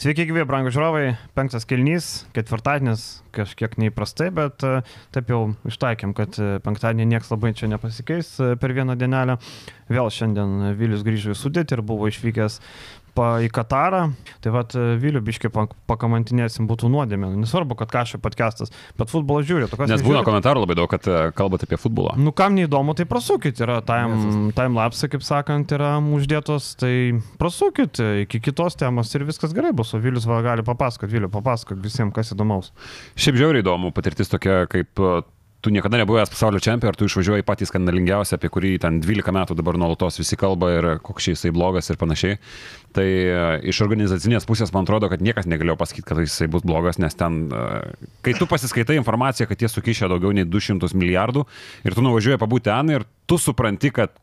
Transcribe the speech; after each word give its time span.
Sveiki, 0.00 0.24
gyvi, 0.24 0.46
brangų 0.48 0.70
žiūrovai. 0.72 1.10
Penktas 1.36 1.66
kelnys, 1.68 2.06
ketvirtadienis, 2.32 3.02
kažkiek 3.36 3.74
neįprastai, 3.82 4.30
bet 4.32 4.64
e, 4.64 4.78
taip 5.12 5.28
jau 5.28 5.40
ištaikėm, 5.68 6.14
kad 6.16 6.38
e, 6.40 6.54
penktadienį 6.64 7.04
niekas 7.10 7.28
labai 7.28 7.50
čia 7.52 7.68
nepasikeis 7.68 8.30
e, 8.40 8.54
per 8.56 8.72
vieną 8.72 8.96
dienelę. 8.96 9.36
Vėl 9.92 10.08
šiandien 10.08 10.70
Vilius 10.78 11.04
grįžo 11.04 11.34
į 11.34 11.36
sudėtį 11.42 11.76
ir 11.76 11.84
buvo 11.84 12.08
išvykęs 12.08 12.56
pa, 13.16 13.32
į 13.44 13.50
Katarą. 13.54 14.02
Tai 14.40 14.52
vad 14.54 14.74
Viliu 15.00 15.22
biškai 15.24 15.50
pakamantinėsim 15.90 16.68
būtų 16.70 16.90
nuodėmė. 16.92 17.32
Nesvarbu, 17.40 17.76
kad 17.80 17.92
kažkaip 17.92 18.22
podcastas, 18.24 18.72
bet 18.98 19.12
futbolą 19.12 19.44
žiūri. 19.46 19.68
Nes 19.90 20.04
būna 20.04 20.22
komentarų 20.26 20.64
labai 20.64 20.76
daug, 20.78 20.90
kad 20.92 21.06
e, 21.10 21.18
kalbate 21.36 21.68
apie 21.68 21.80
futbolą. 21.80 22.14
Nu, 22.20 22.34
kam 22.36 22.56
neįdomu, 22.58 22.94
tai 22.98 23.08
prasukit. 23.10 23.60
Yra 23.60 23.80
time, 23.86 24.52
time 24.56 24.78
lapse, 24.78 25.10
kaip 25.12 25.24
sakant, 25.26 25.74
yra 25.76 25.96
uždėtos, 26.00 26.72
tai 26.80 26.94
prasukit 27.40 28.00
iki 28.26 28.40
kitos 28.44 28.78
temos 28.80 29.12
ir 29.16 29.26
viskas 29.28 29.54
gerai 29.56 29.74
bus. 29.76 29.94
O 29.96 30.02
Vilius 30.02 30.28
va 30.30 30.40
gali 30.46 30.64
papasakoti, 30.66 31.12
Viliu 31.16 31.32
papasakot 31.32 31.80
visiems, 31.82 32.14
kas 32.16 32.32
įdomaus. 32.36 32.72
Šiaip 33.18 33.40
žiauriai 33.40 33.64
įdomu, 33.64 33.92
patirtis 33.96 34.30
tokia 34.32 34.64
kaip 34.70 35.02
tu 35.60 35.70
niekada 35.70 36.00
nebuvęs 36.00 36.30
pasaulio 36.32 36.60
čempionas, 36.60 36.96
tu 36.96 37.04
išvažiuoji 37.08 37.44
patys 37.44 37.70
skandalingiausią, 37.70 38.38
apie 38.38 38.50
kurį 38.52 38.72
ten 38.80 39.00
12 39.04 39.34
metų 39.36 39.56
dabar 39.58 39.76
nuolatos 39.80 40.16
visi 40.20 40.38
kalba 40.40 40.70
ir 40.72 40.88
koks 41.04 41.30
jisai 41.32 41.52
blogas 41.54 41.90
ir 41.92 41.98
panašiai. 42.00 42.38
Tai 42.96 43.06
e, 43.06 43.42
iš 43.70 43.82
organizacinės 43.84 44.48
pusės 44.48 44.72
man 44.74 44.88
atrodo, 44.88 45.10
kad 45.12 45.22
niekas 45.24 45.48
negalėjo 45.50 45.76
pasakyti, 45.80 46.06
kad 46.08 46.22
jisai 46.24 46.48
bus 46.50 46.64
blogas, 46.66 46.98
nes 47.02 47.16
ten, 47.18 47.42
e, 47.52 48.08
kai 48.24 48.34
tu 48.38 48.48
pasiskaitai 48.50 48.96
informaciją, 49.00 49.50
kad 49.50 49.60
jie 49.60 49.70
sukišė 49.70 50.08
daugiau 50.10 50.32
nei 50.36 50.48
200 50.48 50.94
milijardų 50.96 51.44
ir 51.84 51.98
tu 51.98 52.06
nuvažiuoji 52.06 52.40
pabūti 52.40 52.70
ten 52.70 52.96
ir 52.96 53.06
tu 53.28 53.38
supranti, 53.40 53.92
kad 53.94 54.16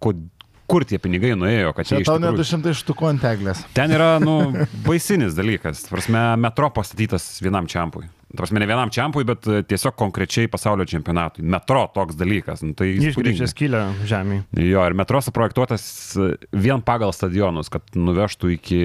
kur 0.67 0.83
tie 0.83 0.99
pinigai 0.99 1.31
nuėjo, 1.39 1.71
kad 1.77 1.88
čia... 1.88 2.01
Tau 2.05 2.19
ne 2.21 2.33
200 2.35 2.75
štukų 2.81 3.07
ant 3.13 3.23
eglės. 3.29 3.63
Ten 3.77 3.93
yra, 3.95 4.17
nu, 4.23 4.65
baisinis 4.88 5.38
dalykas. 5.38 5.85
Prasme, 5.88 6.23
metro 6.43 6.69
pastatytas 6.75 7.38
vienam 7.45 7.69
čiampui. 7.71 8.09
Prasme, 8.37 8.61
ne 8.61 8.67
vienam 8.69 8.91
čiampui, 8.93 9.25
bet 9.27 9.47
e, 9.49 9.61
tiesiog 9.66 9.95
konkrečiai 9.97 10.49
pasaulio 10.52 10.85
čempionatui. 10.88 11.45
Metro 11.47 11.88
toks 11.93 12.17
dalykas. 12.19 12.61
Nu, 12.66 12.75
tai 12.77 12.91
Išgrįžęs 12.95 13.53
skylę 13.55 13.81
žemė. 14.07 14.44
Jo, 14.61 14.83
ir 14.85 14.95
metro 14.97 15.21
suprojektuotas 15.25 15.88
e, 16.16 16.29
vien 16.53 16.83
pagal 16.85 17.16
stadionus, 17.16 17.71
kad 17.73 17.97
nuvežtų 17.97 18.53
iki 18.57 18.81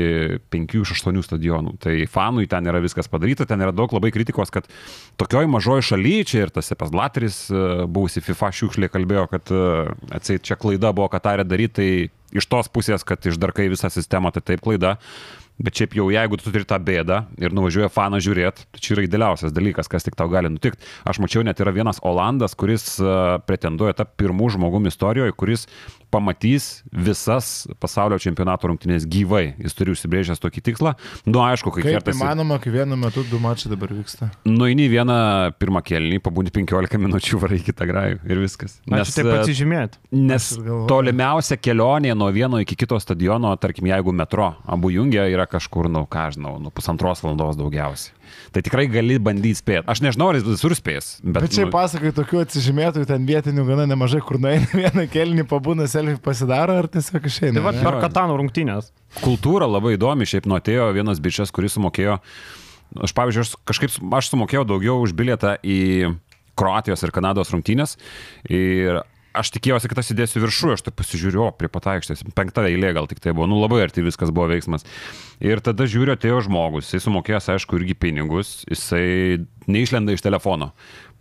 5-8 0.54 1.20
stadionų. 1.28 1.76
Tai 1.82 1.94
fanui 2.12 2.48
ten 2.50 2.70
yra 2.70 2.80
viskas 2.84 3.10
padaryta, 3.12 3.46
ten 3.48 3.60
yra 3.64 3.74
daug 3.76 3.92
labai 3.92 4.12
kritikos, 4.14 4.54
kad 4.54 4.70
tokioj 5.20 5.50
mažoji 5.52 5.90
šalyje, 5.92 6.24
čia 6.32 6.46
ir 6.46 6.54
tas 6.56 6.72
Sepas 6.72 6.94
Blateris, 6.94 7.44
e, 7.52 7.84
buvusi 7.84 8.24
FIFA 8.24 8.50
šiukšlė, 8.62 8.90
kalbėjo, 8.92 9.28
kad 9.36 9.54
atseit 10.16 10.48
čia 10.48 10.56
klaida 10.56 10.94
buvo 10.96 11.10
Katarė 11.12 11.44
daryti, 11.44 11.76
tai 11.76 11.88
iš 12.32 12.48
tos 12.48 12.70
pusės, 12.72 13.04
kad 13.06 13.20
išdarkai 13.28 13.68
visą 13.72 13.90
sistemą, 13.92 14.32
tai 14.32 14.42
taip 14.52 14.64
klaida. 14.64 14.96
Bet 15.62 15.78
šiaip 15.78 15.94
jau 15.94 16.08
jeigu 16.10 16.38
tu 16.40 16.50
turi 16.50 16.66
tą 16.66 16.78
bėdą 16.82 17.20
ir 17.38 17.54
nuvažiuoja 17.54 17.90
faną 17.92 18.18
žiūrėti, 18.22 18.66
tai 18.74 18.82
čia 18.82 18.96
yra 18.96 19.06
idealiausias 19.06 19.54
dalykas, 19.54 19.90
kas 19.90 20.06
tik 20.06 20.16
tau 20.18 20.26
gali 20.32 20.50
nutikti. 20.50 20.82
Aš 21.06 21.22
mačiau 21.22 21.44
net 21.46 21.62
yra 21.62 21.74
vienas 21.74 22.02
Olandas, 22.02 22.56
kuris 22.58 22.96
pretenduoja 23.46 23.94
tapti 24.00 24.24
pirmų 24.24 24.50
žmogum 24.56 24.90
istorijoje, 24.90 25.36
kuris 25.38 25.68
pamatys 26.12 26.82
visas 26.92 27.66
pasaulio 27.80 28.18
čempionato 28.20 28.68
rungtynės 28.68 29.06
gyvai. 29.08 29.54
Jis 29.62 29.76
turi 29.78 29.94
užsibrėžęs 29.94 30.42
tokį 30.42 30.62
tikslą. 30.68 30.94
Nu, 31.24 31.40
aišku, 31.44 31.72
kai 31.74 31.86
kertasi. 31.86 32.18
Įmanoma, 32.20 32.58
kai 32.62 32.74
vienu 32.74 32.98
metu 33.00 33.24
du 33.30 33.40
mačai 33.42 33.72
dabar 33.72 33.94
vyksta. 33.96 34.28
Nueini 34.48 34.88
vieną 34.92 35.16
pirmą 35.60 35.82
kelnį, 35.86 36.20
pabūni 36.24 36.52
15 36.54 37.00
minučių, 37.02 37.40
varai 37.42 37.60
kitą 37.64 37.88
grajų 37.88 38.20
ir 38.28 38.42
viskas. 38.42 38.78
Nes 38.86 39.08
Ačiū 39.08 39.22
taip 39.22 39.32
atsižymėt. 39.40 39.98
Nes 40.12 40.52
tolimiausia 40.90 41.56
kelionė 41.60 42.16
nuo 42.18 42.28
vieno 42.34 42.60
iki 42.62 42.76
kito 42.84 43.00
stadiono, 43.02 43.54
tarkim, 43.62 43.88
jeigu 43.88 44.14
metro 44.16 44.52
abu 44.68 44.92
jungia, 44.92 45.24
yra 45.32 45.48
kažkur, 45.48 45.88
nu, 45.92 46.04
ką 46.10 46.28
žinau, 46.36 46.58
nu, 46.62 46.74
pusantros 46.74 47.24
valandos 47.24 47.56
daugiausiai 47.60 48.20
tai 48.52 48.62
tikrai 48.64 48.86
gali 48.90 49.18
bandyti 49.22 49.58
spėti. 49.60 49.84
Aš 49.90 50.02
nežinau, 50.04 50.30
ar 50.32 50.38
jis 50.38 50.46
visur 50.46 50.74
spės. 50.76 51.14
Bet, 51.22 51.44
bet 51.44 51.54
čia 51.54 51.66
nu... 51.66 51.72
pasakai, 51.74 52.12
tokių 52.16 52.42
atsižymėtų 52.44 53.04
ten 53.08 53.26
vietinių 53.28 53.64
gana 53.68 53.86
nemažai, 53.90 54.22
kur 54.24 54.40
nueina 54.42 54.68
vieną 54.82 55.06
kelnį, 55.12 55.46
pabūna 55.50 55.88
selfie 56.02 56.22
pasidaro, 56.24 56.76
ar 56.82 56.88
tiesiog 56.92 57.28
išeina. 57.30 57.60
Tai 57.60 57.64
va 57.68 57.74
per 57.78 58.00
katanų 58.02 58.40
rungtynės. 58.40 58.90
Kultūra 59.22 59.68
labai 59.70 59.96
įdomi, 59.96 60.28
šiaip 60.28 60.48
nuotėjo 60.50 60.90
vienas 60.96 61.22
bičias, 61.22 61.54
kuris 61.54 61.78
sumokėjo, 61.78 62.18
aš 63.06 63.14
pavyzdžiui, 63.16 63.46
aš 63.46 63.54
kažkaip, 63.70 63.96
aš 64.18 64.34
sumokėjau 64.34 64.66
daugiau 64.74 65.00
už 65.04 65.14
bilietą 65.16 65.56
į 65.62 66.12
Kroatijos 66.58 67.00
ir 67.06 67.14
Kanados 67.14 67.48
rungtynės 67.54 67.96
ir 68.52 69.00
aš 69.32 69.52
tikėjausi, 69.54 69.88
kad 69.88 70.00
aš 70.02 70.10
sėdėsiu 70.10 70.42
viršų, 70.42 70.72
aš 70.74 70.84
tai 70.86 70.92
pasižiūriu, 70.96 71.46
prie 71.56 71.70
pat 71.72 71.88
aikštės, 71.94 72.24
penktą 72.36 72.66
eilė 72.68 72.92
gal 72.96 73.08
tik 73.08 73.22
tai 73.24 73.32
buvo, 73.32 73.48
nu 73.48 73.60
labai 73.62 73.82
arti 73.86 74.04
viskas 74.04 74.32
buvo 74.34 74.50
veiksmas. 74.52 74.84
Ir 75.40 75.62
tada 75.64 75.86
žiūriu, 75.88 76.12
atėjo 76.16 76.42
žmogus, 76.48 76.90
jisai 76.90 77.06
sumokėjęs, 77.06 77.48
aišku, 77.54 77.80
irgi 77.80 77.96
pinigus, 77.96 78.58
jisai 78.68 79.40
neišlenda 79.70 80.12
iš 80.12 80.24
telefono, 80.24 80.72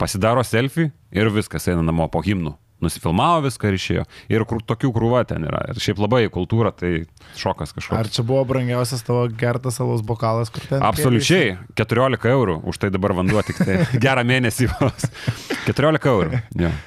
pasidaro 0.01 0.43
selfie 0.47 0.89
ir 1.15 1.31
viskas 1.31 1.69
eina 1.71 1.85
namo 1.85 2.09
po 2.11 2.23
himnų. 2.25 2.57
Nusifilmavo 2.81 3.45
viską 3.45 3.69
ir 3.69 3.77
išėjo. 3.77 4.05
Ir 4.33 4.45
kur, 4.49 4.61
tokių 4.65 4.91
krūva 4.95 5.23
ten 5.29 5.45
yra. 5.47 5.63
Ir 5.71 5.81
šiaip 5.81 6.01
labai 6.01 6.23
kultūra, 6.33 6.73
tai 6.75 7.05
šokas 7.39 7.75
kažkoks. 7.77 7.97
Ar 7.97 8.09
čia 8.11 8.25
buvo 8.27 8.43
brangiausias 8.49 9.05
tavo 9.05 9.27
gertas 9.29 9.77
salos 9.79 10.01
bokalas, 10.05 10.49
kur 10.53 10.65
ten? 10.69 10.81
Absoliučiai. 10.85 11.57
14 11.77 12.29
eurų. 12.31 12.57
Už 12.71 12.81
tai 12.81 12.91
dabar 12.93 13.13
vanduo 13.17 13.43
tik 13.45 13.61
tai. 13.61 13.81
Gerą 14.05 14.25
mėnesį 14.27 14.71
vos. 14.73 15.05
14 15.67 16.09
eurų. 16.13 16.41
Yeah. 16.57 16.81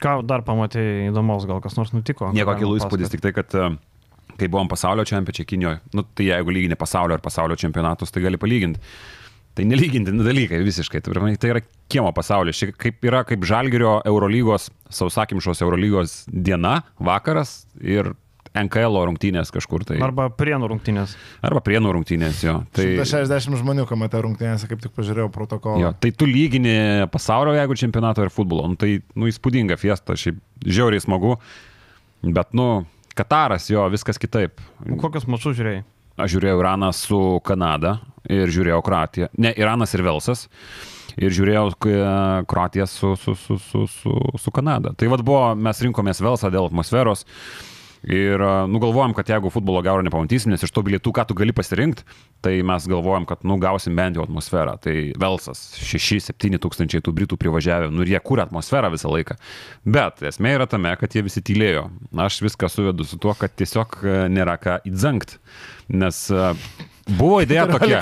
Ką 0.00 0.20
dar 0.28 0.44
pamatėjai 0.46 1.10
įdomaus, 1.10 1.46
gal 1.48 1.62
kas 1.64 1.76
nors 1.78 1.92
nutiko? 1.94 2.30
Nieko 2.36 2.56
kilų 2.58 2.80
įspūdis, 2.80 3.10
tik 3.12 3.22
tai, 3.24 3.32
kad 3.36 3.54
e, 3.56 3.68
kai 4.36 4.48
buvom 4.52 4.68
pasaulio 4.68 5.06
čempionė 5.08 5.46
Kinijoje, 5.48 5.78
nu, 5.96 6.04
tai 6.16 6.28
jeigu 6.28 6.52
lygini 6.52 6.76
pasaulio 6.78 7.16
ar 7.16 7.22
pasaulio 7.24 7.56
čempionatus, 7.60 8.12
tai 8.12 8.24
gali 8.26 8.40
palyginti. 8.40 8.82
Tai 9.56 9.64
nelygintini 9.64 10.24
dalykai 10.24 10.60
visiškai. 10.66 11.00
Tai 11.00 11.48
yra 11.48 11.62
kiemo 11.88 12.12
pasaulis. 12.16 12.58
Šiek 12.60 12.76
kaip 12.80 13.06
yra 13.08 13.22
kaip 13.28 13.46
Žalgerio 13.48 13.98
Eurolygos, 14.04 14.68
sausakimšos 14.92 15.64
Eurolygos 15.64 16.18
diena, 16.28 16.82
vakaras 17.00 17.62
ir 17.80 18.12
NKL 18.56 19.00
rungtynės 19.08 19.52
kažkur 19.52 19.84
tai. 19.88 19.98
Arba 20.04 20.28
prienų 20.32 20.70
rungtynės. 20.72 21.14
Arba 21.44 21.62
prienų 21.64 21.92
rungtynės, 21.96 22.42
jo. 22.44 22.58
Tai 22.76 22.86
160 23.02 23.60
žmonių, 23.60 23.86
ką 23.88 23.98
matė 24.00 24.22
rungtynėse, 24.24 24.68
kaip 24.70 24.82
tik 24.84 24.94
pažiūrėjau 24.96 25.30
protokolą. 25.32 25.80
Jo, 25.82 25.92
tai 26.00 26.12
tu 26.16 26.28
lygini 26.28 27.08
pasaulio, 27.12 27.56
jeigu 27.56 27.76
čempionato 27.80 28.24
ir 28.24 28.32
futbolo. 28.32 28.68
Nu, 28.72 28.78
tai, 28.80 28.98
nu, 29.16 29.28
įspūdinga 29.30 29.76
fiesta, 29.80 30.16
šiaip 30.20 30.40
žiauriai 30.64 31.04
smagu. 31.04 31.36
Bet, 32.24 32.56
nu, 32.56 32.86
Kataras, 33.16 33.70
jo, 33.72 33.84
viskas 33.92 34.20
kitaip. 34.20 34.60
Kokius 35.00 35.28
mačius 35.30 35.56
žiūrėjai? 35.56 35.84
Aš 36.16 36.32
žiūrėjau 36.32 36.60
Iraną 36.62 36.92
su 36.96 37.18
Kanada 37.44 37.98
ir 38.32 38.48
žiūrėjau 38.52 38.82
Kroatiją. 38.84 39.30
Ne, 39.36 39.52
Iranas 39.52 39.92
ir 39.92 40.04
Velsas 40.06 40.46
ir 41.16 41.32
žiūrėjau 41.36 41.66
Kroatiją 42.48 42.86
su, 42.88 43.14
su, 43.20 43.34
su, 43.36 43.58
su, 43.60 43.84
su, 43.92 44.14
su 44.40 44.52
Kanada. 44.54 44.94
Tai 44.96 45.10
vad 45.12 45.24
buvo, 45.26 45.42
mes 45.60 45.82
rinkomės 45.84 46.22
Velsą 46.24 46.52
dėl 46.52 46.70
atmosferos. 46.70 47.26
Ir 48.06 48.42
nu, 48.70 48.78
galvojam, 48.78 49.10
kad 49.16 49.26
jeigu 49.26 49.50
futbolo 49.50 49.80
gero 49.82 50.04
nepamatysim, 50.06 50.52
nes 50.52 50.62
iš 50.62 50.70
to 50.70 50.84
bilietų, 50.86 51.10
ką 51.10 51.24
tu 51.26 51.34
gali 51.38 51.50
pasirinkti, 51.56 52.04
tai 52.44 52.54
mes 52.66 52.86
galvojam, 52.86 53.26
kad 53.26 53.42
nu, 53.42 53.56
gausim 53.62 53.98
bent 53.98 54.14
jau 54.14 54.22
atmosferą. 54.22 54.76
Tai 54.82 54.94
Velsas, 55.18 55.64
6-7 55.82 56.60
tūkstančiai 56.62 57.02
tų 57.02 57.16
Britų 57.16 57.38
privažiavę, 57.42 57.90
nu 57.90 58.06
ir 58.06 58.14
jie 58.14 58.22
kūrė 58.22 58.46
atmosferą 58.46 58.92
visą 58.94 59.10
laiką. 59.10 59.34
Bet 59.82 60.22
esmė 60.30 60.54
yra 60.60 60.68
tame, 60.70 60.94
kad 61.00 61.18
jie 61.18 61.24
visi 61.26 61.42
tylėjo. 61.42 61.88
Aš 62.26 62.38
viską 62.46 62.70
suvedu 62.70 63.06
su 63.08 63.18
tuo, 63.18 63.34
kad 63.34 63.58
tiesiog 63.58 63.98
e, 64.04 64.18
nėra 64.30 64.54
ką 64.62 64.78
įdzangt. 64.86 65.40
Nes 65.90 66.28
Buvo 67.06 67.38
idėja 67.44 67.68
tokia. 67.70 68.00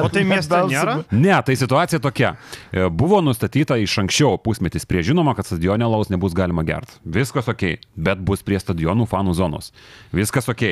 O 0.00 0.08
tai 0.12 0.22
mieste 0.24 0.58
nėra? 0.70 0.96
Ne, 1.12 1.34
tai 1.44 1.56
situacija 1.60 2.00
tokia. 2.00 2.32
E, 2.72 2.86
buvo 2.88 3.18
nustatyta 3.24 3.76
iš 3.82 3.98
anksčiau 4.00 4.38
pusmetis 4.40 4.88
prie 4.88 5.02
žinoma, 5.04 5.34
kad 5.36 5.48
stadione 5.48 5.84
laus 5.84 6.08
nebus 6.12 6.32
galima 6.36 6.64
gerti. 6.64 6.96
Viskas 7.04 7.50
ok, 7.52 7.66
bet 8.00 8.22
bus 8.24 8.44
prie 8.46 8.60
stadionų 8.62 9.04
fanų 9.10 9.36
zonos. 9.36 9.74
Viskas 10.16 10.48
ok. 10.48 10.64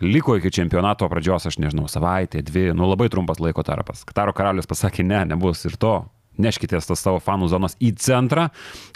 Liko 0.00 0.38
iki 0.38 0.52
čempionato 0.54 1.08
pradžios, 1.12 1.44
aš 1.50 1.58
nežinau, 1.60 1.84
savaitė, 1.90 2.40
dvi, 2.46 2.70
nu 2.72 2.86
labai 2.88 3.10
trumpas 3.12 3.42
laiko 3.42 3.66
tarpas. 3.66 4.06
Kataro 4.08 4.32
karalius 4.32 4.70
pasakė, 4.70 5.04
ne, 5.04 5.26
nebus 5.34 5.66
ir 5.68 5.74
to. 5.82 5.98
Neškite 6.40 6.78
tas 6.78 7.02
savo 7.02 7.18
fanų 7.20 7.50
zonas 7.52 7.74
į 7.82 7.90
centrą, 8.00 8.46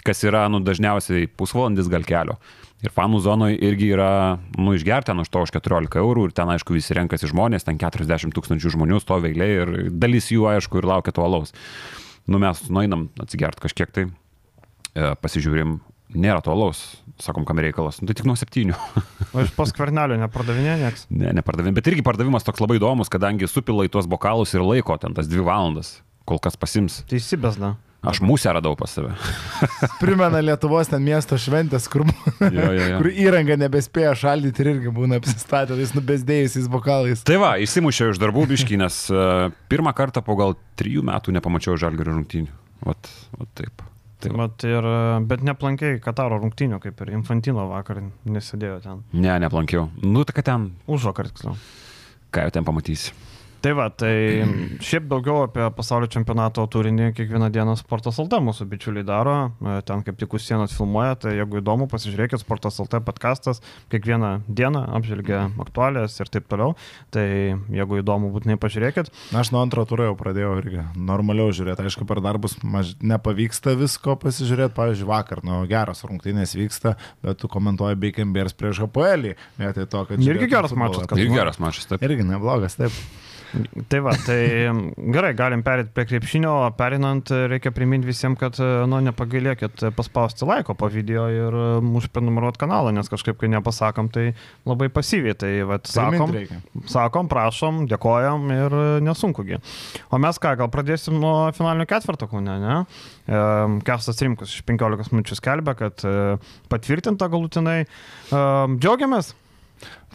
kas 0.07 0.23
yra, 0.25 0.47
nu, 0.49 0.63
dažniausiai 0.65 1.27
pusvalandis 1.37 1.91
gal 1.91 2.07
kelio. 2.07 2.39
Ir 2.83 2.91
fanų 2.91 3.21
zonoje 3.23 3.55
irgi 3.63 3.87
yra, 3.95 4.37
nu, 4.59 4.73
išgerti 4.75 5.09
ten 5.09 5.21
už 5.23 5.29
to 5.31 5.45
už 5.45 5.53
14 5.55 5.95
eurų 6.01 6.27
ir 6.27 6.35
ten, 6.35 6.49
aišku, 6.51 6.75
visi 6.75 6.97
renkasi 6.97 7.29
žmonės, 7.31 7.63
ten 7.65 7.79
40 7.81 8.35
tūkstančių 8.35 8.73
žmonių 8.75 8.99
stovi 9.01 9.31
eilė 9.31 9.47
ir 9.53 9.73
dalis 9.95 10.27
jų, 10.33 10.49
aišku, 10.51 10.81
ir 10.81 10.89
laukia 10.91 11.15
to 11.15 11.23
alaus. 11.23 11.55
Nu, 12.27 12.41
mes 12.41 12.65
nueinam 12.67 13.07
atsigerti 13.21 13.63
kažkiek 13.63 13.93
tai, 13.95 14.05
e, 14.91 15.13
pasižiūrim, 15.23 15.79
nėra 16.19 16.43
to 16.43 16.51
alaus, 16.53 16.83
sakom, 17.21 17.47
kam 17.47 17.61
reikalas, 17.63 18.01
nu, 18.01 18.09
tai 18.09 18.17
tik 18.19 18.27
nuo 18.27 18.35
septynių. 18.37 18.75
o 19.33 19.45
iš 19.45 19.55
paskvernelio 19.55 20.19
nepardavinė 20.19 20.75
nieks? 20.83 21.07
Ne, 21.13 21.31
nepardavinė, 21.39 21.77
bet 21.79 21.89
irgi 21.89 22.03
pardavimas 22.05 22.45
toks 22.45 22.61
labai 22.63 22.77
įdomus, 22.81 23.11
kadangi 23.13 23.49
supila 23.49 23.87
į 23.87 23.93
tuos 23.95 24.09
bokalus 24.11 24.53
ir 24.57 24.65
laiko 24.65 24.99
ten 25.01 25.15
tas 25.15 25.31
dvi 25.31 25.45
valandas, 25.47 25.99
kol 26.27 26.43
kas 26.43 26.59
pasims. 26.59 27.03
Tai 27.09 27.21
įsibesna. 27.21 27.75
Aš 28.05 28.19
musę 28.21 28.51
radau 28.53 28.75
pas 28.77 28.91
save. 28.93 29.13
Primena 30.01 30.41
Lietuvos 30.43 30.89
ten 30.91 31.01
miesto 31.05 31.37
šventės, 31.41 31.87
kur, 31.91 32.05
Jo, 32.39 32.49
jo, 32.51 32.71
jo. 32.75 32.97
kur 33.01 33.09
įranga 33.11 33.57
nebespėja 33.65 34.13
šaldyti 34.19 34.61
ir 34.65 34.69
irgi 34.75 34.93
būna 34.93 35.19
apsistatę 35.21 35.77
tais 35.79 35.95
nubesdėjusiais 35.97 36.69
bokalais. 36.71 37.23
Tai 37.27 37.39
va, 37.41 37.55
įsimušiau 37.63 38.13
iš 38.13 38.21
darbų 38.21 38.45
biškį, 38.53 38.77
nes 38.83 38.99
uh, 39.13 39.49
pirmą 39.71 39.95
kartą 39.97 40.21
po 40.25 40.37
gal 40.39 40.55
trijų 40.79 41.03
metų 41.09 41.33
nepamačiau 41.35 41.75
žalgerio 41.81 42.15
rungtynių. 42.17 42.53
Vat, 42.85 43.09
vat 43.39 43.51
taip. 43.57 43.83
Tai 44.23 44.31
va. 44.31 44.45
Bet, 44.47 44.63
ir, 44.69 44.85
bet 45.27 45.41
neplankiai 45.45 45.97
Kataro 46.03 46.37
rungtynių, 46.41 46.79
kaip 46.83 47.01
ir 47.03 47.11
Infantino 47.17 47.65
vakar 47.69 47.99
nesėdėjo 48.25 48.77
ten. 48.85 49.01
Ne, 49.13 49.33
neplankiau. 49.43 49.89
Nu, 50.01 50.23
tai 50.25 50.37
kad 50.39 50.47
ten, 50.53 50.69
Už 50.87 51.09
vakar 51.11 51.27
tiksliau. 51.29 51.57
ką 52.33 52.45
jau 52.47 52.53
ten 52.55 52.65
pamatysi. 52.67 53.11
Tai 53.65 53.71
va, 53.73 53.87
tai 53.89 54.45
šiaip 54.85 55.07
daugiau 55.09 55.47
apie 55.47 55.65
pasaulio 55.73 56.05
čempionato 56.13 56.61
turinį 56.69 57.07
kiekvieną 57.17 57.47
dieną 57.49 57.73
Sportas 57.79 58.19
LT 58.21 58.37
mūsų 58.45 58.67
bičiuliai 58.69 59.05
daro, 59.07 59.33
e, 59.57 59.79
ten 59.87 60.03
kaip 60.05 60.19
tik 60.21 60.35
užsienos 60.37 60.75
filmuoja, 60.77 61.15
tai 61.23 61.33
jeigu 61.39 61.57
įdomu, 61.63 61.87
pasižiūrėkit, 61.89 62.43
Sportas 62.43 62.77
LT 62.83 63.01
podcastas 63.07 63.63
kiekvieną 63.89 64.29
dieną 64.45 64.83
apžvelgia 64.99 65.47
aktualės 65.65 66.19
ir 66.21 66.29
taip 66.29 66.45
toliau, 66.51 66.75
tai 67.09 67.25
jeigu 67.73 68.03
įdomu, 68.03 68.29
būtinai 68.35 68.59
pažiūrėkit. 68.61 69.09
Na, 69.33 69.41
aš 69.41 69.49
nuo 69.55 69.63
antro 69.65 69.87
turo 69.89 70.11
jau 70.11 70.13
pradėjau 70.19 70.53
irgi 70.61 70.85
normaliau 70.93 71.49
žiūrėti. 71.49 71.89
Aišku, 71.89 72.05
per 72.05 72.21
darbus 72.21 72.59
maž... 72.61 72.93
nepavyksta 73.01 73.73
visko 73.81 74.13
pasižiūrėti. 74.21 74.77
Pavyzdžiui, 74.77 75.09
vakar, 75.09 75.41
nu, 75.47 75.63
geras 75.71 76.05
rungtynės 76.05 76.53
vyksta, 76.53 76.99
bet 77.25 77.41
tu 77.41 77.49
komentuoji 77.49 77.97
Bacon 77.97 78.37
Bears 78.37 78.53
prieš 78.53 78.85
HPL. 78.85 79.33
Vietoj 79.57 79.89
to, 79.89 80.05
kad... 80.11 80.21
Irgi 80.21 80.53
geras 80.53 80.77
mačas, 80.77 81.09
kad- 81.09 81.17
Ir 81.25 81.33
geras 81.33 81.57
mačas, 81.57 81.89
taip. 81.89 82.05
Irgi 82.05 82.27
neblogas, 82.29 82.77
taip. 82.77 82.93
Tai 83.91 83.99
va, 84.05 84.13
tai 84.25 84.39
gerai, 85.13 85.31
galim 85.37 85.61
perėti 85.65 85.93
prie 85.95 86.05
krepšinio, 86.09 86.51
o 86.65 86.71
perinant 86.75 87.29
reikia 87.51 87.71
priminti 87.75 88.09
visiems, 88.09 88.39
kad, 88.39 88.57
nu, 88.89 88.99
nepagailėkit 89.05 89.85
paspausti 89.95 90.47
laiko 90.47 90.75
po 90.77 90.89
video 90.91 91.27
ir 91.31 91.57
mūsų 91.85 92.11
prenumeruoti 92.15 92.61
kanalą, 92.63 92.93
nes 92.95 93.11
kažkaip, 93.11 93.37
kai 93.41 93.51
nepasakom, 93.53 94.09
tai 94.13 94.31
labai 94.67 94.89
pasyviai, 94.93 95.37
tai 95.39 95.51
va, 95.67 95.79
sakom, 95.87 96.35
sakom, 96.91 97.29
prašom, 97.31 97.85
dėkojam 97.91 98.49
ir 98.55 98.77
nesunkugi. 99.05 99.61
O 100.11 100.19
mes 100.21 100.41
ką, 100.41 100.55
gal 100.59 100.71
pradėsim 100.73 101.19
nuo 101.21 101.35
finalinio 101.55 101.87
ketvirto 101.89 102.29
kūne, 102.31 102.59
ne? 102.63 102.81
Em, 103.29 103.79
Kerstas 103.85 104.21
Rimkus 104.23 104.53
iš 104.57 104.65
15 104.67 105.13
minučių 105.13 105.39
skelbia, 105.39 105.77
kad 105.79 106.05
e, 106.05 106.35
patvirtinta 106.71 107.29
galutinai. 107.31 107.83
Džiaugiamės. 108.31 109.33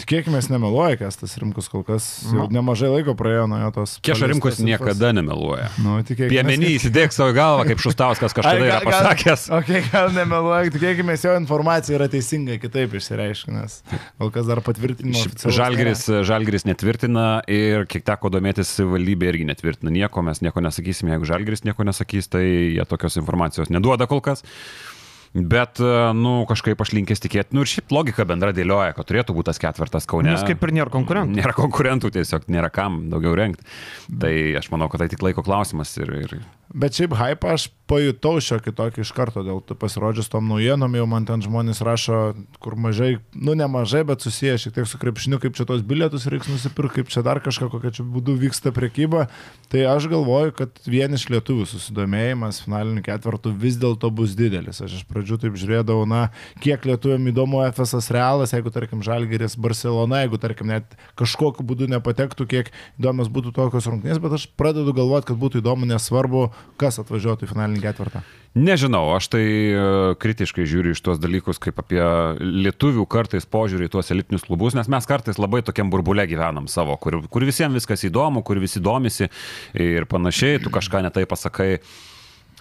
Tikėkime, 0.01 0.39
nemeluoja, 0.49 0.97
kas 0.97 1.19
tas 1.21 1.35
rimkus 1.37 1.67
kol 1.69 1.83
kas. 1.85 2.05
Jau 2.25 2.47
Nu. 2.47 2.49
nemažai 2.49 2.89
laiko 2.89 3.13
praėjo 3.19 3.43
nuo 3.51 3.59
jo 3.61 3.67
tos. 3.75 3.99
Keša 4.01 4.31
rimkus 4.31 4.57
niekada 4.65 5.11
nemeluoja. 5.13 5.67
Nu, 5.85 5.99
tikėkimės, 6.09 6.33
Piemenį 6.33 6.71
įsidėk 6.79 7.13
savo 7.13 7.35
galvą, 7.37 7.67
kaip 7.69 7.83
Šustauskas 7.85 8.33
kažkada 8.33 8.63
yra 8.65 8.79
gal- 8.79 8.87
gal- 8.87 9.05
pasakęs. 9.05 9.45
Ok, 9.59 9.69
gal 9.93 10.09
nemeluoja, 10.17 10.73
tikėkime, 10.73 11.19
jo 11.21 11.35
informacija 11.37 11.99
yra 11.99 12.09
teisinga, 12.09 12.57
kitaip 12.63 12.97
išsireiškia, 12.97 13.53
nes 13.59 13.83
kol 14.17 14.33
kas 14.33 14.49
dar 14.49 14.63
patvirtinimo. 14.65 15.21
Žalgeris, 15.53 16.07
Žalgeris 16.25 16.65
netvirtina 16.65 17.27
ir 17.47 17.85
kiek 17.85 18.07
teko 18.09 18.33
domėtis, 18.33 18.73
valdybė 18.81 19.35
irgi 19.35 19.45
netvirtina 19.53 19.93
nieko, 19.93 20.25
mes 20.25 20.41
nieko 20.41 20.65
nesakysim, 20.65 21.13
jeigu 21.13 21.29
Žalgeris 21.29 21.67
nieko 21.69 21.85
nesakys, 21.85 22.31
tai 22.33 22.47
jie 22.79 22.89
tokios 22.89 23.21
informacijos 23.21 23.69
neduoda 23.69 24.09
kol 24.09 24.25
kas. 24.25 24.41
Bet, 25.31 25.79
e, 25.79 25.91
nu, 26.19 26.41
kažkaip 26.51 26.81
aš 26.83 26.91
linkęs 26.97 27.23
tikėti, 27.23 27.55
nu 27.55 27.63
ir 27.63 27.71
šiaip 27.71 27.93
logika 27.95 28.27
bendra 28.27 28.51
dėlioja, 28.55 28.97
kad 28.97 29.07
turėtų 29.07 29.37
būti 29.37 29.53
tas 29.53 29.63
ketvirtas 29.63 30.09
kaune. 30.11 30.33
Nes 30.33 30.43
kaip 30.47 30.65
ir 30.67 30.73
nėra 30.75 30.91
konkurentų. 30.91 31.39
Nėra 31.39 31.55
konkurentų 31.55 32.11
tiesiog, 32.17 32.49
nėra 32.51 32.73
kam 32.75 33.05
daugiau 33.13 33.37
renkti. 33.39 33.63
Tai 34.11 34.33
aš 34.59 34.73
manau, 34.75 34.91
kad 34.91 35.05
tai 35.05 35.11
tik 35.13 35.23
laiko 35.23 35.47
klausimas 35.47 35.95
ir, 36.03 36.11
ir. 36.27 36.35
Bet 36.71 36.95
šiaip 36.95 37.17
hype 37.19 37.49
aš 37.51 37.67
pajutau 37.91 38.39
šiokį 38.39 38.73
tokį 38.79 39.03
iš 39.03 39.11
karto, 39.15 39.43
dėl 39.43 39.59
to 39.67 39.75
pasirodžius 39.79 40.31
tom 40.31 40.47
naujienom, 40.47 40.93
jau 40.95 41.07
man 41.11 41.25
ten 41.27 41.43
žmonės 41.43 41.81
rašo, 41.83 42.19
kur 42.63 42.77
mažai, 42.79 43.17
nu 43.35 43.57
nemažai, 43.59 44.05
bet 44.07 44.23
susiję 44.23 44.55
šiek 44.63 44.77
tiek 44.77 44.87
su 44.87 45.01
krepšiniu, 45.03 45.41
kaip 45.43 45.57
čia 45.59 45.67
tos 45.67 45.83
bilietus 45.87 46.29
reiks 46.31 46.47
nusipirkti, 46.51 47.01
kaip 47.01 47.11
čia 47.11 47.25
dar 47.27 47.41
kažką, 47.43 47.67
kokia 47.73 47.91
čia 47.97 48.07
būdu 48.07 48.37
vyksta 48.39 48.71
prekyba. 48.77 49.27
Tai 49.71 49.83
aš 49.91 50.07
galvoju, 50.11 50.55
kad 50.61 50.79
vien 50.87 51.15
iš 51.15 51.27
lietuvių 51.31 51.67
susidomėjimas 51.71 52.63
finaliniu 52.63 53.03
ketvirtu 53.07 53.53
vis 53.55 53.79
dėlto 53.83 54.11
bus 54.15 54.37
didelis. 54.39 54.79
Aš 54.83 55.01
iš 55.01 55.05
pradžių 55.11 55.41
taip 55.43 55.59
žiūrėdavau, 55.59 56.07
na, 56.11 56.29
kiek 56.63 56.87
lietuviam 56.87 57.27
įdomu 57.31 57.65
FSS 57.69 58.11
Realas, 58.15 58.55
jeigu, 58.55 58.71
tarkim, 58.75 59.03
Žalgeris 59.07 59.59
Barcelona, 59.59 60.23
jeigu, 60.25 60.39
tarkim, 60.43 60.71
net 60.71 60.95
kažkokiu 61.19 61.67
būdu 61.67 61.91
nepatektų, 61.91 62.47
kiek 62.51 62.73
įdomios 62.99 63.31
būtų 63.31 63.55
tokios 63.59 63.87
rungtynės, 63.91 64.23
bet 64.23 64.39
aš 64.39 64.49
pradedu 64.59 64.95
galvoti, 64.95 65.31
kad 65.31 65.39
būtų 65.39 65.63
įdomu, 65.63 65.87
nesvarbu, 65.91 66.49
kas 66.81 67.01
atvažiuotų 67.03 67.47
į 67.47 67.51
finalinį 67.51 67.83
ketvirtą. 67.85 68.23
Nežinau, 68.59 69.05
aš 69.15 69.29
tai 69.31 69.43
e, 69.47 69.83
kritiškai 70.19 70.65
žiūriu 70.67 70.97
iš 70.97 71.03
tuos 71.07 71.21
dalykus 71.23 71.61
kaip 71.63 71.79
apie 71.79 72.01
lietuvių 72.41 73.05
kartais 73.07 73.47
požiūrį 73.47 73.87
į 73.87 73.93
tuos 73.93 74.11
elitinius 74.11 74.47
klubus, 74.49 74.75
nes 74.75 74.91
mes 74.91 75.07
kartais 75.07 75.39
labai 75.39 75.63
tokiam 75.63 75.93
burbule 75.93 76.27
gyvenam 76.27 76.67
savo, 76.67 76.97
kur, 76.99 77.21
kur 77.31 77.47
visiems 77.47 77.79
viskas 77.79 78.03
įdomu, 78.09 78.43
kur 78.43 78.59
visi 78.59 78.83
domisi 78.83 79.31
ir 79.79 80.09
panašiai, 80.11 80.59
tu 80.65 80.73
kažką 80.75 81.05
netai 81.07 81.29
pasakai. 81.31 81.77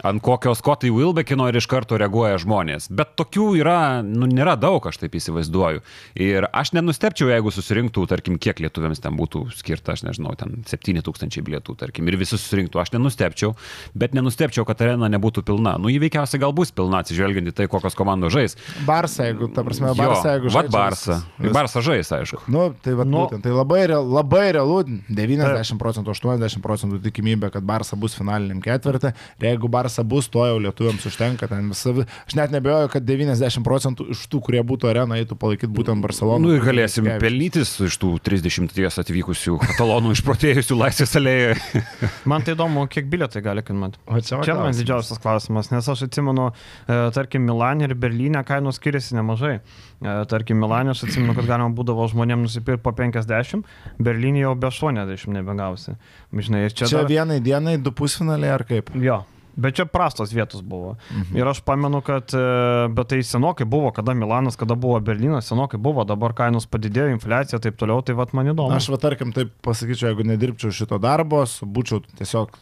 Ant 0.04 0.22
kokios 0.24 0.62
kotai 0.64 0.88
Wilbekino 0.96 1.44
ir 1.52 1.58
iš 1.60 1.66
karto 1.68 1.98
reaguoja 2.00 2.38
žmonės. 2.40 2.86
Bet 2.96 3.18
tokių 3.20 3.48
yra, 3.60 4.00
nu, 4.06 4.30
nėra 4.32 4.54
daug, 4.56 4.86
aš 4.88 4.96
taip 5.02 5.18
įsivaizduoju. 5.20 5.82
Ir 6.24 6.48
aš 6.56 6.72
nenustepčiau, 6.78 7.28
jeigu 7.34 7.52
susirinktų, 7.52 8.06
tarkim, 8.08 8.38
kiek 8.40 8.62
lietuviams 8.64 9.02
ten 9.04 9.18
būtų 9.20 9.42
skirta, 9.60 9.98
aš 9.98 10.06
nežinau, 10.08 10.32
ten 10.40 10.62
7000 10.70 11.44
bilietų, 11.44 11.76
tarkim, 11.82 12.08
ir 12.08 12.16
visi 12.22 12.38
susirinktų. 12.40 12.80
Aš 12.80 12.94
nenustepčiau, 12.96 13.58
bet 13.92 14.16
nenustepčiau, 14.16 14.64
kad 14.70 14.80
arena 14.86 15.10
nebūtų 15.12 15.44
pilna. 15.50 15.76
Nu, 15.84 15.92
įveikiausiai 15.92 16.40
gal 16.46 16.56
bus 16.56 16.72
pilna, 16.72 17.02
atsižvelgiant 17.04 17.52
į 17.52 17.56
tai, 17.60 17.68
kokios 17.68 17.98
komandos 18.00 18.32
žais. 18.38 18.56
Barsa, 18.88 19.28
jeigu, 19.28 19.52
ta 19.52 19.68
prasme, 19.68 19.92
Barsa, 20.00 20.38
jeigu 20.38 20.54
vat 20.56 20.70
žaidžia, 20.70 20.78
Barsa. 20.78 21.20
vis- 21.44 21.56
Barsa 21.60 21.84
žais, 21.84 22.14
aišku. 22.22 22.46
Nu, 22.48 22.70
tai 22.88 22.96
va, 22.96 23.04
Nu. 23.04 23.26
būtent, 23.28 23.44
tai 23.44 23.52
labai, 23.52 23.84
real, 23.92 24.08
labai 24.08 24.46
realu, 24.56 24.80
90 25.12 25.76
procentų, 25.84 26.16
80 26.16 26.64
procentų 26.64 27.04
tikimybė, 27.10 27.52
kad 27.52 27.68
Barsa 27.68 28.00
bus 28.00 28.16
finaliniam 28.16 28.64
ketvirtį. 28.64 29.12
Ir 29.42 29.50
jeigu 29.52 29.68
Barsa 29.68 29.89
bus, 30.10 30.30
to 30.32 30.46
jau 30.46 30.60
lietuviams 30.62 31.06
užtenka. 31.10 31.50
Ten 31.52 31.72
visa, 31.74 31.94
aš 32.28 32.38
net 32.38 32.54
nebejoju, 32.54 32.92
kad 32.94 33.06
90 33.08 33.66
procentų 33.66 34.10
iš 34.14 34.26
tų, 34.32 34.42
kurie 34.46 34.64
būtų 34.66 34.92
arena, 34.92 35.20
eitų 35.20 35.38
palaikyti 35.40 35.72
būtent 35.74 36.04
Barceloną. 36.06 36.42
Nu 36.46 36.56
ir 36.58 36.66
galėsim 36.66 37.10
pelnytis 37.22 37.76
iš 37.86 37.98
tų 38.02 38.16
30 38.26 39.02
atvykusių 39.04 39.58
katalonų 39.64 40.14
išprotėjusių 40.18 40.80
laisvės 40.80 41.16
alėjoje. 41.20 41.84
Man 42.30 42.46
tai 42.46 42.56
įdomu, 42.56 42.86
kiek 42.92 43.10
bilietai 43.12 43.44
gali 43.46 43.64
kainuoti. 43.66 44.02
Čia, 44.30 44.56
man 44.60 44.76
didžiausias 44.76 45.22
klausimas, 45.22 45.72
nes 45.74 45.88
aš 45.90 46.06
atsimenu, 46.08 46.50
e, 46.86 47.00
tarkim, 47.16 47.46
Milanė 47.50 47.90
ir 47.90 47.96
Berlyne 48.00 48.44
kainos 48.48 48.80
skiriasi 48.80 49.18
nemažai. 49.18 49.60
E, 49.60 50.14
Tarkim, 50.32 50.60
Milanė 50.62 50.94
aš 50.94 51.06
atsimenu, 51.08 51.36
kad 51.38 51.48
galima 51.50 51.74
būdavo 51.76 52.08
žmonėms 52.12 52.48
nusipirkti 52.48 52.84
po 52.86 52.94
50, 52.96 53.66
Berlyne 54.00 54.44
jau 54.44 54.54
be 54.60 54.72
80 54.72 55.36
nebegausi. 55.36 55.98
Žinai, 56.36 56.66
ir 56.68 56.76
čia, 56.76 56.88
Čia 56.88 57.02
dar... 57.02 57.12
vienai 57.12 57.40
dienai 57.44 57.78
du 57.82 57.94
pusfinaliai 57.96 58.56
ar 58.56 58.66
kaip? 58.70 58.94
Jo. 59.00 59.24
Bet 59.56 59.76
čia 59.76 59.86
prastos 59.86 60.32
vietos 60.32 60.62
buvo. 60.62 60.96
Mhm. 61.12 61.38
Ir 61.38 61.48
aš 61.48 61.60
pamenu, 61.66 62.02
kad, 62.06 62.30
e, 62.34 62.88
bet 62.96 63.10
tai 63.12 63.20
senokai 63.24 63.66
buvo, 63.68 63.92
kada 63.92 64.14
Milanas, 64.14 64.56
kada 64.56 64.76
buvo 64.76 65.00
Berlynas, 65.00 65.50
senokai 65.50 65.80
buvo, 65.80 66.06
dabar 66.08 66.34
kainos 66.34 66.68
padidėjo, 66.70 67.10
infliacija 67.16 67.58
ir 67.60 67.64
taip 67.66 67.76
toliau, 67.80 68.02
tai 68.06 68.16
vad 68.16 68.34
man 68.34 68.48
įdomu. 68.54 68.72
Aš 68.76 68.90
va 68.94 68.98
tarkim 68.98 69.34
taip 69.36 69.52
pasakyčiau, 69.66 70.12
jeigu 70.14 70.24
nedirbčiau 70.28 70.72
šito 70.72 71.00
darbo, 71.02 71.46
su- 71.46 71.66
būčiau 71.66 72.04
tiesiog... 72.18 72.56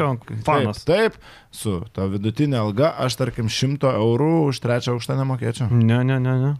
jau 0.00 0.16
fanas? 0.44 0.84
Taip, 0.88 1.12
taip, 1.14 1.22
su 1.52 1.82
to 1.92 2.06
vidutinė 2.08 2.58
alga, 2.62 2.94
aš 3.04 3.16
tarkim 3.20 3.48
100 3.52 3.92
eurų 4.00 4.30
už 4.48 4.60
trečią 4.64 4.94
aukštą 4.96 5.18
nemokėčiau. 5.20 5.68
Ne, 5.70 6.00
ne, 6.04 6.18
ne, 6.18 6.34
ne. 6.42 6.54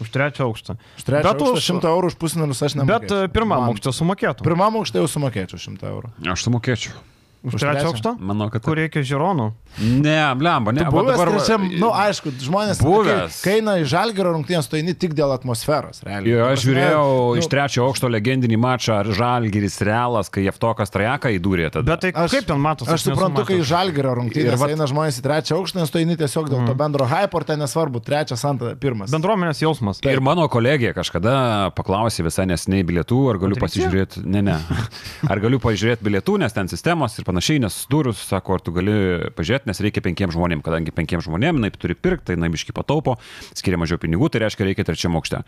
Už 0.00 0.10
trečią 0.12 0.44
aukštą. 0.48 0.76
Už 0.98 1.04
trečią 1.08 1.24
Bet 1.28 1.40
aukštą 1.40 1.56
už- 1.60 1.68
100 1.80 1.88
eurų 1.92 2.06
už 2.12 2.16
pusfinalius 2.20 2.62
aš 2.62 2.74
nemokėčiau. 2.76 3.00
Bet 3.00 3.12
e, 3.12 3.28
pirmam 3.32 3.68
aukštą 3.70 3.92
sumokėtų. 3.96 4.44
Pirmam 4.44 4.76
aukštą 4.80 5.00
jau 5.04 5.08
sumokėčiau 5.08 5.60
100 5.60 5.86
eurų. 5.92 6.10
Aš 6.32 6.44
sumokėčiau. 6.48 6.96
Už 7.44 7.54
trečią 7.60 7.90
aukštą? 7.92 8.16
Manau, 8.18 8.48
kad 8.50 8.62
Kur 8.64 8.74
reikia 8.76 9.02
žiūronų. 9.06 9.52
Ne, 9.78 10.34
blemba, 10.40 10.72
ne. 10.72 10.82
Tu 10.86 10.90
buvęs 10.90 11.18
dabar- 11.18 11.28
trečiam, 11.36 11.60
nu 11.78 11.90
aišku, 11.92 12.32
žmonės, 12.40 12.80
Buvęs. 12.80 13.42
kai, 13.44 13.58
eina 13.60 13.74
į 13.78 13.84
žalgerio 13.84 14.32
rungtynės, 14.34 14.66
tu 14.72 14.76
eini 14.80 14.94
tik 14.96 15.12
dėl 15.14 15.30
atmosferos, 15.34 16.00
realiai. 16.02 16.32
Ta 16.40 16.48
aš 16.56 16.64
žiūrėjau 16.64 17.04
nu, 17.04 17.36
iš 17.38 17.46
trečio 17.52 17.84
aukšto 17.86 18.08
legendinį 18.10 18.56
mačą 18.58 18.96
Žalgiris 19.14 19.76
Realas, 19.84 20.30
kai 20.32 20.42
Jeftokas 20.48 20.90
Trajaką 20.90 21.28
įdūrė 21.38 21.70
tada. 21.70 21.84
Bet 21.86 22.00
tai 22.00 22.10
Aš- 22.16 22.32
kaip 22.34 22.46
ten 22.48 22.58
matosi? 22.58 22.90
Aš 22.90 23.04
suprantu, 23.10 23.44
kai 23.46 23.60
į 23.60 23.66
žalgerio 23.68 24.16
rungtynės 24.16 24.56
Ir 24.56 24.56
vat- 24.56 24.70
eina 24.74 24.88
žmonės 24.88 25.20
į 25.20 25.22
trečią 25.28 25.60
aukštą, 25.60 25.76
nes 25.84 25.90
tu 25.92 25.98
eini 25.98 26.16
tiesiog 26.16 26.48
dėl 26.50 26.66
to 26.66 26.74
bendro 26.74 27.04
hype, 27.06 27.34
ar 27.36 27.44
ten 27.44 27.58
nesvarbu, 27.60 28.00
trečias, 28.02 28.42
antras, 28.48 28.74
pirmas. 28.80 29.10
Bendruomenės 29.12 29.60
jausmas. 29.60 30.00
Ir 30.02 30.20
mano 30.20 30.48
kolegė 30.48 30.94
kažkada 30.96 31.70
paklausė 31.76 32.24
visai 32.24 32.46
nesiniai 32.48 32.82
bilietų, 32.82 33.20
ar 33.30 33.38
galiu 33.38 33.54
pasižiūrėti, 33.60 34.24
ne, 34.24 34.40
ne, 34.42 34.56
ar 35.30 35.38
galiu 35.38 35.60
pažiūrėti 35.60 36.00
bilietų, 36.02 36.38
nes 36.40 36.52
ten 36.52 36.66
sistemos 36.66 37.12
ir 37.18 37.24
panašiai. 37.24 37.35
Panašiai, 37.36 37.60
nes 37.60 37.76
durus, 37.92 38.16
sako, 38.24 38.56
ar 38.56 38.62
tu 38.64 38.72
gali 38.72 38.94
pažiūrėti, 39.36 39.68
nes 39.68 39.80
reikia 39.84 40.00
penkiem 40.04 40.32
žmonėm, 40.32 40.62
kadangi 40.64 40.94
penkiem 40.96 41.20
žmonėm, 41.20 41.60
jinai 41.60 41.70
turi 41.76 41.96
pirkti, 41.98 42.30
tai 42.30 42.36
jinai 42.38 42.48
biški 42.52 42.72
pataupo, 42.76 43.18
skiria 43.56 43.76
mažiau 43.80 44.00
pinigų, 44.00 44.30
tai 44.32 44.40
reiškia 44.46 44.68
reikia 44.70 44.86
trečiam 44.88 45.16
aukšte. 45.18 45.42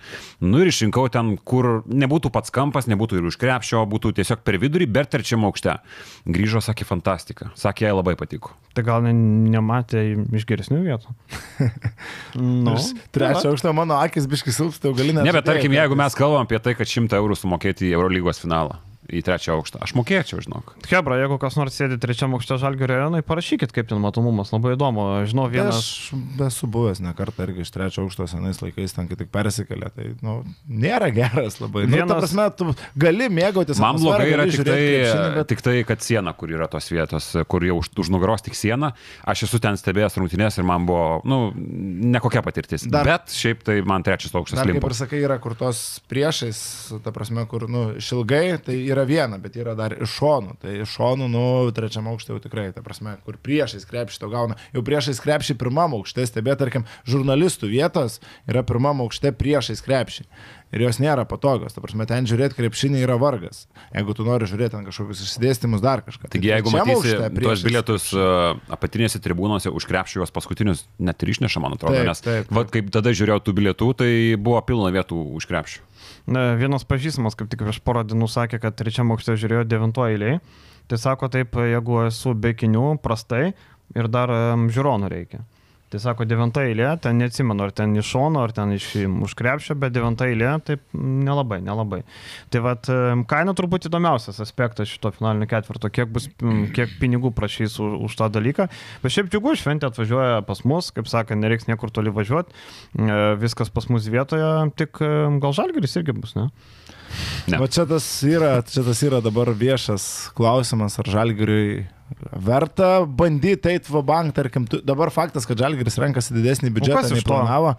Nu 0.45 0.61
ir 0.61 0.69
išrinkau 0.69 1.07
ten, 1.13 1.37
kur 1.41 1.83
nebūtų 1.89 2.33
pats 2.35 2.53
kampas, 2.53 2.91
nebūtų 2.93 3.23
ir 3.23 3.29
už 3.31 3.39
krepšio, 3.41 3.85
būtų 3.89 4.13
tiesiog 4.21 4.45
per 4.45 4.59
vidurį, 4.61 4.89
bet 4.99 5.13
trečiam 5.15 5.47
aukšte. 5.49 5.79
Grįžo, 6.29 6.61
sakė, 6.65 6.85
fantastika. 6.89 7.53
Sakė, 7.59 7.89
jai 7.89 7.95
labai 7.97 8.19
patiko. 8.21 8.53
Tai 8.77 8.85
gal 8.87 9.07
ne, 9.07 9.15
nematė 9.55 10.05
iš 10.37 10.45
geresnių 10.49 10.83
vietų. 10.85 11.15
nu, 12.69 12.77
Trečio 13.15 13.55
aukšto 13.55 13.73
mano 13.77 13.97
akis 14.03 14.29
biški 14.31 14.53
silpsta, 14.55 14.91
jau 14.91 14.99
gali 14.99 15.17
net. 15.17 15.25
Ne, 15.25 15.35
bet 15.35 15.49
tarkim, 15.49 15.73
jeigu 15.75 15.97
mes 15.99 16.19
kalbam 16.19 16.45
apie 16.45 16.61
tai, 16.63 16.77
kad 16.79 16.91
100 16.91 17.17
eurų 17.19 17.39
sumokėti 17.39 17.89
į 17.89 17.97
Eurolygos 17.97 18.45
finalą 18.45 18.79
į 19.09 19.23
trečią 19.25 19.57
aukštą. 19.57 19.81
Aš 19.85 19.95
mokėčiau, 19.97 20.43
žinok. 20.45 20.75
Hebra, 20.91 21.17
jeigu 21.21 21.39
kas 21.41 21.57
nors 21.57 21.77
sėdi 21.79 21.97
trečiam 22.01 22.35
aukšte 22.37 22.59
žalgių 22.61 22.89
rajonai, 22.91 23.23
parašykit, 23.27 23.73
kaip 23.75 23.89
ten 23.89 24.03
matomumas, 24.03 24.53
labai 24.53 24.75
įdomu. 24.77 25.07
Žinau, 25.29 25.47
vienas... 25.53 25.81
Aš 25.81 26.49
esu 26.49 26.69
buvęs 26.71 27.01
ne 27.05 27.15
kartą 27.17 27.47
irgi 27.49 27.65
iš 27.65 27.73
trečio 27.73 28.05
aukšto 28.05 28.29
senais 28.29 28.61
laikais, 28.61 28.95
ten 28.97 29.09
kai 29.09 29.17
tik 29.21 29.31
persikėlė, 29.33 29.91
tai 29.95 30.11
nu, 30.25 30.43
nėra 30.69 31.09
geras 31.15 31.57
labai. 31.63 31.87
Vienas... 31.87 32.05
Nu, 32.05 32.13
ta 32.13 32.19
prasme, 32.21 32.47
tu 32.59 32.69
gali 33.01 33.31
mėgautis. 33.33 33.81
Man 33.83 34.01
blogai 34.01 34.29
yra 34.35 34.47
tik 34.49 34.61
tai, 34.61 34.77
krepšinį, 34.77 35.33
bet... 35.39 35.49
tik 35.55 35.65
tai, 35.65 35.77
kad 35.89 36.05
siena, 36.05 36.35
kur 36.37 36.53
yra 36.53 36.69
tos 36.71 36.91
vietos, 36.93 37.31
kur 37.49 37.65
jau 37.65 37.79
už, 37.81 37.93
už 38.05 38.13
nugaros 38.13 38.45
tik 38.45 38.59
siena, 38.59 38.93
aš 39.29 39.47
esu 39.49 39.63
ten 39.63 39.79
stebėjęs 39.81 40.19
rungtynės 40.21 40.61
ir 40.61 40.69
man 40.69 40.85
buvo, 40.89 41.21
nu, 41.29 41.41
nekokia 41.57 42.45
patirtis. 42.45 42.85
Dar... 42.89 43.09
Bet 43.09 43.33
šiaip 43.35 43.65
tai 43.67 43.81
man 43.87 44.05
trečias 44.07 44.35
aukštas. 44.37 44.61
Dar, 44.61 44.73
kaip 44.77 44.89
ir 44.91 44.97
sakai, 44.99 45.23
yra 45.25 45.39
kur 45.43 45.57
tos 45.59 45.83
priešais, 46.11 46.61
ta 47.05 47.15
prasme, 47.15 47.45
kur, 47.51 47.69
nu, 47.71 47.85
šilgai, 48.03 48.59
tai 48.65 48.79
yra 48.85 48.98
yra 48.99 49.07
viena, 49.09 49.39
bet 49.39 49.57
yra 49.59 49.77
dar 49.79 49.95
iš 49.95 50.19
šonų. 50.19 50.59
Tai 50.63 50.75
iš 50.83 50.99
šonų, 50.99 51.31
nu, 51.31 51.47
trečiam 51.77 52.11
aukštė 52.11 52.35
jau 52.35 52.43
tikrai, 52.43 52.69
ta 52.75 52.83
prasme, 52.85 53.17
kur 53.25 53.39
priešais 53.41 53.87
krepšį 53.89 54.23
to 54.25 54.31
gauna. 54.35 54.59
Jau 54.75 54.83
priešais 54.87 55.23
krepšį 55.23 55.59
pirmam 55.61 55.95
aukšte, 56.01 56.27
stebėt, 56.27 56.59
tarkim, 56.61 56.87
žurnalistų 57.09 57.71
vietos 57.71 58.19
yra 58.51 58.67
pirmam 58.67 59.07
aukšte 59.07 59.33
priešais 59.39 59.85
krepšį. 59.87 60.27
Ir 60.69 60.83
jos 60.85 60.99
nėra 61.01 61.25
patogios. 61.25 61.73
Ta 61.73 61.81
prasme, 61.81 62.05
ten 62.09 62.27
žiūrėti 62.29 62.59
krepšinį 62.59 63.01
yra 63.07 63.17
vargas. 63.21 63.63
Jeigu 63.95 64.13
tu 64.13 64.27
nori 64.27 64.45
žiūrėti 64.51 64.75
ten 64.75 64.85
kažkokius 64.85 65.23
išsidėstymus, 65.25 65.81
dar 65.81 66.03
kažką. 66.05 66.29
Taigi, 66.35 66.51
jeigu 66.51 66.73
matysi 66.75 67.15
tuos 67.39 67.65
bilietus 67.65 68.11
uh, 68.13 68.53
apatinėse 68.77 69.23
tribūnose 69.25 69.73
už 69.73 69.89
krepšį 69.89 70.21
juos 70.21 70.35
paskutinius 70.35 70.85
net 71.01 71.25
ir 71.25 71.33
išneša, 71.33 71.63
man 71.65 71.79
atrodo. 71.79 71.97
Taip, 71.97 72.11
nes, 72.11 72.21
taip, 72.21 72.51
taip. 72.51 72.57
Vat, 72.59 72.69
kaip 72.75 72.93
tada 72.93 73.15
žiūrėjau 73.17 73.47
tų 73.47 73.57
bilietų, 73.63 73.91
tai 74.03 74.11
buvo 74.37 74.61
pilna 74.69 74.93
vietų 74.93 75.23
už 75.41 75.49
krepšį. 75.49 75.81
Vienas 76.61 76.87
pažįstamas, 76.89 77.37
kaip 77.39 77.51
tik 77.53 77.65
prieš 77.65 77.83
porą 77.85 78.05
dienų 78.09 78.29
sakė, 78.31 78.61
kad 78.63 78.77
trečiam 78.79 79.13
aukšte 79.15 79.37
žiūrėjo 79.41 79.67
devintoje 79.69 80.17
eilėje. 80.17 80.41
Tai 80.89 80.99
sako 81.01 81.29
taip, 81.33 81.57
jeigu 81.69 82.03
esu 82.07 82.33
be 82.33 82.55
kinių, 82.57 82.97
prastai 83.05 83.53
ir 83.97 84.09
dar 84.13 84.33
žiūronų 84.73 85.11
reikia. 85.13 85.45
Tai 85.89 86.01
sako, 86.03 86.27
devinta 86.29 86.67
eilė, 86.69 86.87
ten 87.01 87.17
neatsimenu, 87.17 87.65
ar 87.65 87.73
ten 87.73 87.95
iš 87.97 88.11
šono, 88.13 88.43
ar 88.45 88.53
ten 88.53 88.75
iš 88.75 88.91
užkrepšio, 89.25 89.77
bet 89.81 89.95
devinta 89.95 90.27
eilė, 90.29 90.51
taip 90.67 90.83
nelabai, 90.93 91.63
nelabai. 91.65 92.03
Tai 92.53 92.61
vad, 92.67 92.91
kaina 93.31 93.55
turbūt 93.57 93.89
įdomiausias 93.89 94.43
aspektas 94.45 94.93
šito 94.93 95.15
finalinio 95.17 95.49
ketvirto, 95.49 95.89
kiek, 95.89 96.13
bus, 96.13 96.29
kiek 96.77 96.93
pinigų 97.01 97.33
prašys 97.37 97.79
už, 97.81 97.97
už 98.05 98.19
tą 98.21 98.29
dalyką. 98.37 98.69
Bet 99.01 99.17
šiaip 99.17 99.33
džiugu, 99.33 99.57
šventė 99.57 99.89
atvažiuoja 99.89 100.45
pas 100.49 100.61
mus, 100.69 100.93
kaip 100.93 101.09
sakė, 101.09 101.41
nereiks 101.41 101.71
niekur 101.71 101.95
toli 101.95 102.13
važiuoti, 102.13 102.53
e, 102.93 103.21
viskas 103.41 103.73
pas 103.73 103.89
mus 103.89 104.13
vietoje, 104.13 104.53
tik 104.77 105.01
gal 105.41 105.57
žalgeris 105.57 105.97
irgi 106.03 106.21
bus, 106.21 106.37
ne? 106.37 106.51
Ne. 107.49 107.57
O 107.65 107.67
čia 107.73 107.89
tas, 107.89 108.05
yra, 108.29 108.59
čia 108.69 108.85
tas 108.85 109.01
yra 109.07 109.23
dabar 109.25 109.49
viešas 109.57 110.35
klausimas, 110.37 110.99
ar 111.01 111.09
žalgeriui 111.09 111.87
verta 112.33 112.91
bandyti 113.05 113.75
eiti 113.75 113.93
va 113.93 114.03
bank, 114.07 114.35
tarkim, 114.37 114.67
tu, 114.71 114.81
dabar 114.85 115.13
faktas, 115.15 115.47
kad 115.49 115.61
Žalgiris 115.61 115.99
renkasi 116.01 116.37
didesnį 116.37 116.73
biudžetą 116.77 117.09
nei 117.13 117.27
planavo. 117.27 117.75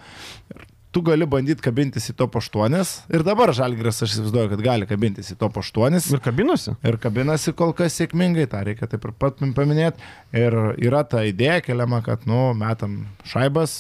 Tu 0.89 1.03
gali 1.05 1.27
bandyti 1.29 1.61
kabintis 1.61 2.07
į 2.09 2.15
top 2.17 2.39
8 2.39 2.79
ir 3.13 3.23
dabar 3.25 3.51
Žalgiris, 3.53 4.01
aš 4.01 4.15
įsivaizduoju, 4.15 4.49
kad 4.55 4.63
gali 4.65 4.87
kabintis 4.89 5.29
į 5.29 5.37
top 5.41 5.59
8. 5.61 5.99
Ir 6.15 6.23
kabinosi. 6.25 6.73
Ir 6.81 6.97
kabinasi 7.01 7.53
kol 7.57 7.75
kas 7.77 7.99
sėkmingai, 7.99 8.47
tą 8.49 8.63
reikia 8.65 8.89
taip 8.89 9.05
ir 9.05 9.13
pat 9.13 9.37
paminėti. 9.57 10.01
Ir 10.33 10.57
yra 10.81 11.03
ta 11.05 11.21
idėja 11.29 11.61
keliama, 11.67 12.01
kad, 12.05 12.25
nu, 12.29 12.55
metam 12.57 13.03
šaibas, 13.29 13.77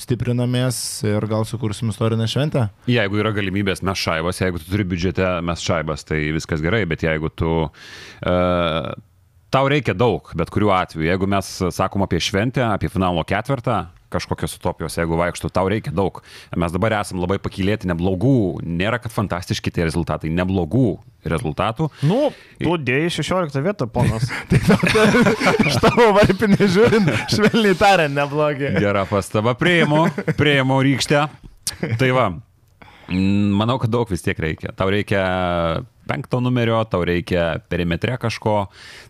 stiprinamės 0.00 0.78
ir 1.08 1.26
gal 1.30 1.44
sukursim 1.48 1.90
istorinę 1.92 2.28
šventę? 2.30 2.68
Jeigu 2.90 3.20
yra 3.20 3.34
galimybės, 3.36 3.82
mes 3.86 4.00
šaibas, 4.00 4.40
jeigu 4.42 4.62
tu 4.62 4.70
turi 4.70 4.86
biudžete, 4.88 5.26
mes 5.46 5.66
šaibas, 5.66 6.06
tai 6.08 6.22
viskas 6.36 6.62
gerai, 6.64 6.84
bet 6.88 7.04
jeigu 7.06 7.30
tu 7.34 7.52
uh, 7.66 8.92
tau 9.50 9.70
reikia 9.70 9.94
daug, 9.98 10.30
bet 10.38 10.50
kuriuo 10.52 10.74
atveju. 10.76 11.08
Jeigu 11.08 11.28
mes 11.30 11.48
sakom 11.74 12.06
apie 12.06 12.20
šventę, 12.22 12.62
apie 12.70 12.90
finalo 12.92 13.24
ketvirtą, 13.26 13.82
kažkokios 14.10 14.56
utopijos, 14.58 14.96
jeigu 14.98 15.18
vaikštų, 15.18 15.52
tau 15.54 15.68
reikia 15.70 15.92
daug. 15.94 16.20
Mes 16.58 16.74
dabar 16.74 16.96
esam 16.98 17.20
labai 17.22 17.38
pakilėti, 17.42 17.88
neblogų, 17.90 18.60
nėra 18.66 18.98
kad 19.02 19.14
fantastiški 19.14 19.72
tie 19.74 19.86
rezultatai, 19.86 20.32
neblogų 20.34 20.98
rezultatų. 21.30 21.90
Nu, 22.08 22.30
tu 22.58 22.76
dėjai 22.80 23.12
16 23.20 23.62
vietą, 23.64 23.86
ponas. 23.92 24.26
tai 24.50 25.06
iš 25.66 25.78
tavo 25.82 26.10
varpinį 26.16 26.70
žiūrint, 26.74 27.10
švelniai 27.34 27.78
tariant, 27.78 28.16
neblogi. 28.16 28.72
Gera 28.80 29.06
pastaba, 29.10 29.54
prieimu, 29.58 30.06
prieimu 30.40 30.80
rykštę. 30.86 31.26
Tai 32.00 32.10
va, 32.16 32.30
manau, 33.10 33.78
kad 33.82 33.92
daug 33.92 34.10
vis 34.10 34.26
tiek 34.26 34.38
reikia. 34.42 34.74
Tau 34.76 34.90
reikia 34.92 35.22
penkto 36.10 36.42
numerio, 36.42 36.80
tau 36.90 37.04
reikia 37.06 37.60
perimetre 37.70 38.18
kažko. 38.20 38.56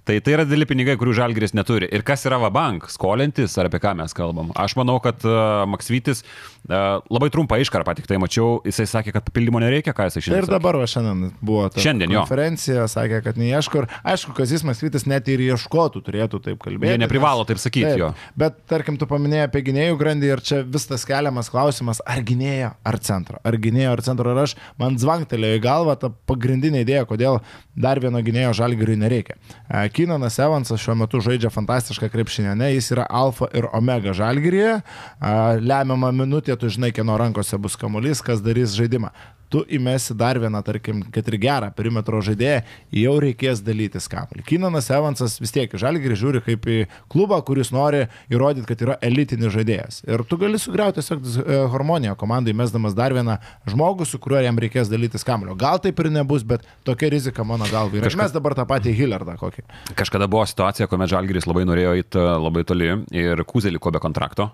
Tai 0.04 0.18
tai 0.20 0.36
yra 0.36 0.46
dideli 0.48 0.68
pinigai, 0.68 0.98
kurių 1.00 1.16
žalgeris 1.22 1.56
neturi. 1.56 1.88
Ir 1.88 2.04
kas 2.06 2.26
yra 2.28 2.40
Vabank, 2.42 2.90
skolintis, 2.92 3.56
ar 3.60 3.70
apie 3.70 3.80
ką 3.82 3.96
mes 4.02 4.16
kalbam? 4.16 4.52
Aš 4.58 4.76
manau, 4.80 4.98
kad 5.04 5.24
Maksvytis 5.70 6.24
uh, 6.24 6.59
labai 6.68 7.30
trumpą 7.32 7.58
iškarpą 7.62 7.94
tik 7.98 8.06
tai 8.10 8.18
mačiau, 8.20 8.60
jisai 8.66 8.86
sakė, 8.90 9.14
kad 9.14 9.24
papildymo 9.26 9.60
nereikia, 9.62 9.94
ką 9.96 10.06
jisai 10.08 10.22
šiandien. 10.26 10.44
Ir 10.44 10.50
dabar 10.50 10.78
va, 10.80 10.86
šiandien 10.90 11.32
buvo 11.40 11.66
ta 11.72 11.82
šiandien, 11.82 12.12
konferencija, 12.20 12.82
jo. 12.84 12.88
sakė, 12.90 13.22
kad 13.24 13.40
neieško. 13.40 13.82
Ir 13.82 13.88
aišku, 14.12 14.34
Kazis 14.36 14.64
Maksvytis 14.66 15.06
net 15.10 15.28
ir 15.32 15.42
ieškotų 15.48 16.02
turėtų 16.06 16.42
taip 16.44 16.60
kalbėti. 16.62 16.92
Jie 16.94 17.00
neprivalo 17.02 17.46
taip 17.48 17.62
sakyti 17.62 17.88
taip, 17.88 18.02
jo. 18.02 18.10
Bet 18.38 18.60
tarkim, 18.70 18.98
tu 19.00 19.08
paminėjai 19.10 19.48
apie 19.48 19.64
gynėjų 19.70 19.98
grandį 20.00 20.30
ir 20.30 20.44
čia 20.46 20.60
vis 20.62 20.86
tas 20.90 21.06
keliamas 21.08 21.50
klausimas, 21.52 22.02
ar 22.06 22.22
gynėjo, 22.26 22.74
ar 22.86 23.00
centro. 23.08 23.40
Ar 23.42 23.58
gynėjo, 23.60 23.96
ar 23.96 24.04
centro. 24.06 24.34
Ir 24.34 24.42
aš 24.44 24.56
man 24.80 25.00
zvangtelėjo 25.00 25.58
į 25.58 25.64
galvą 25.64 25.96
tą 26.00 26.12
pagrindinę 26.30 26.84
idėją, 26.84 27.08
kodėl 27.10 27.40
dar 27.80 28.00
vieno 28.02 28.20
gynėjo 28.22 28.52
žalgiriui 28.60 28.98
nereikia. 29.00 29.38
E, 29.66 29.82
Kinanas 29.94 30.38
Evansas 30.42 30.82
šiuo 30.82 30.96
metu 31.00 31.22
žaidžia 31.24 31.50
fantastišką 31.52 32.10
krepšinę, 32.12 32.54
ne, 32.58 32.70
jis 32.74 32.92
yra 32.94 33.06
alfa 33.08 33.48
ir 33.56 33.68
omega 33.76 34.14
žalgiryje, 34.16 34.76
e, 34.80 35.34
lemiamą 35.64 36.12
minutę 36.14 36.49
tu 36.56 36.70
žinai, 36.72 36.92
kieno 36.96 37.18
rankose 37.20 37.58
bus 37.58 37.76
kamuolys, 37.76 38.22
kas 38.24 38.42
darys 38.42 38.74
žaidimą 38.78 39.12
tu 39.50 39.64
įmesi 39.66 40.14
dar 40.18 40.38
vieną, 40.40 40.62
tarkim, 40.66 41.02
kad 41.12 41.26
ir 41.28 41.36
gerą 41.42 41.70
perimetro 41.76 42.20
žaidėją, 42.24 42.62
jau 43.00 43.14
reikės 43.22 43.62
dalytis 43.66 44.06
kamuolį. 44.10 44.44
Kinanas 44.46 44.90
Evansas 44.94 45.36
vis 45.42 45.54
tiek 45.54 45.74
žalgirį 45.74 46.18
žiūri 46.20 46.42
kaip 46.46 46.68
į 46.70 46.78
klubą, 47.10 47.40
kuris 47.46 47.72
nori 47.74 48.04
įrodyti, 48.30 48.68
kad 48.68 48.84
yra 48.86 48.98
elitinis 49.04 49.52
žaidėjas. 49.54 50.02
Ir 50.06 50.24
tu 50.28 50.38
gali 50.40 50.60
sugriauti 50.60 51.00
tiesiog 51.00 51.26
e, 51.42 51.58
harmoniją 51.72 52.14
komandai, 52.20 52.54
mesdamas 52.56 52.94
dar 52.98 53.14
vieną 53.16 53.38
žmogų, 53.70 54.06
su 54.08 54.20
kuriuo 54.22 54.42
jam 54.44 54.58
reikės 54.60 54.90
dalytis 54.92 55.26
kamuolio. 55.26 55.56
Gal 55.58 55.80
taip 55.82 55.98
ir 56.02 56.10
nebus, 56.14 56.44
bet 56.46 56.66
tokia 56.86 57.10
rizika 57.12 57.44
mano 57.46 57.68
galva 57.70 57.98
yra. 57.98 58.06
Kažkas... 58.06 58.20
Mes 58.20 58.34
dabar 58.36 58.56
tą 58.58 58.66
patį 58.70 58.94
Hillardą 58.96 59.36
kokį. 59.40 59.66
Kažkada 59.98 60.28
buvo 60.30 60.44
situacija, 60.48 60.88
kuomet 60.90 61.10
Žalgiris 61.12 61.48
labai 61.50 61.66
norėjo 61.68 61.94
eiti 61.98 62.20
e, 62.20 62.26
labai 62.46 62.66
toli 62.68 62.92
ir 63.16 63.44
Kuzelį 63.50 63.80
ko 63.82 63.94
be 63.94 64.02
kontrakto. 64.02 64.50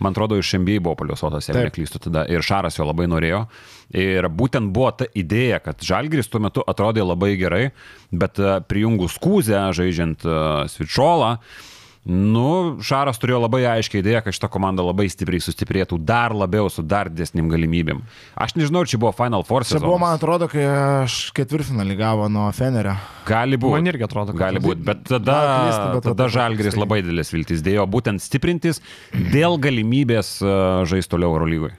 Man 0.00 0.16
atrodo, 0.16 0.38
iš 0.40 0.54
MBA 0.58 0.80
buvo 0.82 0.96
paliuosotas, 1.02 1.50
jeigu 1.50 1.68
neklystu 1.68 2.02
tada. 2.08 2.26
Ir 2.30 2.44
Šaras 2.46 2.78
jo 2.80 2.88
labai 2.88 3.08
norėjo. 3.10 3.44
Ir 3.96 4.28
būtent 4.30 4.70
buvo 4.70 4.92
ta 4.94 5.08
idėja, 5.18 5.58
kad 5.64 5.82
Žalgiris 5.82 6.30
tuo 6.30 6.42
metu 6.44 6.62
atrodė 6.62 7.02
labai 7.02 7.32
gerai, 7.40 7.64
bet 8.14 8.38
e, 8.38 8.60
prijungus 8.70 9.16
Kūzę, 9.18 9.64
žaidžiant 9.74 10.22
uh, 10.28 10.68
Svičolą, 10.70 11.32
Nu, 12.08 12.80
Šaras 12.80 13.18
turėjo 13.20 13.42
labai 13.42 13.60
aiškę 13.68 13.98
idėją, 14.00 14.22
kad 14.24 14.32
šita 14.32 14.48
komanda 14.48 14.80
labai 14.80 15.04
stipriai 15.12 15.42
sustiprėtų 15.44 15.98
dar 16.08 16.32
labiau 16.32 16.70
su 16.72 16.80
dar 16.80 17.10
didesnim 17.12 17.50
galimybėm. 17.52 18.00
Aš 18.40 18.54
nežinau, 18.56 18.86
ar 18.86 18.88
čia 18.88 19.00
buvo 19.02 19.12
Final 19.18 19.44
Four. 19.44 19.66
Čia 19.68 19.82
buvo, 19.84 19.98
man 20.00 20.16
atrodo, 20.16 20.48
kai 20.48 20.64
aš 21.04 21.18
ketvirtfinalį 21.36 21.98
gavo 22.00 22.30
nuo 22.32 22.46
Fenerio. 22.56 22.96
Gali 23.28 23.60
būti. 23.60 23.76
Man 23.76 23.92
irgi 23.92 24.08
atrodo, 24.08 24.32
kad 24.32 24.46
gali 24.46 24.64
būti. 24.64 24.86
Bet 24.88 25.04
tada, 25.10 25.36
klysta, 25.66 25.84
bet 25.98 26.08
tada 26.08 26.30
Žalgeris 26.32 26.80
labai 26.80 27.02
didelis 27.04 27.34
viltis 27.36 27.60
dėjo 27.68 27.84
būtent 27.92 28.24
stiprintis 28.24 28.80
dėl 29.12 29.60
galimybės 29.60 30.38
uh, 30.40 30.88
žaisti 30.88 31.18
toliau 31.18 31.36
Eurolygoje. 31.36 31.76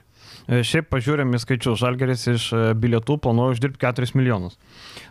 E, 0.50 0.62
Šiaip 0.66 0.90
pažiūrėm 0.94 1.36
į 1.38 1.42
skaičius, 1.44 1.80
Žalgeris 1.82 2.26
iš 2.34 2.48
e, 2.56 2.62
bilietų 2.78 3.20
planuoja 3.22 3.56
uždirbti 3.58 3.82
4 3.86 4.16
milijonus. 4.18 4.58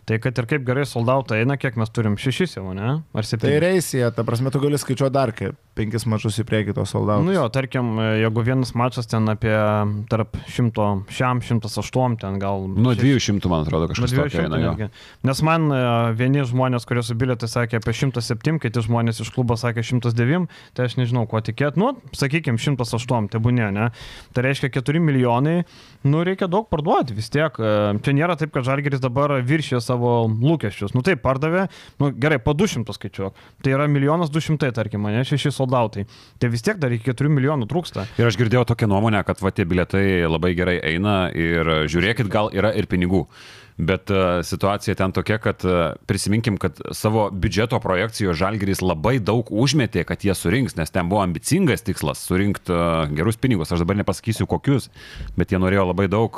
Tai 0.09 0.17
kad 0.19 0.39
ir 0.43 0.47
kaip 0.51 0.65
gerai 0.67 0.83
soldautą 0.89 1.37
eina, 1.39 1.55
kiek 1.61 1.77
mes 1.79 1.91
turim, 1.95 2.17
6 2.19 2.57
jau, 2.57 2.71
ne? 2.75 2.97
Ar 3.15 3.27
7? 3.29 3.43
Tai 3.45 3.53
reisija, 3.63 4.09
ta 4.17 4.25
prasme, 4.27 4.51
tu 4.51 4.59
gali 4.63 4.79
skaičiuoti 4.81 5.15
dar 5.15 5.31
kaip 5.37 5.59
penkis 5.79 6.03
mačus 6.11 6.37
į 6.43 6.45
priekį 6.49 6.75
to 6.77 6.83
soldautų. 6.89 7.25
Nu 7.29 7.33
jo, 7.37 7.45
tarkim, 7.55 7.93
e, 8.03 8.09
jeigu 8.25 8.43
vienas 8.45 8.73
mačas 8.77 9.07
ten 9.09 9.29
apie 9.31 9.53
tarp 10.11 10.35
100, 10.51 10.89
šiam 11.15 11.41
108, 11.45 12.19
ten 12.21 12.41
gal... 12.43 12.67
Nuo 12.69 12.97
šeši- 12.97 13.39
200, 13.39 13.53
man 13.53 13.63
atrodo, 13.65 13.87
Nuo 13.87 13.93
kažkas 13.95 14.17
tokio 14.17 14.43
200 14.43 14.59
eina. 14.59 14.75
jo. 14.83 14.89
Nes 15.31 15.43
man 15.47 15.69
vieni 16.19 16.43
žmonės, 16.49 16.85
kurie 16.89 17.05
su 17.07 17.15
bilietai 17.17 17.49
sakė 17.49 17.79
apie 17.81 17.95
107, 17.97 18.59
kiti 18.61 18.83
žmonės 18.85 19.23
iš 19.25 19.31
klubo 19.37 19.57
sakė 19.61 19.85
109, 19.87 20.51
tai 20.77 20.89
aš 20.91 20.99
nežinau, 21.01 21.25
kuo 21.31 21.41
tikėti. 21.45 21.81
Nu, 21.81 21.93
sakykime, 22.19 22.59
108, 22.61 23.31
tai 23.33 23.41
būnė, 23.41 23.71
ne? 23.77 23.89
Tai 24.37 24.45
reiškia 24.49 24.73
4 24.81 25.01
milijonai, 25.01 25.20
nu, 26.07 26.23
reikia 26.27 26.49
daug 26.51 26.69
parduoti 26.71 27.17
vis 27.17 27.31
tiek. 27.33 27.57
E, 27.61 27.73
Čia 28.05 28.15
nėra 28.17 28.37
taip, 28.41 28.53
kad 28.55 28.67
Žalgeris 28.67 29.03
dabar 29.03 29.37
viršė 29.47 29.83
savo 29.85 30.25
lūkesčius. 30.31 30.95
Nu, 30.97 31.05
taip, 31.07 31.23
pardavė, 31.25 31.67
nu, 32.01 32.11
gerai, 32.17 32.41
po 32.43 32.55
200 32.57 32.97
skaičiuok. 32.97 33.45
Tai 33.65 33.75
yra 33.77 33.89
milijonas 33.91 34.33
200, 34.33 34.73
tarkim, 34.77 35.07
ne, 35.11 35.25
6 35.27 35.53
soldautai. 35.55 36.07
Tai 36.41 36.53
vis 36.53 36.65
tiek 36.67 36.81
dar 36.81 36.95
iki 36.97 37.13
4 37.13 37.33
milijonų 37.37 37.69
trūksta. 37.71 38.09
Ir 38.21 38.31
aš 38.31 38.41
girdėjau 38.41 38.67
tokią 38.73 38.91
nuomonę, 38.91 39.23
kad 39.29 39.43
va 39.45 39.53
tie 39.55 39.69
bilietai 39.69 40.05
labai 40.29 40.55
gerai 40.59 40.79
eina 40.95 41.23
ir 41.37 41.75
žiūrėkit, 41.91 42.33
gal 42.33 42.53
yra 42.57 42.73
ir 42.77 42.89
pinigų. 42.91 43.27
Bet 43.79 44.11
uh, 44.13 44.41
situacija 44.45 44.95
ten 44.99 45.13
tokia, 45.17 45.39
kad 45.43 45.65
uh, 45.65 45.95
prisiminkim, 46.07 46.59
kad 46.61 46.81
savo 46.97 47.29
biudžeto 47.31 47.81
projekcijoje 47.81 48.37
Žalgiris 48.41 48.83
labai 48.85 49.19
daug 49.23 49.49
užmetė, 49.51 50.05
kad 50.09 50.25
jie 50.25 50.35
surinks, 50.37 50.77
nes 50.77 50.93
ten 50.93 51.09
buvo 51.11 51.23
ambicingas 51.25 51.85
tikslas 51.87 52.23
surinkti 52.27 52.75
uh, 52.75 53.07
gerus 53.15 53.41
pinigus. 53.41 53.73
Aš 53.73 53.85
dabar 53.85 53.99
nepasakysiu 54.01 54.49
kokius, 54.51 54.91
bet 55.39 55.53
jie 55.53 55.61
norėjo 55.63 55.87
labai 55.93 56.09
daug 56.11 56.37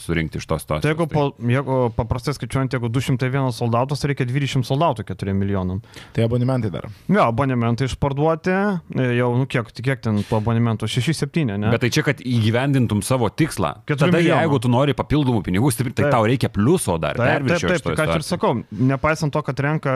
surinkti 0.00 0.40
iš 0.40 0.46
tos. 0.48 0.66
Tai 0.70 0.80
jeigu, 0.84 1.06
po, 1.10 1.30
jeigu 1.40 1.78
paprastai 1.96 2.34
skaičiuojant, 2.36 2.74
jeigu 2.76 2.90
201 2.92 3.52
soldautas, 3.56 4.02
tai 4.02 4.12
reikia 4.12 4.26
20 4.28 4.66
soldautų 4.68 5.06
4 5.08 5.34
milijonam. 5.36 5.80
Tai 6.14 6.26
abonementai 6.26 6.70
dar. 6.72 6.88
Jo, 7.08 7.26
abonementai 7.28 7.88
išparduoti, 7.88 8.54
e, 8.96 9.08
jau, 9.18 9.30
nu 9.38 9.46
kiek, 9.50 9.70
kiek 9.76 10.02
ten 10.04 10.20
tų 10.26 10.38
abonementų, 10.40 10.88
6-7, 10.90 11.56
ne? 11.56 11.72
Bet 11.72 11.84
tai 11.84 11.92
čia, 11.94 12.04
kad 12.06 12.20
įgyvendintum 12.24 13.02
savo 13.06 13.30
tikslą, 13.32 13.72
tada 13.88 14.10
milijonų. 14.12 14.44
jeigu 14.44 14.60
tu 14.62 14.72
nori 14.72 14.96
papildomų 14.98 15.42
pinigų, 15.46 15.72
tai 15.78 15.88
Taip. 15.90 16.10
tau 16.12 16.26
reikia 16.28 16.52
pliuso 16.70 16.98
dar. 16.98 17.18
Taip, 17.18 17.46
taip, 17.46 17.58
taip, 17.58 17.76
šitoj 17.78 17.82
tai 17.90 17.96
ką 17.98 18.06
aš 18.06 18.20
ir 18.20 18.26
sakau, 18.26 18.54
nepaisant 18.70 19.34
to, 19.34 19.42
kad 19.42 19.60
renka 19.60 19.94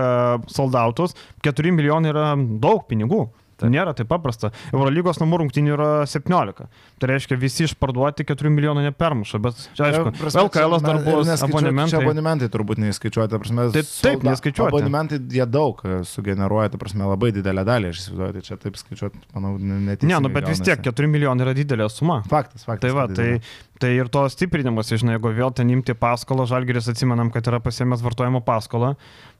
soldautus, 0.50 1.14
4 1.46 1.74
milijonai 1.74 2.12
yra 2.12 2.32
daug 2.36 2.84
pinigų. 2.90 3.28
Tai 3.60 3.68
nėra 3.70 3.92
taip 3.94 4.08
paprasta. 4.10 4.50
Eurolygos 4.72 5.20
namų 5.22 5.38
rungtynių 5.44 5.74
yra 5.76 5.88
17. 6.10 6.66
Tai 6.98 7.10
reiškia, 7.10 7.36
visi 7.38 7.64
išparduoti 7.68 8.24
4 8.26 8.50
milijonų 8.50 8.82
nepermuša. 8.88 9.38
Bet 9.44 9.60
čia, 9.78 9.90
aišku, 9.92 10.12
LKL 10.44 10.78
dar 10.82 10.98
bus 11.04 11.28
Čia 11.30 11.36
abonementai. 11.46 12.00
abonementai 12.02 12.48
turbūt 12.50 12.80
neįskaičiuoti. 12.82 13.30
ta 13.30 13.38
Prasme, 13.38 13.68
Tai 13.70 13.82
taip, 13.82 13.90
solda- 13.90 14.30
neskaičiuoti. 14.32 14.74
Abonementai 14.74 15.20
jie 15.38 15.46
daug 15.46 15.80
e, 15.86 16.00
sugeneruoja, 16.08 16.72
ta 16.74 16.78
prasme, 16.82 17.06
labai 17.06 17.30
didelę 17.36 17.64
dalį, 17.68 17.92
aš 17.94 18.00
įsivaizduoju, 18.02 18.32
tai 18.38 18.42
čia 18.48 18.56
taip 18.64 18.76
skaičiuoti, 18.80 19.22
manau, 19.34 19.54
neteisingai. 19.58 20.10
Ne, 20.14 20.20
nu 20.26 20.32
bet 20.34 20.48
vis 20.50 20.60
tiek 20.64 20.82
4 20.82 21.10
milijonai 21.14 21.46
yra 21.46 21.54
didelė 21.54 21.86
suma. 21.90 22.22
Faktas, 22.30 22.64
faktas. 22.66 22.82
Tai 22.88 22.90
va, 22.96 23.06
kad 23.06 23.16
tai, 23.20 23.28
didelė. 23.38 23.54
tai 23.84 23.92
ir 24.00 24.08
to 24.12 24.24
stiprinimas, 24.34 24.90
žinai, 24.90 25.16
jeigu 25.18 25.32
vėl 25.36 25.54
ten 25.54 25.70
imti 25.70 25.94
paskolą, 25.94 26.46
žalgeris 26.50 26.88
atsimenam, 26.90 27.30
kad 27.34 27.46
yra 27.50 27.60
pasiemęs 27.64 28.02
vartojimo 28.04 28.42
paskolą, 28.44 28.94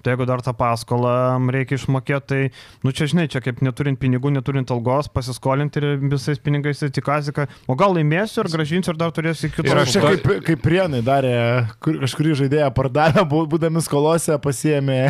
tai 0.04 0.12
jeigu 0.14 0.26
dar 0.28 0.42
tą 0.44 0.52
paskolą 0.56 1.14
reikia 1.54 1.78
išmokėti, 1.80 2.26
tai, 2.28 2.40
nu 2.84 2.92
čia, 2.94 3.08
žinai, 3.10 3.24
čia 3.32 3.40
kaip 3.44 3.62
neturint 3.64 3.98
pinigų, 4.00 4.30
neturint 4.36 4.70
algos, 4.74 5.08
pasiskolinti 5.12 5.80
ir 5.80 5.86
visais 6.12 6.38
pinigais 6.44 6.82
į 6.84 6.92
kaziką, 7.04 7.46
o 7.70 7.76
gal 7.80 7.94
laimėsiu 7.96 8.44
ir 8.44 8.50
gražinsiu 8.52 8.92
ir 8.94 9.00
dar 9.00 9.12
turėsiu 9.16 9.48
iki 9.50 9.64
Ir 9.64 9.70
to. 9.72 9.78
aš 9.82 9.94
čia 9.96 10.02
kaip, 10.04 10.28
kaip 10.46 10.62
prienai 10.64 11.00
darė, 11.06 11.34
kur, 11.82 11.98
kažkurį 12.04 12.36
žaidėją 12.44 12.70
pardavė, 12.76 13.24
bū- 13.32 13.46
būdami 13.54 13.82
skolose 13.84 14.36
pasiemė. 14.44 15.00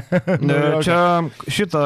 Ne, 0.40 0.60
Čia 0.84 0.98
šitą, 1.50 1.84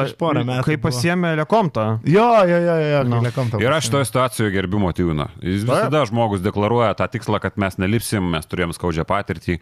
kai 0.65 0.77
pasiemė 0.81 1.35
Lekomtą. 1.41 1.87
Jo, 2.05 2.27
jo, 2.47 2.59
jo, 2.67 2.75
jo, 2.85 3.03
Nu. 3.09 3.15
nu. 3.17 3.21
lekom 3.25 3.49
tam. 3.49 3.61
Ir 3.63 3.71
aš 3.73 3.87
šitoje 3.89 4.05
situacijoje 4.09 4.51
gerbiu 4.53 4.79
motyvūną. 4.83 5.29
Jis 5.41 5.63
visada 5.67 6.03
žmogus 6.09 6.41
deklaruoja 6.45 6.93
tą 6.99 7.07
tikslą, 7.09 7.39
kad 7.41 7.57
mes 7.57 7.77
nelipsim, 7.81 8.23
mes 8.35 8.45
turėjom 8.49 8.73
skaudžią 8.75 9.05
patirtį. 9.09 9.59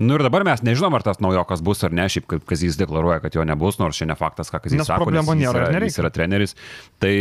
Nu 0.00 0.16
ir 0.16 0.24
dabar 0.24 0.46
mes 0.48 0.62
nežinom, 0.64 0.94
ar 0.96 1.04
tas 1.04 1.18
naujokas 1.20 1.60
bus 1.64 1.84
ar 1.84 1.92
ne, 1.92 2.06
šiaip 2.08 2.24
kaip 2.30 2.44
Kazys 2.48 2.78
deklaruoja, 2.80 3.18
kad 3.20 3.34
jo 3.36 3.44
nebus, 3.44 3.76
nors 3.76 3.98
čia 4.00 4.08
ne 4.08 4.16
faktas, 4.16 4.48
ką 4.48 4.62
Kazys 4.64 4.80
Nes 4.80 4.88
sako, 4.88 5.04
problemų 5.04 5.34
jis, 5.36 5.42
nėra 5.42 5.66
ir 5.66 5.76
yra, 5.76 5.90
jis 5.90 6.00
yra 6.00 6.10
treneris. 6.14 6.56
Tai 7.04 7.12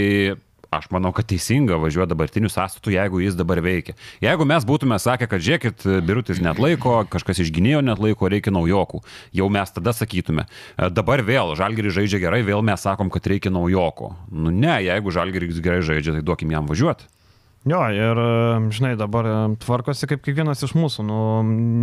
aš 0.72 0.88
manau, 0.94 1.12
kad 1.16 1.28
teisinga 1.28 1.76
važiuoti 1.82 2.14
dabartiniu 2.14 2.50
sąstatu, 2.54 2.94
jeigu 2.94 3.20
jis 3.24 3.36
dabar 3.36 3.60
veikia. 3.66 3.98
Jeigu 4.24 4.48
mes 4.48 4.64
būtume 4.70 4.96
sakę, 5.02 5.28
kad 5.28 5.44
žiūrėkit, 5.44 5.84
birutis 6.06 6.40
net 6.46 6.62
laiko, 6.62 7.02
kažkas 7.12 7.44
iš 7.44 7.52
gynėjo 7.56 7.82
net 7.84 8.00
laiko, 8.00 8.30
reikia 8.32 8.54
naujokų, 8.56 9.04
jau 9.42 9.52
mes 9.52 9.76
tada 9.76 9.92
sakytume. 9.98 10.48
E, 10.48 10.90
Dabar 10.94 11.26
vėl 11.26 11.56
Žalgiris 11.60 11.98
žaidžia 12.00 12.24
gerai, 12.24 12.46
vėl 12.48 12.64
mes 12.66 12.86
sakom, 12.86 13.12
kad 13.12 13.28
reikia 13.28 13.52
naujokų. 13.52 14.14
Nu 14.32 14.54
ne, 14.56 14.78
jeigu 14.86 15.12
Žalgiris 15.12 15.60
gerai 15.66 15.82
žaidžia, 15.84 16.20
tai 16.20 16.24
duokim 16.24 16.54
jam 16.54 16.70
važiuoti. 16.70 17.10
Jo, 17.68 17.82
ir, 17.92 18.20
žinai, 18.72 18.94
dabar 18.96 19.28
tvarkosi 19.60 20.08
kaip 20.08 20.22
kiekvienas 20.24 20.62
iš 20.64 20.72
mūsų. 20.80 21.04
Nu, 21.04 21.18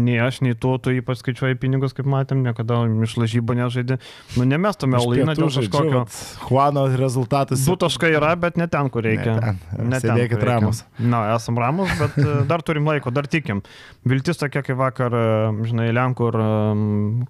nei 0.07 0.17
aš, 0.25 0.39
nei 0.41 0.57
tu, 0.57 0.71
tu 0.81 0.95
ypač 0.97 1.21
skaičiuoji 1.21 1.59
pinigus, 1.61 1.93
kaip 1.97 2.09
matėm, 2.09 2.41
niekada 2.47 2.79
iš 3.05 3.19
lažybų 3.21 3.59
nežaidė. 3.59 3.99
Nu, 4.39 4.47
nemestume 4.49 4.97
Olainą 4.97 5.35
dėl 5.37 5.53
kažkokio. 5.53 6.07
Juano 6.49 6.87
rezultatas. 6.97 7.67
Du 7.69 7.77
taškai 7.77 8.15
yra, 8.17 8.31
bet 8.41 8.57
ne 8.57 8.65
ten, 8.73 8.89
kur 8.89 9.05
reikia. 9.05 9.35
Ne 9.37 9.45
ten. 9.45 9.91
Ne 9.93 10.01
Sėdėkit 10.01 10.39
kur 10.39 10.49
reikia. 10.49 10.63
ramus. 10.63 10.81
Na, 10.97 11.21
esam 11.35 11.61
ramus, 11.61 11.93
bet 12.01 12.17
e, 12.25 12.39
dar 12.49 12.65
turim 12.65 12.89
laiko, 12.89 13.13
dar 13.13 13.29
tikim. 13.29 13.61
Viltis 14.09 14.41
tokia, 14.41 14.65
kaip 14.65 14.81
vakar, 14.81 15.13
e, 15.13 15.53
žinai, 15.69 15.91
e, 15.93 16.09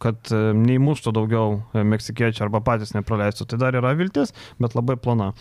kad 0.07 0.31
e, 0.31 0.43
neįmuštų 0.63 1.17
daugiau 1.19 1.59
meksikiečių 1.75 2.47
arba 2.47 2.63
patys 2.63 2.95
nepraleistų. 2.95 3.51
Tai 3.51 3.61
dar 3.67 3.83
yra 3.83 3.91
viltis, 3.99 4.31
bet 4.63 4.79
labai 4.79 4.95
plana. 5.03 5.33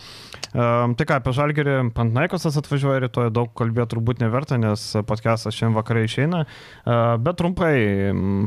Um, 0.56 0.94
tai 0.98 1.06
ką, 1.06 1.20
apie 1.20 1.32
Žalgerį 1.36 1.78
Pantnaikosas 1.94 2.56
atvažiuoja 2.58 2.95
rytoj, 3.04 3.30
daug 3.34 3.50
kalbėti 3.58 3.94
turbūt 3.94 4.22
neverta, 4.22 4.58
nes 4.60 4.84
podcastas 5.08 5.56
šiandien 5.56 5.76
vakarai 5.76 6.04
išeina. 6.08 6.44
Bet 7.22 7.38
trumpai, 7.40 7.74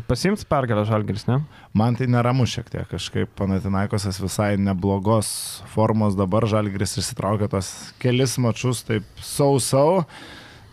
pasiims 0.09 0.45
pergalę 0.49 0.85
Žalgeris, 0.89 1.27
ne? 1.29 1.41
Man 1.77 1.99
tai 1.99 2.09
neramu 2.11 2.47
šiek 2.49 2.71
tiek, 2.73 2.87
kažkaip 2.89 3.31
Panatinaikosas 3.39 4.19
visai 4.23 4.55
neblogos 4.61 5.29
formos 5.73 6.17
dabar, 6.19 6.47
Žalgris 6.49 6.97
išsitraukė 7.01 7.51
tos 7.51 7.71
kelis 8.01 8.37
mačius 8.41 8.85
taip 8.87 9.07
sausau. 9.23 10.05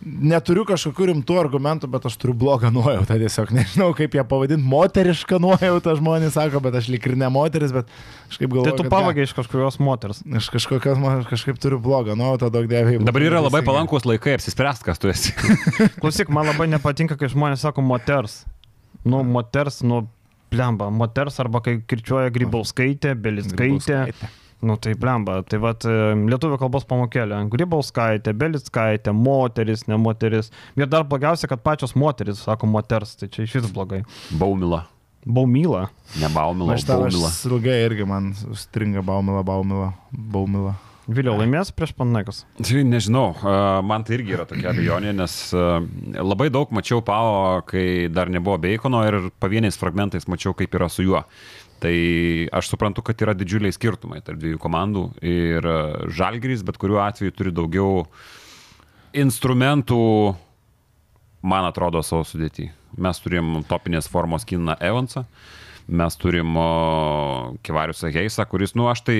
Neturiu 0.05 0.61
kažkokių 0.67 1.07
rimtų 1.09 1.37
argumentų, 1.41 1.87
bet 1.89 2.03
aš 2.05 2.15
turiu 2.21 2.35
blogą 2.37 2.69
nuojautą, 2.73 3.15
tiesiog 3.17 3.49
nežinau, 3.55 3.87
kaip 3.97 4.13
ją 4.13 4.23
pavadinti, 4.29 4.61
moterišką 4.69 5.39
nuojautą 5.41 5.95
žmonės 5.97 6.35
sako, 6.37 6.61
bet 6.63 6.77
aš 6.77 6.89
lik 6.93 7.07
ir 7.09 7.15
ne 7.17 7.29
moteris, 7.33 7.73
bet 7.73 7.89
kažkaip 8.29 8.51
galvoju. 8.53 8.75
Tai 8.77 8.85
tu 8.85 8.93
pavagiai 8.93 9.25
iš 9.25 9.33
kažkurios 9.39 9.79
moters. 9.81 10.21
Aš 10.37 10.51
kažkokios, 10.53 11.01
man 11.01 11.25
kažkaip 11.27 11.57
turiu 11.63 11.81
blogą 11.81 12.13
nuojautą, 12.19 12.51
daug 12.53 12.69
dieviai. 12.69 13.01
Dabar 13.09 13.25
yra 13.25 13.41
labai 13.41 13.63
palankus 13.65 14.05
laikai 14.05 14.37
apsispręsti, 14.37 14.85
kas 14.85 15.01
tu 15.01 15.09
esi. 15.09 15.33
Klausyk, 16.03 16.29
man 16.29 16.51
labai 16.51 16.69
nepatinka, 16.69 17.17
kai 17.17 17.33
žmonės 17.33 17.65
sako 17.65 17.81
moters. 17.85 18.43
Nu, 19.01 19.25
moters, 19.25 19.81
nu, 19.81 20.05
plemba, 20.53 20.91
moters 20.93 21.41
arba 21.41 21.63
kai 21.65 21.79
kirčiuoja 21.89 22.29
Grybauskaitė, 22.37 23.17
Belisskaitė. 23.17 24.03
Nu 24.61 24.73
tai 24.81 24.95
blemba, 24.97 25.43
tai 25.45 25.59
vad 25.61 25.85
lietuvių 25.85 26.57
kalbos 26.57 26.85
pamokėlė. 26.89 27.43
Grybauskaitė, 27.53 28.33
Belisskaitė, 28.33 29.13
moteris, 29.13 29.85
ne 29.85 29.99
moteris. 30.01 30.49
Ir 30.79 30.89
dar 30.89 31.05
blogiausia, 31.05 31.49
kad 31.51 31.61
pačios 31.61 31.93
moteris 31.93 32.41
sako 32.47 32.69
moters, 32.73 33.13
tai 33.19 33.29
čia 33.29 33.45
iš 33.45 33.59
vis 33.59 33.69
blogai. 33.75 34.01
Baumila. 34.33 34.87
Baumyla. 35.27 35.89
Ne 36.21 36.29
baumila, 36.33 36.73
Aš 36.73 36.87
tau 36.87 37.03
baumila. 37.03 37.29
ilgai 37.51 37.77
irgi 37.85 38.05
man 38.07 38.31
stringa 38.57 39.03
baumila, 39.05 39.43
baumila, 39.45 39.91
baumila. 40.11 40.73
Vėliau 41.07 41.37
laimės 41.39 41.69
prieš 41.71 41.93
Panaikas. 41.95 42.41
Tai 42.59 42.81
nežinau, 42.83 43.29
a, 43.39 43.79
man 43.85 44.03
tai 44.03 44.17
irgi 44.17 44.33
yra 44.35 44.43
tokia 44.47 44.73
abejonė, 44.73 45.13
nes 45.15 45.35
a, 45.55 45.77
labai 46.19 46.49
daug 46.51 46.73
mačiau 46.75 46.99
Pao, 47.05 47.61
kai 47.67 48.09
dar 48.11 48.27
nebuvo 48.31 48.57
Beikono 48.65 49.05
ir 49.07 49.29
pavieniais 49.39 49.79
fragmentais 49.79 50.27
mačiau, 50.27 50.51
kaip 50.57 50.75
yra 50.75 50.89
su 50.91 51.05
juo. 51.07 51.21
Tai 51.77 51.93
aš 52.57 52.71
suprantu, 52.71 53.03
kad 53.05 53.19
yra 53.21 53.35
didžiuliai 53.37 53.75
skirtumai 53.75 54.23
tarp 54.25 54.39
dviejų 54.41 54.57
komandų 54.61 55.03
ir 55.21 55.67
a, 55.69 55.77
Žalgiris 56.09 56.65
bet 56.65 56.79
kuriuo 56.81 57.03
atveju 57.03 57.35
turi 57.37 57.53
daugiau 57.53 58.07
instrumentų, 59.17 59.99
man 61.45 61.67
atrodo, 61.69 62.01
savo 62.05 62.25
sudėtį. 62.27 62.71
Mes 62.97 63.21
turim 63.21 63.61
topinės 63.69 64.09
formos 64.09 64.45
Kiną 64.47 64.77
Evansą, 64.81 65.27
mes 65.87 66.17
turim 66.17 66.57
o, 66.57 66.67
Kivariusą 67.61 68.09
Heisą, 68.15 68.47
kuris, 68.49 68.73
nu, 68.77 68.89
aš 68.89 69.05
tai 69.07 69.19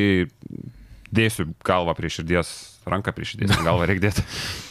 dėsiu 1.14 1.48
galvą 1.66 1.96
prie 1.98 2.10
širdies, 2.12 2.54
ranką 2.88 3.14
prie 3.16 3.28
širdies, 3.28 3.54
galvą 3.66 3.88
reikia 3.90 4.10
dėti. 4.10 4.26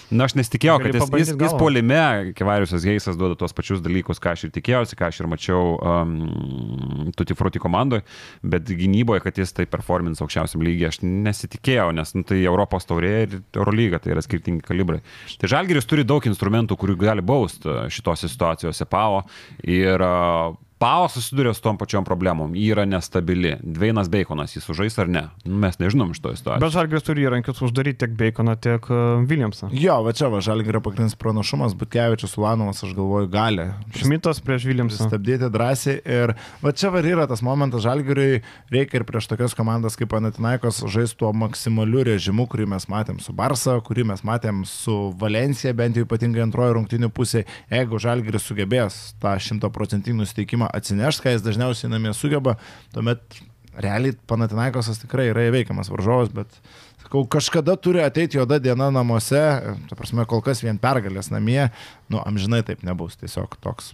Na, 0.06 0.28
aš 0.28 0.36
nesitikėjau, 0.38 0.76
kad 0.78 0.94
jis, 0.94 1.08
jis, 1.18 1.30
jis 1.34 1.54
polime, 1.58 1.98
Kevariusas 2.38 2.84
Geisas 2.86 3.16
duoda 3.18 3.34
tuos 3.38 3.54
pačius 3.56 3.80
dalykus, 3.82 4.20
ką 4.22 4.36
aš 4.36 4.44
ir 4.46 4.52
tikėjausi, 4.54 4.98
ką 4.98 5.08
aš 5.10 5.18
ir 5.18 5.28
mačiau 5.30 5.72
um, 5.80 7.08
Tuti 7.18 7.34
Fruti 7.34 7.58
komandoje, 7.62 8.04
bet 8.46 8.70
gynyboje, 8.70 9.24
kad 9.24 9.40
jis 9.40 9.50
tai 9.56 9.66
performins 9.70 10.22
aukščiausiam 10.22 10.62
lygiai, 10.62 10.92
aš 10.92 11.00
nesitikėjau, 11.02 11.88
nes 11.96 12.14
nu, 12.14 12.22
tai 12.28 12.38
Europos 12.44 12.86
taurė 12.86 13.14
ir 13.24 13.34
Eurolyga, 13.56 13.98
tai 14.02 14.14
yra 14.14 14.22
skirtingi 14.22 14.62
kalibrai. 14.66 15.00
Tai 15.40 15.50
Žalgiris 15.56 15.90
turi 15.90 16.06
daug 16.06 16.22
instrumentų, 16.30 16.78
kurių 16.78 17.00
gali 17.02 17.26
bausti 17.26 17.74
šitose 17.90 18.30
situacijose 18.30 18.86
PAO 18.92 19.24
ir 19.66 20.06
uh, 20.06 20.54
PAO 20.78 21.08
susiduria 21.08 21.54
su 21.56 21.62
tom 21.64 21.78
pačiom 21.80 22.04
problemom, 22.04 22.54
ji 22.54 22.66
yra 22.74 22.84
nestabili. 22.84 23.54
Dveinas 23.62 24.10
Baconas, 24.12 24.52
jis 24.56 24.64
sužais 24.68 24.98
ar 25.00 25.08
ne? 25.08 25.22
Nu, 25.44 25.56
mes 25.62 25.78
nežinom 25.80 26.10
iš 26.12 26.20
to 26.20 26.34
situacijos. 26.36 26.60
Bet 26.60 26.74
Žalgiris 26.74 27.06
turi 27.06 27.24
įrankius 27.24 27.62
uždaryti 27.64 28.02
tiek 28.04 28.12
Baconą, 28.18 28.56
tiek 28.60 28.84
uh, 28.92 29.22
Williamsą. 29.24 29.70
Jo, 29.72 30.02
va 30.04 30.12
čia 30.12 30.28
va, 30.28 30.42
Žalgirio 30.44 30.82
pagrindinis 30.84 31.16
pranašumas, 31.16 31.72
Butkevičius, 31.80 32.36
Ulanovas, 32.36 32.82
aš 32.84 32.92
galvoju, 32.98 33.30
gali 33.32 33.70
Šmitas 33.96 34.42
prieš 34.44 34.66
Williamsą. 34.68 35.08
stabdyti 35.08 35.48
drąsiai. 35.54 35.96
Ir 36.04 36.34
va 36.60 36.74
čia 36.76 36.92
va 36.92 37.00
ir 37.00 37.08
yra 37.14 37.24
tas 37.30 37.40
momentas, 37.46 37.80
Žalgiriui 37.86 38.42
reikia 38.74 39.00
ir 39.00 39.06
prieš 39.08 39.30
tokias 39.32 39.56
komandas 39.56 39.96
kaip 39.96 40.12
Anatinaikos 40.12 40.82
žaisti 40.92 41.16
tuo 41.24 41.32
maksimaliu 41.32 42.04
režimu, 42.10 42.44
kurį 42.52 42.68
mes 42.74 42.84
matėm 42.92 43.16
su 43.24 43.32
Barsa, 43.32 43.78
kurį 43.80 44.04
mes 44.12 44.20
matėm 44.28 44.60
su 44.68 44.98
Valencija, 45.16 45.72
bent 45.72 45.96
jau 45.96 46.04
ypatingai 46.04 46.44
antrojo 46.44 46.76
rungtinių 46.76 47.08
pusėje. 47.16 47.48
Jeigu 47.72 47.96
Žalgiris 48.02 48.44
sugebės 48.44 49.00
tą 49.24 49.32
šimtaprocentinį 49.40 50.20
nusteikimą 50.20 50.65
atsinešti, 50.74 51.24
ką 51.24 51.34
jis 51.34 51.44
dažniausiai 51.44 51.92
namie 51.92 52.14
sugeba, 52.16 52.56
tuomet 52.94 53.40
realiai 53.76 54.16
Panatinaikosas 54.30 55.02
tikrai 55.02 55.28
yra 55.32 55.46
įveikiamas 55.50 55.90
varžovas, 55.92 56.32
bet 56.34 56.60
sakau, 57.02 57.26
kažkada 57.30 57.76
turi 57.80 58.02
ateiti 58.04 58.40
juoda 58.40 58.58
diena 58.62 58.88
namuose, 58.94 59.42
ta 59.90 59.98
prasme, 59.98 60.24
kol 60.28 60.42
kas 60.44 60.64
vien 60.64 60.80
pergalės 60.82 61.30
namie, 61.34 61.68
nu, 62.12 62.22
amžinai 62.22 62.62
taip 62.66 62.86
nebus, 62.86 63.18
tiesiog 63.20 63.58
toks. 63.64 63.92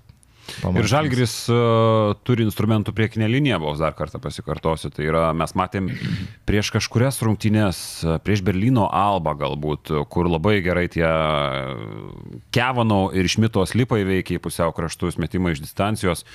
Ir 0.52 0.64
pamatymas. 0.64 0.90
Žalgris 0.92 1.34
uh, 1.52 2.12
turi 2.26 2.46
instrumentų 2.46 2.94
priekinė 2.96 3.28
linija, 3.30 3.60
vos 3.62 3.80
dar 3.82 3.96
kartą 3.98 4.20
pasikartosiu. 4.22 4.92
Tai 4.94 5.06
yra, 5.06 5.24
mes 5.36 5.54
matėm 5.58 5.90
prieš 6.48 6.72
kažkurias 6.76 7.20
rungtynės, 7.24 7.82
uh, 8.06 8.16
prieš 8.22 8.44
Berlyno 8.46 8.88
Alba 8.92 9.34
galbūt, 9.38 9.94
kur 10.12 10.30
labai 10.30 10.58
gerai 10.64 10.88
tie 10.92 11.06
Kevano 12.54 13.04
ir 13.16 13.30
Šmitos 13.30 13.76
lipai 13.78 14.02
veikia 14.08 14.38
į 14.38 14.42
pusiau 14.44 14.74
kraštus, 14.76 15.18
metimai 15.20 15.54
iš 15.56 15.64
distancijos, 15.64 16.26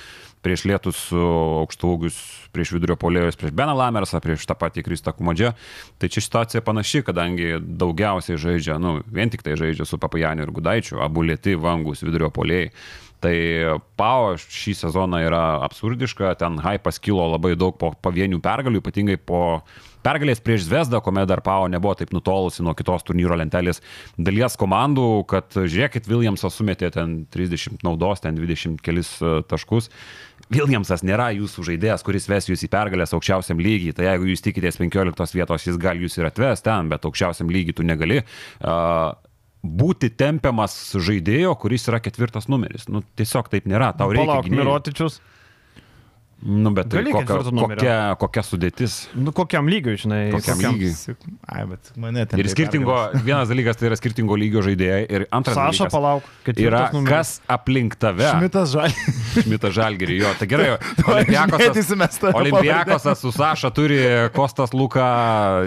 prieš 0.42 0.64
lietus 0.68 1.00
aukštaugius, 1.12 2.16
prieš 2.54 2.72
vidurio 2.76 2.96
polėjus, 3.00 3.38
prieš 3.38 3.54
Beną 3.56 3.74
Lamersą, 3.78 4.20
prieš 4.22 4.46
tą 4.48 4.56
patį 4.58 4.84
Kristą 4.86 5.14
Kumadžią. 5.16 5.52
Tai 5.98 6.10
čia 6.12 6.22
situacija 6.24 6.62
panaši, 6.66 7.02
kadangi 7.06 7.58
daugiausiai 7.58 8.38
žaidžia, 8.40 8.78
nu, 8.82 8.98
vien 9.04 9.32
tik 9.32 9.44
tai 9.46 9.58
žaidžia 9.58 9.86
su 9.88 10.00
Papajaniu 10.00 10.46
ir 10.46 10.54
Gudaičiu, 10.54 11.02
abu 11.04 11.26
lėti 11.26 11.58
vangus 11.58 12.04
vidurio 12.06 12.30
polėjai. 12.34 12.72
Tai 13.18 13.34
PAO 13.98 14.36
šį 14.38 14.76
sezoną 14.78 15.18
yra 15.26 15.42
absurdiška, 15.66 16.36
ten 16.38 16.60
hypas 16.62 17.00
kilo 17.02 17.24
labai 17.32 17.56
daug 17.58 17.74
po 17.80 17.90
pavienių 18.04 18.38
pergalių, 18.44 18.78
ypatingai 18.78 19.16
po 19.18 19.40
pergalės 20.06 20.38
prieš 20.44 20.68
Zvezdą, 20.68 21.00
kuomet 21.02 21.26
dar 21.26 21.42
PAO 21.42 21.66
nebuvo 21.72 21.96
taip 21.98 22.14
nutolusi 22.14 22.62
nuo 22.62 22.76
kitos 22.78 23.02
turnyro 23.06 23.34
lentelės 23.38 23.82
dalies 24.14 24.54
komandų, 24.60 25.08
kad 25.30 25.58
žiūrėkit, 25.58 26.06
Williamsas 26.10 26.54
sumetė 26.60 26.92
ten 26.94 27.24
30 27.34 27.82
naudos, 27.86 28.22
ten 28.22 28.38
20 28.38 28.78
kelis 28.86 29.16
e, 29.18 29.40
taškus. 29.50 29.90
Williamsas 30.54 31.02
nėra 31.04 31.32
jūsų 31.36 31.66
žaidėjas, 31.72 32.06
kuris 32.06 32.28
ves 32.30 32.46
jūs 32.48 32.62
į 32.64 32.70
pergalės 32.72 33.12
aukščiausiam 33.18 33.58
lygiai. 33.60 33.96
Tai 33.98 34.06
jeigu 34.06 34.30
jūs 34.30 34.46
tikitės 34.46 34.78
15 34.80 35.36
vietos, 35.36 35.66
jis 35.66 35.80
gali 35.80 36.06
jūs 36.06 36.16
ir 36.20 36.30
atves 36.30 36.62
ten, 36.64 36.88
bet 36.88 37.04
aukščiausiam 37.04 37.50
lygiai 37.52 37.76
tu 37.76 37.84
negali. 37.84 38.22
Uh, 38.62 39.12
būti 39.62 40.10
tempiamas 40.14 40.76
žaidėjo, 40.94 41.54
kuris 41.60 41.88
yra 41.90 42.00
ketvirtas 42.02 42.48
numeris. 42.52 42.86
Nu, 42.92 43.02
tiesiog 43.18 43.50
taip 43.52 43.66
nėra. 43.70 43.92
Tau 43.98 44.12
reikia 44.14 44.38
Palauk. 44.38 44.52
Mirotičius. 44.52 45.20
Nu, 46.38 46.70
bet 46.70 46.86
tai 46.86 47.02
kokia, 47.02 47.36
kokia, 47.50 47.94
kokia 48.14 48.42
sudėtis. 48.46 48.92
Nu, 49.18 49.32
kokiam 49.34 49.66
lygiui, 49.66 49.96
žinai. 49.98 50.18
Kokiam 50.30 50.60
lygiui? 50.62 51.16
Ai, 51.50 51.64
bet 51.66 51.88
mane 51.98 52.22
ten. 52.30 52.38
Ir 52.38 52.46
skirtingo, 52.52 52.94
pergalės. 52.94 53.24
vienas 53.26 53.48
dalykas 53.50 53.78
tai 53.80 53.88
yra 53.88 53.96
skirtingo 53.98 54.36
lygio 54.38 54.62
žaidėjai 54.62 55.00
ir 55.18 55.24
antras 55.34 55.58
Saša, 55.58 55.88
dalykas 55.88 55.96
palauk. 55.96 56.28
yra 56.28 56.44
ketvirtas 56.46 56.94
numeris. 56.94 57.10
kas 57.10 57.32
aplink 57.56 57.96
tave. 57.98 58.28
Šmitas 58.30 58.70
žaliai. 58.70 59.14
Šmitas 59.48 59.74
Žalgirį, 59.74 60.18
jo. 60.22 60.30
Tai 60.38 60.48
gerai, 60.52 60.68
Olimpiakosas, 61.10 62.30
Olimpiakosas 62.38 63.24
su 63.24 63.32
Saša 63.34 63.72
turi 63.74 63.98
Kostas 64.36 64.74
Luką 64.78 65.08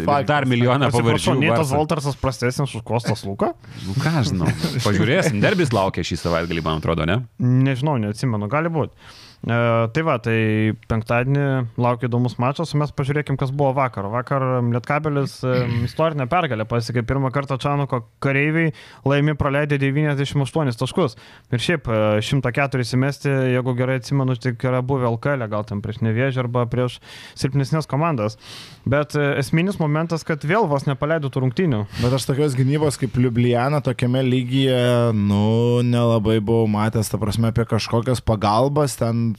Faktas. 0.08 0.30
dar 0.32 0.48
milijoną 0.48 0.88
pavardžių. 0.96 1.36
Neitas 1.42 1.66
Barsa. 1.66 1.82
Voltersas 1.82 2.20
prastesnis 2.22 2.78
už 2.80 2.86
Kostas 2.88 3.26
Luką? 3.28 3.52
Nu 3.90 3.98
ką 4.00 4.16
aš 4.24 4.32
žinau. 4.32 4.48
Pažiūrėsim, 4.88 5.44
derbis 5.44 5.76
laukia 5.76 6.08
šį 6.08 6.22
savaitgalį, 6.24 6.64
man 6.64 6.80
atrodo, 6.80 7.04
ne? 7.10 7.20
Nežinau, 7.44 7.98
neatsimenu, 8.00 8.48
gali 8.52 8.72
būti. 8.72 8.96
E, 9.42 9.58
tai 9.90 10.04
va, 10.06 10.20
tai 10.22 10.38
penktadienį 10.86 11.46
laukia 11.82 12.06
įdomus 12.06 12.36
mačas, 12.42 12.76
o 12.76 12.78
mes 12.78 12.92
pažiūrėkim, 12.94 13.40
kas 13.42 13.50
buvo 13.50 13.72
vakar. 13.74 14.06
Vakar 14.14 14.44
Lietkabelis 14.68 15.40
e, 15.42 15.56
istorinę 15.88 16.28
pergalę 16.30 16.68
pasiekė 16.70 17.02
pirmą 17.10 17.32
kartą 17.34 17.58
Čanuko 17.62 18.04
kareiviai, 18.22 18.76
laimi 19.08 19.34
praleidę 19.38 19.80
98 19.82 20.78
taškus. 20.78 21.18
Ir 21.50 21.64
šiaip 21.66 21.90
e, 21.90 22.02
104 22.22 22.86
įsimesti, 22.86 23.32
jeigu 23.56 23.74
gerai 23.80 23.98
atsimenu, 24.02 24.38
tik 24.38 24.62
yra 24.70 24.84
buvę 24.86 25.10
LKL, 25.16 25.48
gal 25.50 25.66
ten 25.66 25.82
prieš 25.82 26.04
Nevėžį 26.06 26.44
arba 26.46 26.68
prieš 26.70 27.00
silpnesnės 27.34 27.90
komandas. 27.90 28.38
Bet 28.86 29.18
e, 29.18 29.26
esminis 29.42 29.82
momentas, 29.82 30.22
kad 30.28 30.46
vėl 30.46 30.70
vos 30.70 30.86
nepaleido 30.86 31.34
tų 31.34 31.48
rungtynių. 31.48 31.82
Bet 31.98 32.14
aš 32.20 32.30
tokios 32.30 32.54
gynybos 32.58 33.02
kaip 33.02 33.18
Ljubljana 33.18 33.82
tokiame 33.82 34.22
lygyje, 34.22 34.78
nu, 35.18 35.82
nelabai 35.82 36.38
buvau 36.46 36.70
matęs, 36.70 37.10
ta 37.10 37.18
prasme, 37.22 37.50
apie 37.50 37.66
kažkokias 37.74 38.22
pagalbas. 38.22 39.00
Ten 39.02 39.31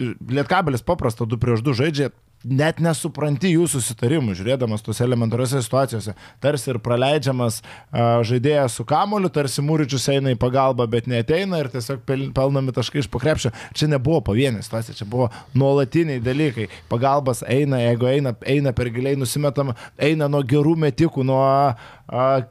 Lietkabelis 0.00 0.82
paprasta, 0.82 1.26
2 1.28 1.38
prieš 1.40 1.62
2 1.66 1.78
žaidžia, 1.78 2.10
net 2.40 2.78
nesupranti 2.80 3.50
jų 3.52 3.66
susitarimų, 3.68 4.32
žiūrėdamas 4.38 4.80
tose 4.84 5.04
elementariose 5.04 5.60
situacijose. 5.60 6.14
Tarsi 6.40 6.70
ir 6.72 6.78
praleidžiamas 6.80 7.58
a, 7.60 8.22
žaidėjas 8.24 8.78
su 8.78 8.86
kamoliu, 8.88 9.28
tarsi 9.32 9.60
Mūričius 9.64 10.08
eina 10.14 10.32
į 10.32 10.38
pagalbą, 10.40 10.86
bet 10.90 11.08
neteina 11.10 11.60
ir 11.60 11.68
tiesiog 11.72 12.00
pel- 12.08 12.30
pelnomi 12.36 12.72
taškai 12.72 13.02
iš 13.02 13.10
pokrepšio. 13.12 13.52
Čia 13.76 13.90
nebuvo 13.92 14.22
pavienė 14.30 14.64
situacija, 14.64 14.96
čia 14.96 15.08
buvo 15.10 15.28
nuolatiniai 15.52 16.22
dalykai. 16.24 16.70
Pagalbas 16.88 17.44
eina, 17.44 17.82
jeigu 17.84 18.08
eina, 18.08 18.32
eina 18.48 18.72
per 18.72 18.88
giliai 18.94 19.20
nusimetam, 19.20 19.74
eina 20.00 20.30
nuo 20.32 20.40
gerų 20.40 20.78
metikų, 20.88 21.26
nuo 21.28 21.44
a, 21.44 21.76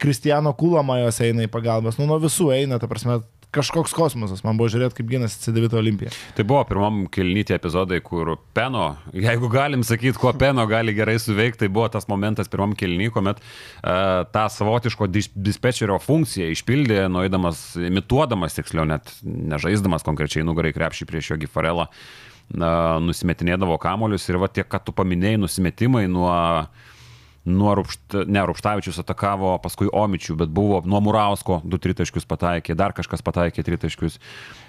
Kristijano 0.00 0.54
Kulamajos 0.54 1.18
eina 1.26 1.44
į 1.48 1.52
pagalbas, 1.52 1.98
nu, 1.98 2.06
nuo 2.06 2.22
visų 2.22 2.52
eina, 2.54 2.78
ta 2.78 2.86
prasme, 2.90 3.20
kažkoks 3.50 3.94
kosmosas. 3.96 4.44
Man 4.46 4.58
buvo 4.58 4.70
žiūrėti, 4.70 5.00
kaip 5.00 5.08
gynasi 5.10 5.40
C9 5.42 5.74
Olimpija. 5.78 6.12
Tai 6.36 6.46
buvo 6.46 6.62
pirmam 6.68 7.02
kelnytė 7.12 7.56
epizodai, 7.56 8.00
kur 8.04 8.36
Peno, 8.56 8.92
jeigu 9.16 9.50
galim 9.52 9.82
sakyti, 9.86 10.18
kuo 10.20 10.32
Peno 10.38 10.64
gali 10.70 10.94
gerai 10.96 11.18
suveikti, 11.22 11.64
tai 11.64 11.70
buvo 11.72 11.88
tas 11.92 12.06
momentas 12.10 12.50
pirmam 12.52 12.76
kelny, 12.78 13.10
kuomet 13.14 13.42
uh, 13.42 14.22
tą 14.30 14.46
savotiško 14.54 15.10
dis 15.10 15.30
dispečerio 15.34 15.98
funkciją 16.02 16.50
išpildė, 16.54 17.02
nueidamas, 17.12 17.72
imituodamas 17.90 18.58
tiksliau, 18.58 18.86
net 18.88 19.10
nežaisdamas 19.24 20.06
konkrečiai 20.06 20.46
nugarai 20.46 20.74
krepšį 20.76 21.08
prieš 21.10 21.32
jo 21.32 21.40
Gifarelą, 21.42 21.88
uh, 21.90 23.00
nusimetinėdavo 23.02 23.78
kamolius 23.82 24.28
ir 24.30 24.38
va 24.42 24.50
tie, 24.50 24.66
kad 24.66 24.86
tu 24.86 24.94
paminėjai, 24.94 25.42
nusimetimai 25.42 26.06
nuo 26.10 26.30
Nuo 27.50 27.74
Rupšt, 27.78 28.16
ne, 28.30 28.42
Rupštavičius 28.46 29.00
atakavo, 29.02 29.52
paskui 29.62 29.90
Omičių, 29.92 30.36
bet 30.40 30.52
buvo 30.54 30.80
nuo 30.88 31.00
Murausko 31.04 31.60
du 31.64 31.80
tritaškius 31.82 32.28
pataikė, 32.30 32.76
dar 32.78 32.94
kažkas 32.96 33.24
pataikė 33.26 33.64
tritaškius. 33.66 34.18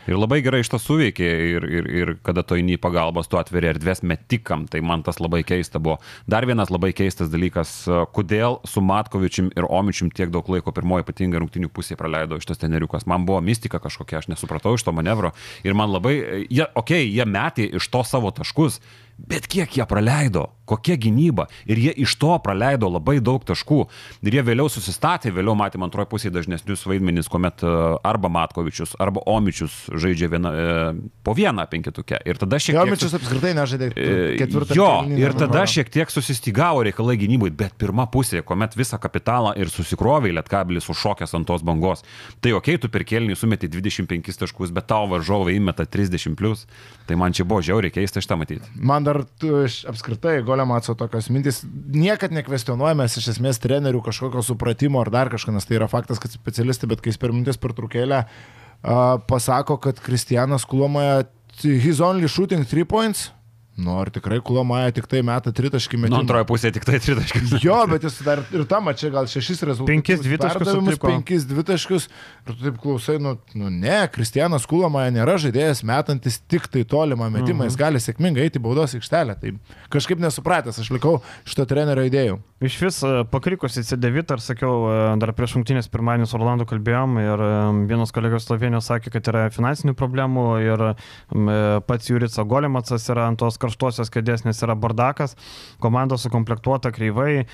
Ir 0.10 0.18
labai 0.18 0.40
gerai 0.42 0.64
iš 0.64 0.72
to 0.74 0.80
suveikė 0.82 1.28
ir, 1.56 1.66
ir, 1.70 1.90
ir 2.02 2.12
kada 2.26 2.42
to 2.48 2.58
įny 2.58 2.80
pagalbos, 2.82 3.30
tu 3.30 3.38
atveri 3.38 3.70
erdvės 3.70 4.02
metikam, 4.02 4.66
tai 4.72 4.82
man 4.82 5.06
tas 5.06 5.22
labai 5.22 5.44
keista 5.46 5.78
buvo. 5.78 6.00
Dar 6.30 6.48
vienas 6.50 6.74
labai 6.74 6.90
keistas 6.98 7.30
dalykas, 7.30 7.76
kodėl 8.16 8.58
su 8.66 8.82
Matkovičium 8.82 9.52
ir 9.54 9.70
Omičium 9.70 10.10
tiek 10.10 10.34
daug 10.34 10.50
laiko 10.50 10.74
pirmoji 10.74 11.06
ypatingai 11.06 11.44
rungtinių 11.44 11.70
pusėje 11.70 12.00
praleido 12.02 12.42
šitas 12.42 12.64
teneriukas. 12.64 13.06
Man 13.10 13.30
buvo 13.30 13.44
mistika 13.46 13.82
kažkokia, 13.84 14.24
aš 14.24 14.32
nesupratau 14.34 14.74
iš 14.74 14.88
to 14.88 14.96
manevro. 14.96 15.36
Ir 15.62 15.78
man 15.78 15.94
labai, 15.94 16.18
okei, 16.50 16.68
okay, 16.82 17.06
jie 17.06 17.30
metė 17.30 17.70
iš 17.78 17.92
to 17.94 18.02
savo 18.08 18.34
taškus, 18.34 18.82
Bet 19.22 19.46
kiek 19.52 19.76
jie 19.78 19.86
praleido, 19.86 20.48
kokia 20.72 20.98
gynyba. 21.02 21.48
Ir 21.70 21.82
jie 21.82 21.96
iš 22.06 22.16
to 22.22 22.34
praleido 22.44 22.90
labai 22.92 23.20
daug 23.24 23.44
taškų. 23.48 23.84
Ir 24.26 24.40
jie 24.40 24.46
vėliau 24.48 24.72
susistatė, 24.72 25.34
vėliau 25.36 25.56
matėme 25.60 25.88
antroje 25.88 26.10
pusėje 26.12 26.34
dažnesnius 26.38 26.88
vaidmenis, 26.90 27.30
kuomet 27.32 27.64
e, 27.64 27.76
arba 28.08 28.32
Matkovičius, 28.32 28.96
arba 29.02 29.24
Omičius 29.30 29.84
žaidžia 29.92 30.32
viena, 30.32 30.52
e, 30.52 30.94
po 31.26 31.36
vieną 31.38 31.68
penketukę. 31.72 32.22
Ir 32.28 32.40
tada 32.42 32.60
šiek 32.62 32.76
tiek... 32.76 32.82
Jomičius 32.82 33.18
apskritai 33.20 33.56
nežaidė 33.58 33.92
E, 34.02 34.38
ketvirtą. 34.40 34.76
Jo, 34.78 34.90
ir 35.18 35.36
tada 35.38 35.64
šiek 35.70 35.90
tiek 35.92 36.12
susistigavo 36.12 36.84
reikalai 36.86 37.18
gynybai, 37.20 37.52
bet 37.56 37.76
pirma 37.82 38.08
pusė, 38.12 38.42
kuomet 38.46 38.76
visą 38.80 39.00
kapitalą 39.02 39.54
ir 39.60 39.72
susikrovė 39.74 40.34
lietkabilis 40.38 40.90
užšokęs 40.92 41.36
ant 41.38 41.50
tos 41.50 41.66
bangos. 41.68 42.06
Tai 42.44 42.56
okei, 42.58 42.78
okay, 42.78 42.82
tu 42.82 42.92
per 42.94 43.06
kėlinį 43.08 43.38
sumeti 43.40 43.70
25 43.72 44.40
taškus, 44.44 44.74
bet 44.76 44.90
tavo 44.92 45.12
varžovai 45.16 45.56
įmeta 45.58 45.86
30 45.90 46.38
plus. 46.40 46.66
Tai 47.10 47.18
man 47.20 47.36
čia 47.36 47.46
buvo 47.48 47.62
žiauriai 47.66 47.94
keista 47.94 48.24
šitą 48.24 48.38
matyti. 48.40 48.72
Man 48.80 49.08
dar 49.08 49.24
tu, 49.42 49.54
apskritai, 49.92 50.40
golio 50.62 50.72
Golemaco 50.72 50.96
tokios 50.96 51.30
mintis. 51.30 51.64
Niekad 51.94 52.32
nekvestionuojame 52.32 53.06
iš 53.06 53.28
esmės 53.36 53.60
trenerių 53.60 54.02
kažkokio 54.06 54.42
supratimo 54.44 55.02
ar 55.02 55.10
dar 55.10 55.30
kažką, 55.30 55.54
nes 55.54 55.66
tai 55.66 55.78
yra 55.78 55.88
faktas, 55.88 56.20
kad 56.20 56.32
specialistai, 56.32 56.88
bet 56.88 57.02
kai 57.02 57.12
jis 57.12 57.18
per 57.18 57.32
mintis 57.34 57.58
per 57.58 57.74
trukėlę 57.74 58.26
uh, 58.26 59.20
pasako, 59.28 59.78
kad 59.78 60.00
Kristijanas 60.00 60.66
Kulomoje, 60.66 61.26
he's 61.64 62.02
only 62.02 62.28
shooting 62.28 62.66
three 62.66 62.86
points. 62.86 63.32
Nu, 63.82 63.96
ar 64.02 64.12
tikrai 64.14 64.38
Kulomaja 64.46 64.92
tik 64.94 65.08
tai 65.10 65.24
meta 65.26 65.50
tritaškį 65.56 65.98
metimą? 66.04 66.14
Nu, 66.14 66.22
antroje 66.22 66.46
pusėje 66.50 66.76
tik 66.78 66.86
tai 66.86 67.00
tritaškis. 67.02 67.56
Jo, 67.66 67.80
bet 67.90 68.06
jis 68.06 68.20
dar 68.26 68.44
ir 68.54 68.66
tam 68.70 68.90
čia 68.94 69.10
gal 69.14 69.26
šešis 69.32 69.64
rezultatus. 69.66 69.90
Penkis 69.90 70.22
dvitaškius. 70.22 71.00
Penkis 71.02 71.48
dvitaškius. 71.50 72.06
Ir 72.46 72.54
tu 72.54 72.58
taip 72.62 72.78
klausai, 72.84 73.18
nu, 73.24 73.36
nu 73.58 73.72
ne, 73.74 74.04
Kristijanas 74.14 74.68
Kulomaja 74.70 75.12
nėra 75.16 75.38
žaidėjas 75.42 75.82
metantis 75.88 76.38
tik 76.52 76.68
tai 76.72 76.84
tolimą 76.86 77.32
metimą, 77.34 77.64
Mhm. 77.64 77.70
jis 77.72 77.80
gali 77.80 78.02
sėkmingai 78.04 78.46
eiti 78.48 78.62
baudos 78.62 78.94
aikštelę. 78.98 79.40
Tai 79.42 79.54
kažkaip 79.94 80.22
nesupratęs, 80.22 80.78
aš 80.84 80.92
likau 80.94 81.18
šito 81.46 81.66
trenerio 81.70 82.06
idėjų. 82.10 82.38
Iš 82.62 82.76
vis 82.84 83.00
e, 83.02 83.24
pakrikusi 83.26 83.82
C9 83.82 84.36
ir 84.36 84.42
sakiau, 84.46 84.76
e, 84.86 85.20
dar 85.22 85.32
prieš 85.34 85.56
rungtynės 85.58 85.90
pirmadienį 85.90 86.28
su 86.30 86.38
Orlandu 86.38 86.68
kalbėjom 86.70 87.18
ir 87.24 87.42
e, 87.42 87.50
vienas 87.90 88.14
kolegos 88.14 88.46
Slovenijos 88.46 88.86
sakė, 88.92 89.10
kad 89.16 89.32
yra 89.34 89.48
finansinių 89.50 89.96
problemų 89.98 90.46
ir 90.62 90.84
pats 91.88 92.10
Jurica 92.12 92.44
Golimacas 92.46 93.08
yra 93.10 93.28
ant 93.32 93.40
tos 93.42 93.58
karštosios 93.72 94.12
kėdės, 94.12 94.44
nes 94.46 94.60
yra 94.64 94.76
bardakas, 94.76 95.36
komanda 95.82 96.18
sukomplektuota 96.20 96.92
kreivai, 96.94 97.44
e, 97.44 97.46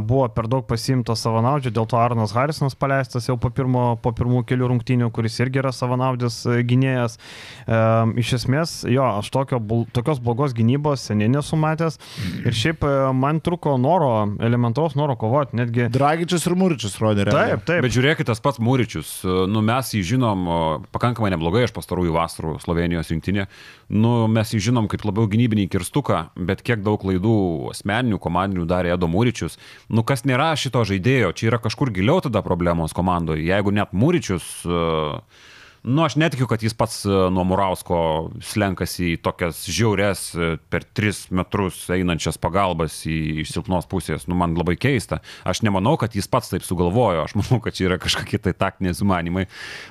buvo 0.00 0.28
per 0.32 0.48
daug 0.50 0.66
pasiimto 0.68 1.14
savanaudžių, 1.16 1.72
dėl 1.76 1.88
to 1.90 1.98
Arnas 2.00 2.34
Harisonas 2.36 2.76
paleistas 2.78 3.28
jau 3.28 3.36
po, 3.40 3.50
pirmo, 3.50 3.96
po 4.00 4.12
pirmų 4.16 4.44
kelių 4.48 4.70
rungtynių, 4.72 5.10
kuris 5.14 5.38
irgi 5.42 5.62
yra 5.62 5.72
savanaudis 5.72 6.42
e, 6.46 6.60
gynėjas. 6.64 7.18
E, 7.66 7.80
Iš 8.20 8.32
esmės, 8.40 8.72
jo, 8.90 9.04
aš 9.20 9.28
tokio, 9.32 9.58
tokios 9.94 10.20
blogos 10.22 10.54
gynybos 10.56 11.02
seniai 11.08 11.30
nesu 11.30 11.56
matęs 11.60 11.98
ir 12.44 12.54
šiaip 12.56 12.84
man 13.16 13.40
truko 13.44 13.76
noro 13.80 14.10
elementaraus 14.42 14.96
noro 14.98 15.16
kovoti, 15.20 15.56
netgi... 15.58 15.88
Dragičius 15.92 16.46
ir 16.48 16.56
Muričius 16.58 16.96
rodė. 17.00 17.26
realiai. 17.28 17.54
Taip, 17.56 17.64
taip. 17.68 17.84
Bet 17.84 17.94
žiūrėkit, 17.94 18.28
tas 18.28 18.42
pats 18.42 18.60
Mūričius, 18.62 19.12
nu, 19.50 19.62
mes 19.64 19.92
jį 19.94 20.02
žinom 20.14 20.46
pakankamai 20.94 21.32
neblogai 21.34 21.66
iš 21.66 21.74
pastarųjų 21.76 22.14
vasarų 22.16 22.56
Slovenijos 22.64 23.10
rinktinė. 23.12 23.46
Nu, 23.90 24.14
mes 24.30 24.54
jį 24.54 24.62
žinom 24.70 24.88
kaip 24.90 25.04
labiau 25.08 25.28
gynybinį 25.40 25.68
kirstuką, 25.72 26.20
bet 26.36 26.60
kiek 26.62 26.82
daug 26.84 27.00
klaidų 27.00 27.70
asmeninių, 27.72 28.20
komandinių 28.20 28.66
darė 28.68 28.94
Edo 28.94 29.08
Mūričius. 29.08 29.56
Nu, 29.88 30.04
kas 30.04 30.26
nėra 30.28 30.52
šito 30.56 30.84
žaidėjo, 30.84 31.32
čia 31.32 31.50
yra 31.50 31.60
kažkur 31.62 31.90
giliau 31.90 32.20
tada 32.20 32.42
problemos 32.44 32.92
komandoje. 32.92 33.46
Jeigu 33.48 33.72
net 33.72 33.96
Mūričius... 33.96 34.52
Uh, 34.68 35.48
Nu, 35.82 36.02
aš 36.04 36.16
netikiu, 36.20 36.44
kad 36.44 36.60
jis 36.62 36.74
pats 36.76 37.06
e, 37.08 37.12
nuo 37.32 37.44
Murausko 37.48 37.98
slenkasi 38.44 39.14
į 39.14 39.20
tokias 39.24 39.62
žiaures 39.64 40.24
e, 40.36 40.48
per 40.68 40.84
3 40.84 41.30
metrus 41.38 41.78
einančias 41.94 42.36
pagalbas 42.40 42.98
į, 43.08 43.16
iš 43.44 43.54
silpnos 43.54 43.88
pusės. 43.88 44.26
Nu, 44.28 44.36
man 44.36 44.58
labai 44.58 44.76
keista. 44.80 45.22
Aš 45.48 45.62
nemanau, 45.64 45.96
kad 46.00 46.16
jis 46.16 46.28
pats 46.28 46.52
taip 46.52 46.66
sugalvojo. 46.68 47.24
Aš 47.24 47.36
manau, 47.40 47.62
kad 47.64 47.78
čia 47.78 47.88
yra 47.88 48.00
kažkokie 48.02 48.42
tai 48.44 48.52
taktiniai 48.52 48.98
sumanimai, 48.98 49.46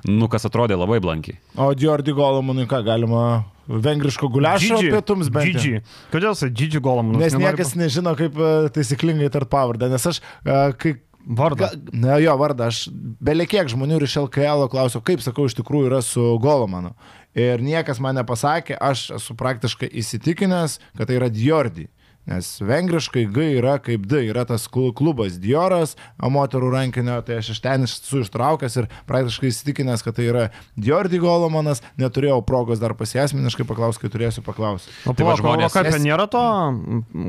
nu, 0.06 0.30
kas 0.30 0.46
atrodė 0.46 0.78
labai 0.78 1.02
blankiai. 1.02 1.42
O 1.58 1.72
Diordi 1.74 2.14
Golomanui 2.14 2.70
ką 2.70 2.84
galima 2.86 3.26
vengriško 3.70 4.30
guliašo 4.34 4.80
pietums 4.86 5.34
bent. 5.34 5.50
jau? 5.50 5.58
Džidži. 5.58 6.00
Kodėl 6.14 6.34
jisai 6.36 6.54
Džidži 6.54 6.86
Golomanas? 6.86 7.26
Nes 7.26 7.42
niekas 7.42 7.74
nežino, 7.78 8.14
kaip 8.18 8.38
e, 8.38 8.56
taisyklingai 8.78 9.34
tart 9.34 9.50
pavardę. 9.50 9.90
Nes 9.90 10.06
aš, 10.14 10.22
kai 10.46 11.00
Vardą. 11.26 11.68
Ga, 11.68 11.70
na 11.94 12.18
jo, 12.22 12.34
vardą. 12.40 12.70
Aš 12.72 12.88
belekiek 13.22 13.70
žmonių 13.70 14.00
iš 14.06 14.18
LKL 14.24 14.68
klausiau, 14.72 15.04
kaip 15.06 15.24
sakau, 15.24 15.48
iš 15.50 15.58
tikrųjų 15.60 15.92
yra 15.92 16.02
su 16.06 16.24
Golomanu. 16.42 16.94
Ir 17.38 17.62
niekas 17.62 18.00
man 18.02 18.18
nepasakė, 18.18 18.78
aš 18.82 19.10
esu 19.20 19.36
praktiškai 19.38 19.92
įsitikinęs, 20.02 20.80
kad 20.98 21.10
tai 21.10 21.20
yra 21.20 21.30
Diordi. 21.30 21.90
Nes 22.30 22.60
vengriškai 22.62 23.24
G 23.34 23.46
yra 23.58 23.80
kaip 23.82 24.04
D, 24.06 24.20
yra 24.30 24.44
tas 24.46 24.68
klu- 24.70 24.92
klubas 24.94 25.40
Dioras, 25.42 25.96
o 26.22 26.30
moterų 26.30 26.68
rankinio, 26.76 27.16
tai 27.26 27.40
aš 27.42 27.48
iš 27.56 27.62
ten 27.64 27.88
esu 27.88 28.22
ištraukęs 28.22 28.76
ir 28.84 28.88
praktiškai 29.10 29.50
įsitikinęs, 29.50 30.04
kad 30.06 30.14
tai 30.20 30.28
yra 30.30 30.44
Diordi 30.78 31.18
Golomanas, 31.24 31.82
neturėjau 31.98 32.38
progos 32.46 32.78
dar 32.82 32.94
pasiesmeniškai 33.00 33.66
paklausti, 33.66 34.04
kai 34.06 34.12
turėsiu 34.14 34.44
paklausti. 34.46 34.94
O 35.10 35.14
Tai 35.18 35.26
va, 35.26 35.34
žmonės- 35.40 35.74
Eurokapė 35.74 35.96
Nes- 35.96 36.06
nėra 36.06 36.28
to 36.30 36.44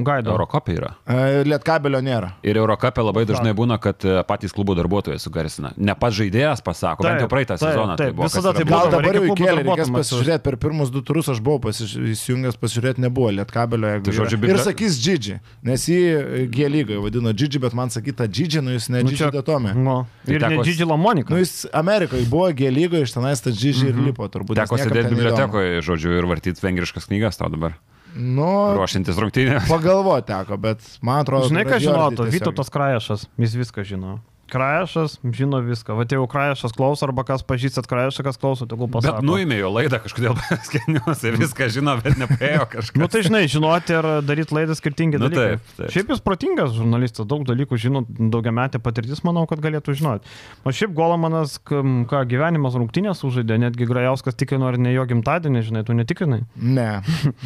gaido. 0.04 0.34
Eurokopė 0.36 0.76
yra. 0.76 0.90
E, 1.08 1.44
Lietkabelio 1.48 2.02
nėra. 2.04 2.32
Ir 2.44 2.60
Eurokapė 2.60 3.04
labai 3.06 3.24
dažnai 3.24 3.54
būna, 3.56 3.80
kad 3.80 4.04
e, 4.04 4.20
patys 4.28 4.52
klubo 4.52 4.76
darbuotojai 4.76 5.16
sugarsina. 5.18 5.72
Ne 5.80 5.94
pats 5.94 6.18
žaidėjas 6.20 6.60
pasako, 6.62 7.06
bent 7.08 7.20
jau 7.22 7.28
Taip, 7.28 7.32
praeitą 7.32 7.56
taip, 7.56 7.64
sezoną. 7.72 7.96
taip, 7.96 8.10
tai 8.12 8.16
buvo, 8.20 8.28
visada 8.28 8.52
taip 8.52 8.68
blogai. 8.68 8.90
Gal 8.90 8.94
dabar 8.98 9.16
reikia 9.16 9.24
jau 9.24 9.36
įkėlė, 9.38 9.64
reikės 9.70 9.92
pasižiūrėti, 9.96 10.42
per 10.44 10.56
pirmus 10.60 10.90
du 10.92 11.00
turus 11.00 11.28
aš 11.32 11.40
buvau 11.40 11.72
įsijungęs 11.72 12.60
pasižiūrėti, 12.60 12.98
nebuvo 13.08 13.32
Lietkabelio, 13.40 13.96
Tai 14.04 14.12
žodžiu, 14.12 14.38
Ir 14.50 14.58
sakys 14.58 14.89
Džidži, 14.98 15.38
nes 15.62 15.84
jį 15.88 16.48
G 16.50 16.68
lygoje 16.68 16.98
vadino 16.98 17.32
Džidži, 17.32 17.58
bet 17.60 17.72
man 17.72 17.88
sakyta 17.92 18.26
Džidži, 18.26 18.62
nu 18.64 18.70
jis 18.74 18.88
ne 18.88 19.02
Nu, 19.02 19.10
Džidži 19.10 19.22
čia- 19.24 19.30
Datome. 19.32 19.74
Nu, 19.74 20.06
Tai 20.26 20.34
ir 20.34 20.40
ne 20.42 20.48
teko- 20.56 20.64
Džidži 20.64 20.84
Lamonika. 20.84 21.34
Nu 21.34 21.38
jis 21.38 21.66
Amerikoje 21.72 22.24
buvo 22.26 22.48
G 22.52 22.70
lygoje, 22.70 23.02
iš 23.06 23.12
tenais 23.14 23.40
tas 23.44 23.54
Džidži 23.54 23.88
ir 23.88 23.96
lipo 23.96 24.26
turbūt. 24.28 24.56
Teko 24.56 24.76
sėdėti 24.80 25.14
bibliotekoje, 25.14 25.80
žodžiu, 25.82 26.16
ir 26.18 26.24
vartyti 26.26 26.58
vengriškas 26.64 27.06
knygas 27.06 27.36
tau 27.38 27.48
dabar. 27.48 27.74
Nu, 28.16 28.74
Ruošintis 28.74 29.14
rungtynė. 29.22 29.60
pagalvo 29.68 30.16
teko, 30.26 30.56
bet 30.58 30.80
man 31.00 31.22
atrodo. 31.22 31.46
Žinai, 31.46 31.62
ką 31.64 31.78
žinotų. 31.78 32.26
Vytautas 32.34 32.68
Krajašas, 32.68 33.26
jis 33.38 33.54
viską 33.54 33.84
žino. 33.86 34.18
Krajašas 34.50 35.18
žino 35.36 35.60
viską. 35.64 35.94
Va, 35.98 36.04
jeigu 36.08 36.26
Krajašas 36.30 36.74
klauso, 36.76 37.06
arba 37.06 37.24
kas 37.28 37.44
pažįstat 37.46 37.86
Krajašą, 37.90 38.24
kas 38.26 38.38
klauso, 38.40 38.66
tegul 38.70 38.88
Bet 38.90 38.98
pasako. 39.00 39.22
nuėmė 39.28 39.60
jo 39.60 39.70
laidą 39.72 40.00
kažkodėl 40.04 40.36
skeniuose, 40.68 41.32
viską 41.38 41.68
žino, 41.72 41.94
bet 42.02 42.18
nepaėjo 42.20 42.66
kažkas. 42.74 42.98
Nu 43.00 43.08
tai 43.12 43.22
žinai, 43.26 43.44
žinoti 43.50 43.94
ir 43.96 44.08
daryti 44.26 44.56
laidą 44.56 44.76
skirtingi 44.78 45.20
Nu, 45.20 45.28
dalykai. 45.28 45.56
taip, 45.60 45.74
taip. 45.78 45.92
Šiaip 45.94 46.12
jis 46.14 46.22
protingas 46.26 46.74
žurnalistas, 46.76 47.28
daug 47.30 47.44
dalykų 47.48 47.78
žino, 47.80 48.02
daugiametė 48.10 48.80
patirtis, 48.82 49.22
manau, 49.26 49.46
kad 49.50 49.62
galėtų 49.64 49.94
žinoti. 50.00 50.28
O 50.66 50.74
šiaip 50.74 50.94
Golamanas, 50.96 51.56
ką 51.62 52.22
gyvenimas 52.30 52.76
rungtynės 52.78 53.22
sužaidė, 53.22 53.58
netgi 53.62 53.86
Grajauskas 53.90 54.34
tikrino, 54.40 54.68
ar 54.70 54.78
ne 54.80 54.92
jo 54.94 55.04
gimtadienį, 55.10 55.62
žinai, 55.70 55.84
tu 55.86 55.94
netikrinai. 55.96 56.42
Ne, 56.56 56.88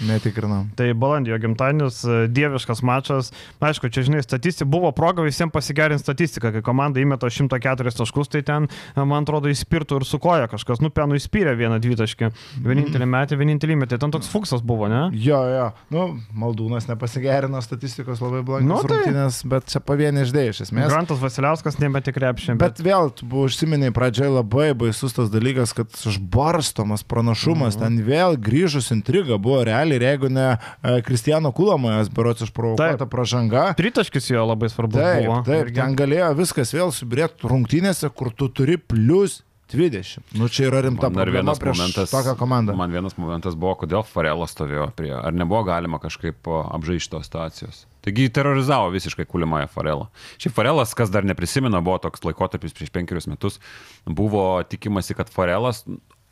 netikrinam. 0.09 0.71
Tai 0.79 0.88
balandį 0.99 1.33
jo 1.35 1.38
gimtadienis, 1.45 2.01
e, 2.07 2.19
dieviškas 2.35 2.83
mačas. 2.87 3.33
Aišku, 3.64 3.90
čia 3.93 4.05
žinai, 4.07 4.23
statistika 4.25 4.69
buvo 4.71 4.90
proga 4.97 5.25
visiems 5.27 5.53
pasigerinti 5.55 6.03
statistiką, 6.05 6.53
kai 6.55 6.62
komanda 6.64 6.93
įmeta 7.02 7.26
104 7.30 7.94
taškus, 7.98 8.28
tai 8.30 8.42
ten, 8.42 8.68
e, 8.96 9.04
man 9.04 9.24
atrodo, 9.24 9.48
įspirtų 9.48 10.00
ir 10.00 10.04
sukoja 10.09 10.48
kažkas. 10.48 10.80
Nu, 10.80 10.90
penų 10.90 11.18
įspyrė 11.18 11.57
vieną 11.59 11.80
dvitaškį. 11.83 12.30
Vienintelį 12.64 13.07
metį, 13.09 13.38
vienintelį 13.40 13.76
metį. 13.83 13.98
Ten 14.00 14.11
toks 14.14 14.28
fuksas 14.28 14.62
buvo, 14.62 14.88
ne? 14.88 15.11
Jo, 15.14 15.40
jo. 15.50 15.66
Nu, 15.90 16.04
Maldūnas 16.35 16.88
nepasigerino 16.88 17.61
statistikos 17.64 18.20
labai 18.20 18.42
blogai. 18.42 18.66
Nu, 18.66 18.80
tai- 18.83 18.98
rungtynės, 19.04 19.42
bet 19.48 19.66
čia 19.72 19.80
pavienė 19.80 20.24
išdėjai 20.26 20.48
iš 20.54 20.61
esmės. 20.68 20.88
Grantas 20.92 21.18
Vasiliauskas 21.18 21.78
nemetė 21.83 22.12
krepšį. 22.14 22.59
Bet 22.59 22.78
vėl, 22.85 23.11
tu 23.14 23.26
buvai 23.26 23.48
užsiminiai 23.50 23.92
pradžioje 23.94 24.30
labai 24.35 24.72
baisus 24.74 25.12
tas 25.16 25.30
dalykas, 25.30 25.72
kad 25.74 25.88
išbarstomas 26.35 27.02
pranašumas, 27.04 27.76
Mhm. 27.76 27.80
ten 27.83 27.98
vėl 28.07 28.37
grįžus 28.37 28.90
intriga 28.92 29.38
buvo 29.38 29.64
realiai, 29.64 29.96
ir 29.96 30.02
jeigu 30.02 30.30
ne 30.30 30.59
e, 30.83 31.02
Kristijano 31.02 31.52
Kulamojas, 31.52 32.09
berots 32.09 32.42
išprovokuota 32.42 33.07
pražanga. 33.07 33.74
Tritaškis 33.76 34.30
jo 34.30 34.44
labai 34.46 34.68
svarbus 34.68 35.00
Taip, 35.00 35.26
buvo. 35.26 35.42
taip, 35.44 35.74
ten 35.74 35.94
galėjo 35.96 36.35
viskas 36.37 36.72
vėl 36.74 36.84
subirėti 36.92 37.49
rungtynėse, 37.49 38.11
kur 38.12 38.33
tu 38.33 38.49
turi 38.49 38.77
plus 38.79 39.42
20. 39.73 40.35
Nu 40.38 40.47
čia 40.53 40.68
yra 40.68 40.83
rimta 40.85 41.09
Man 41.09 41.16
dar 41.16 41.25
problema 41.27 41.40
vienas 41.55 41.59
prieš 41.62 41.79
momentas. 41.79 42.11
tokią 42.12 42.35
komandą. 42.38 42.75
Man 42.77 42.92
vienas 42.92 43.16
momentas 43.18 43.57
buvo, 43.57 43.73
kodėl 43.81 44.05
Farelas 44.07 44.53
stovėjo 44.55 44.90
prie. 44.94 45.11
Ar 45.16 45.33
nebuvo 45.35 45.62
galima 45.66 45.99
kažkaip 45.99 46.47
o, 46.47 46.61
apžaisti 46.77 47.11
tos 47.11 47.27
situacijos? 47.27 47.85
Taigi 48.05 48.29
terorizavo 48.29 48.90
visiškai 48.92 49.25
kulimąją 49.25 49.70
Farelą. 49.73 50.11
Šiaip 50.37 50.55
Farelas, 50.55 50.92
kas 50.94 51.11
dar 51.11 51.25
neprisimena, 51.25 51.81
buvo 51.81 51.97
toks 52.05 52.23
laikotarpis 52.29 52.77
prieš 52.77 52.92
penkerius 52.92 53.27
metus, 53.27 53.57
buvo 54.05 54.44
tikimasi, 54.68 55.16
kad 55.16 55.33
Farelas 55.33 55.83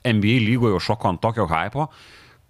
NBA 0.05 0.43
lygoje 0.45 0.79
šoko 0.83 1.09
ant 1.09 1.23
tokio 1.25 1.47
hypo, 1.49 1.89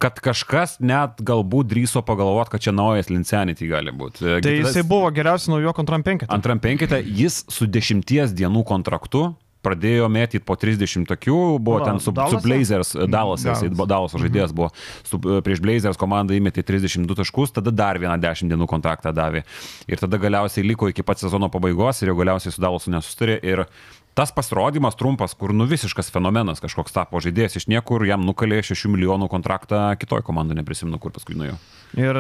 kad 0.03 0.19
kažkas 0.23 0.79
net 0.83 1.21
galbūt 1.23 1.71
drįso 1.71 2.03
pagalvoti, 2.07 2.55
kad 2.55 2.65
čia 2.65 2.75
naujas 2.75 3.11
Lincenity 3.13 3.69
gali 3.71 3.95
būti. 3.95 4.41
Tai 4.43 4.57
jisai 4.57 4.83
buvo 4.89 5.11
geriausias 5.15 5.53
naujo 5.53 5.75
antram 5.83 6.03
penketą. 6.07 6.33
Antram 6.35 6.63
penkite 6.63 6.99
jis 7.07 7.45
su 7.53 7.71
dešimties 7.71 8.35
dienų 8.37 8.67
kontraktu 8.69 9.31
pradėjo 9.63 10.09
mėtyti 10.11 10.43
po 10.45 10.57
30 10.59 11.07
tokių, 11.07 11.39
buvo 11.63 11.79
Va, 11.81 11.87
ten 11.87 12.01
su, 12.03 12.11
su 12.11 12.15
Dallase? 12.17 12.43
Blazers, 12.43 12.93
Dalas, 13.11 13.45
jisai 13.47 13.71
Dallas. 13.79 14.17
Žaidėjas 14.19 14.55
buvo, 14.59 14.73
su, 15.07 15.21
prieš 15.47 15.63
Blazers 15.63 16.01
komandą 16.01 16.35
įmetė 16.35 16.65
32 16.67 17.19
taškus, 17.23 17.55
tada 17.59 17.75
dar 17.75 18.01
vieną 18.03 18.19
10 18.23 18.51
dienų 18.53 18.69
kontraktą 18.71 19.15
davė. 19.17 19.45
Ir 19.87 20.03
tada 20.03 20.19
galiausiai 20.23 20.67
liko 20.67 20.91
iki 20.91 21.07
pat 21.07 21.23
sezono 21.23 21.51
pabaigos 21.53 22.03
ir 22.03 22.13
jau 22.13 22.19
galiausiai 22.19 22.55
su 22.55 22.63
Dalasu 22.63 22.93
nesustarė. 22.95 23.39
Ir 23.47 23.65
tas 24.15 24.33
pasirodymas 24.35 24.97
trumpas, 24.99 25.35
kur 25.39 25.55
nu 25.57 25.65
visiškas 25.69 26.11
fenomenas 26.13 26.61
kažkoks 26.61 26.93
tapo 26.93 27.21
žaidėjas 27.23 27.57
iš 27.63 27.69
niekur, 27.73 28.05
jam 28.07 28.25
nukalė 28.27 28.61
6 28.65 28.91
milijonų 28.93 29.29
kontraktą 29.33 29.85
kitoj 30.01 30.25
komandai, 30.27 30.59
neprisimenu, 30.61 31.01
kur 31.01 31.15
paskui 31.15 31.37
nuėjo. 31.39 31.57
Ir 31.97 32.17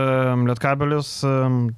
Lietkabelis 0.48 1.10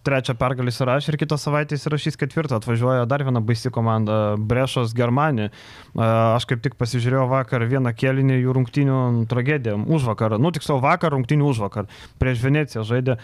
trečią 0.07 0.35
pergalį 0.38 0.72
įsirašė 0.72 1.12
ir 1.12 1.18
kitą 1.20 1.38
savaitę 1.38 1.79
įsirašys 1.79 2.18
ketvirtą. 2.18 2.59
Atvažiuoja 2.59 3.07
dar 3.07 3.22
viena 3.22 3.38
baisi 3.38 3.70
komanda- 3.70 4.35
Brešos 4.50 4.94
Germani. 4.98 5.50
Aš 5.94 6.46
kaip 6.50 6.62
tik 6.62 6.74
pasižiūrėjau 6.74 7.29
vakar 7.31 7.62
vieną 7.70 7.94
kėlinį 7.94 8.40
jų 8.42 8.57
rungtynių 8.59 8.98
tragediją. 9.31 9.79
Už 9.87 10.11
vakar, 10.11 10.38
nu 10.38 10.50
tiksliau 10.50 10.83
vakar 10.83 11.14
rungtynių 11.14 11.46
už 11.55 11.62
vakar. 11.68 11.87
Prieš 12.18 12.42
Veneciją 12.42 12.83
žaidė. 12.83 13.18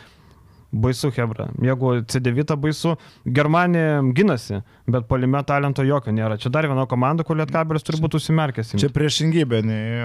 Baisu 0.72 1.10
Hebra. 1.14 1.48
Jeigu 1.62 1.92
C9 2.06 2.56
baisu, 2.56 2.94
Germanija 3.24 4.00
ginasi, 4.14 4.60
bet 4.86 5.06
polime 5.10 5.42
talento 5.46 5.84
jokio 5.86 6.14
nėra. 6.14 6.38
Čia 6.40 6.52
dar 6.54 6.68
viena 6.70 6.86
komanda, 6.90 7.26
kur 7.26 7.38
Lietkabelis 7.40 7.84
turi 7.86 8.00
būti 8.02 8.20
užsimerkęs. 8.20 8.74
Čia 8.80 8.92
priešingybė, 8.94 9.62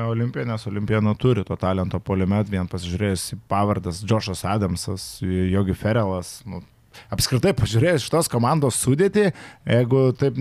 Olimpija, 0.09 0.47
nes 0.49 0.67
Olimpija 0.69 1.01
turi 1.21 1.45
to 1.45 1.57
talento 1.59 1.99
polime, 1.99 2.41
vien 2.49 2.69
pasižiūrėjus 2.71 3.33
į 3.35 3.39
pavardas 3.51 4.03
Džošas 4.05 4.45
Adamsas, 4.55 5.07
Jogi 5.21 5.77
Ferelas. 5.77 6.39
Nu, 6.49 6.63
apskritai 7.13 7.53
pažiūrėjus 7.57 8.07
šitos 8.07 8.31
komandos 8.31 8.81
sudėti, 8.81 9.29
jeigu 9.69 10.07
taip 10.17 10.39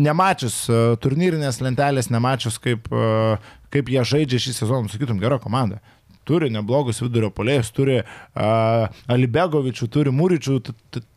nemačius 0.00 0.62
e, 0.70 0.82
turnyrinės 1.02 1.58
lentelės, 1.64 2.10
nemačius 2.14 2.60
kaip, 2.62 2.86
e, 2.94 3.38
kaip 3.74 3.90
jie 3.90 4.04
žaidžia 4.06 4.38
šį 4.44 4.52
sezoną, 4.60 4.92
sakytum, 4.92 5.18
gera 5.22 5.40
komanda 5.42 5.80
turi 6.28 6.50
neblogus 6.52 7.00
vidurio 7.02 7.30
polėjus, 7.34 7.70
turi 7.74 7.98
uh, 8.00 9.00
Alibegovičių, 9.10 9.88
turi 9.92 10.12
Mūričių, 10.14 10.58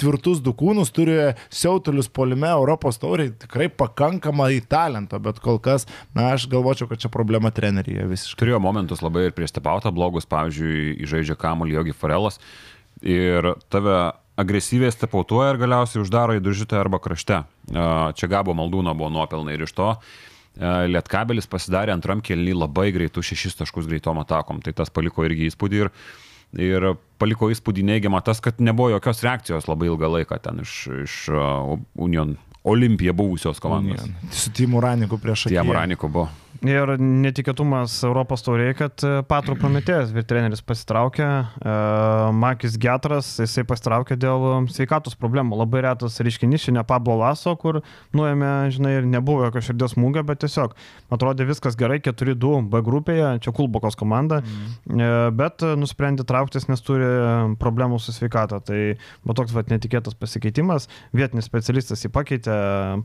tvirtus 0.01 0.41
dukūnus, 0.45 0.93
turi 0.95 1.17
siautulius 1.53 2.09
polime 2.13 2.49
Europos 2.53 2.99
tauriai, 3.01 3.33
tikrai 3.43 3.69
pakankamai 3.69 4.57
talento, 4.69 5.19
bet 5.23 5.41
kol 5.43 5.61
kas, 5.63 5.87
na, 6.15 6.31
aš 6.37 6.47
galvočiau, 6.51 6.89
kad 6.91 7.03
čia 7.03 7.11
problema 7.13 7.53
treneryje 7.53 8.07
visiškai. 8.09 8.41
Turėjo 8.43 8.63
momentus 8.63 9.03
labai 9.05 9.27
ir 9.29 9.37
prieš 9.37 9.55
stepautą 9.55 9.93
blogus, 9.95 10.27
pavyzdžiui, 10.31 10.99
įžaidžia 11.05 11.39
kamuolį 11.39 11.79
Jogi 11.79 11.97
Farelas 11.97 12.39
ir 13.03 13.55
tave 13.73 13.97
agresyviai 14.39 14.93
stepautuoja 14.93 15.53
ir 15.53 15.61
galiausiai 15.61 16.01
uždaro 16.01 16.37
į 16.37 16.41
dužytę 16.41 16.77
arba 16.79 16.97
krašte. 17.03 17.43
Čia 17.69 18.29
Gabo 18.31 18.55
Maldūno 18.57 18.95
buvo 18.97 19.11
nuopelnai 19.13 19.57
ir 19.57 19.67
iš 19.67 19.75
to 19.77 19.91
E, 19.93 20.32
Lietkabelis 20.59 21.49
pasidarė 21.49 21.95
antram 21.95 22.21
kelnį 22.21 22.53
labai 22.53 22.91
greitų 22.93 23.23
šešis 23.25 23.57
taškus 23.63 23.87
greitom 23.89 24.21
atakom. 24.21 24.61
Tai 24.61 24.75
tas 24.77 24.93
paliko 24.93 25.25
irgi 25.25 25.49
įspūdį 25.49 25.81
ir, 25.81 25.89
ir 26.61 26.87
paliko 27.21 27.49
įspūdį 27.53 27.85
neigiamą 27.89 28.21
tas, 28.25 28.41
kad 28.43 28.61
nebuvo 28.61 28.91
jokios 28.93 29.23
reakcijos 29.25 29.69
labai 29.71 29.89
ilgą 29.89 30.11
laiką 30.19 30.37
ten 30.43 30.61
iš, 30.61 30.75
iš 31.07 31.17
uh, 31.33 31.73
Union 31.97 32.35
Olimpija 32.63 33.15
buvusios 33.17 33.59
komandos. 33.59 34.05
Union. 34.05 34.31
Su 34.31 34.53
Timu 34.53 34.79
Raniku 34.83 35.17
prieš 35.19 35.49
akį. 35.49 35.57
Timu 35.57 35.75
Raniku 35.75 36.09
buvo. 36.11 36.29
Ir 36.63 36.93
netikėtumas 36.95 37.97
Europos 38.07 38.43
tauriai, 38.45 38.71
kad 38.77 39.03
e, 39.03 39.17
Patro 39.27 39.57
Prometėjas, 39.59 40.13
vyr 40.15 40.23
pasitraukė, 40.63 41.25
e, 41.59 41.73
Makis 42.39 42.77
Getras, 42.79 43.33
jisai 43.41 43.65
pasitraukė 43.67 44.15
dėl 44.15 44.45
um, 44.47 44.69
sveikatos 44.71 45.17
problemų. 45.19 45.57
Labai 45.59 45.81
retas 45.83 46.15
reiškinys, 46.23 46.69
ne 46.71 46.83
Pablo 46.87 47.17
Laso, 47.19 47.51
kur 47.59 47.81
nuėmė, 48.15 48.71
žinai, 48.71 48.93
ir 49.01 49.09
nebuvo 49.11 49.43
jokio 49.49 49.63
širdies 49.67 49.97
smūgio, 49.97 50.23
bet 50.23 50.39
tiesiog 50.45 50.77
atrodė 51.11 51.49
viskas 51.49 51.75
gerai, 51.75 51.99
4-2 51.99 52.53
B 52.71 52.81
grupėje, 52.85 53.33
čia 53.43 53.51
Kulbokos 53.51 53.99
komanda, 53.99 54.39
mm. 54.39 55.35
bet 55.35 55.67
nusprendė 55.77 56.23
trauktis, 56.27 56.69
nes 56.71 56.81
turi 56.85 57.11
problemų 57.59 57.99
su 57.99 58.15
sveikata. 58.15 58.61
Tai 58.63 58.79
buvo 59.25 59.35
toks 59.41 59.51
vat, 59.55 59.67
netikėtas 59.73 60.15
pasikeitimas, 60.15 60.87
vietinis 61.11 61.51
specialistas 61.51 62.07
jį 62.07 62.13
pakeitė, 62.15 62.55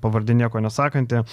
pavardė 0.03 0.39
nieko 0.39 0.63
nesakantį. 0.63 1.25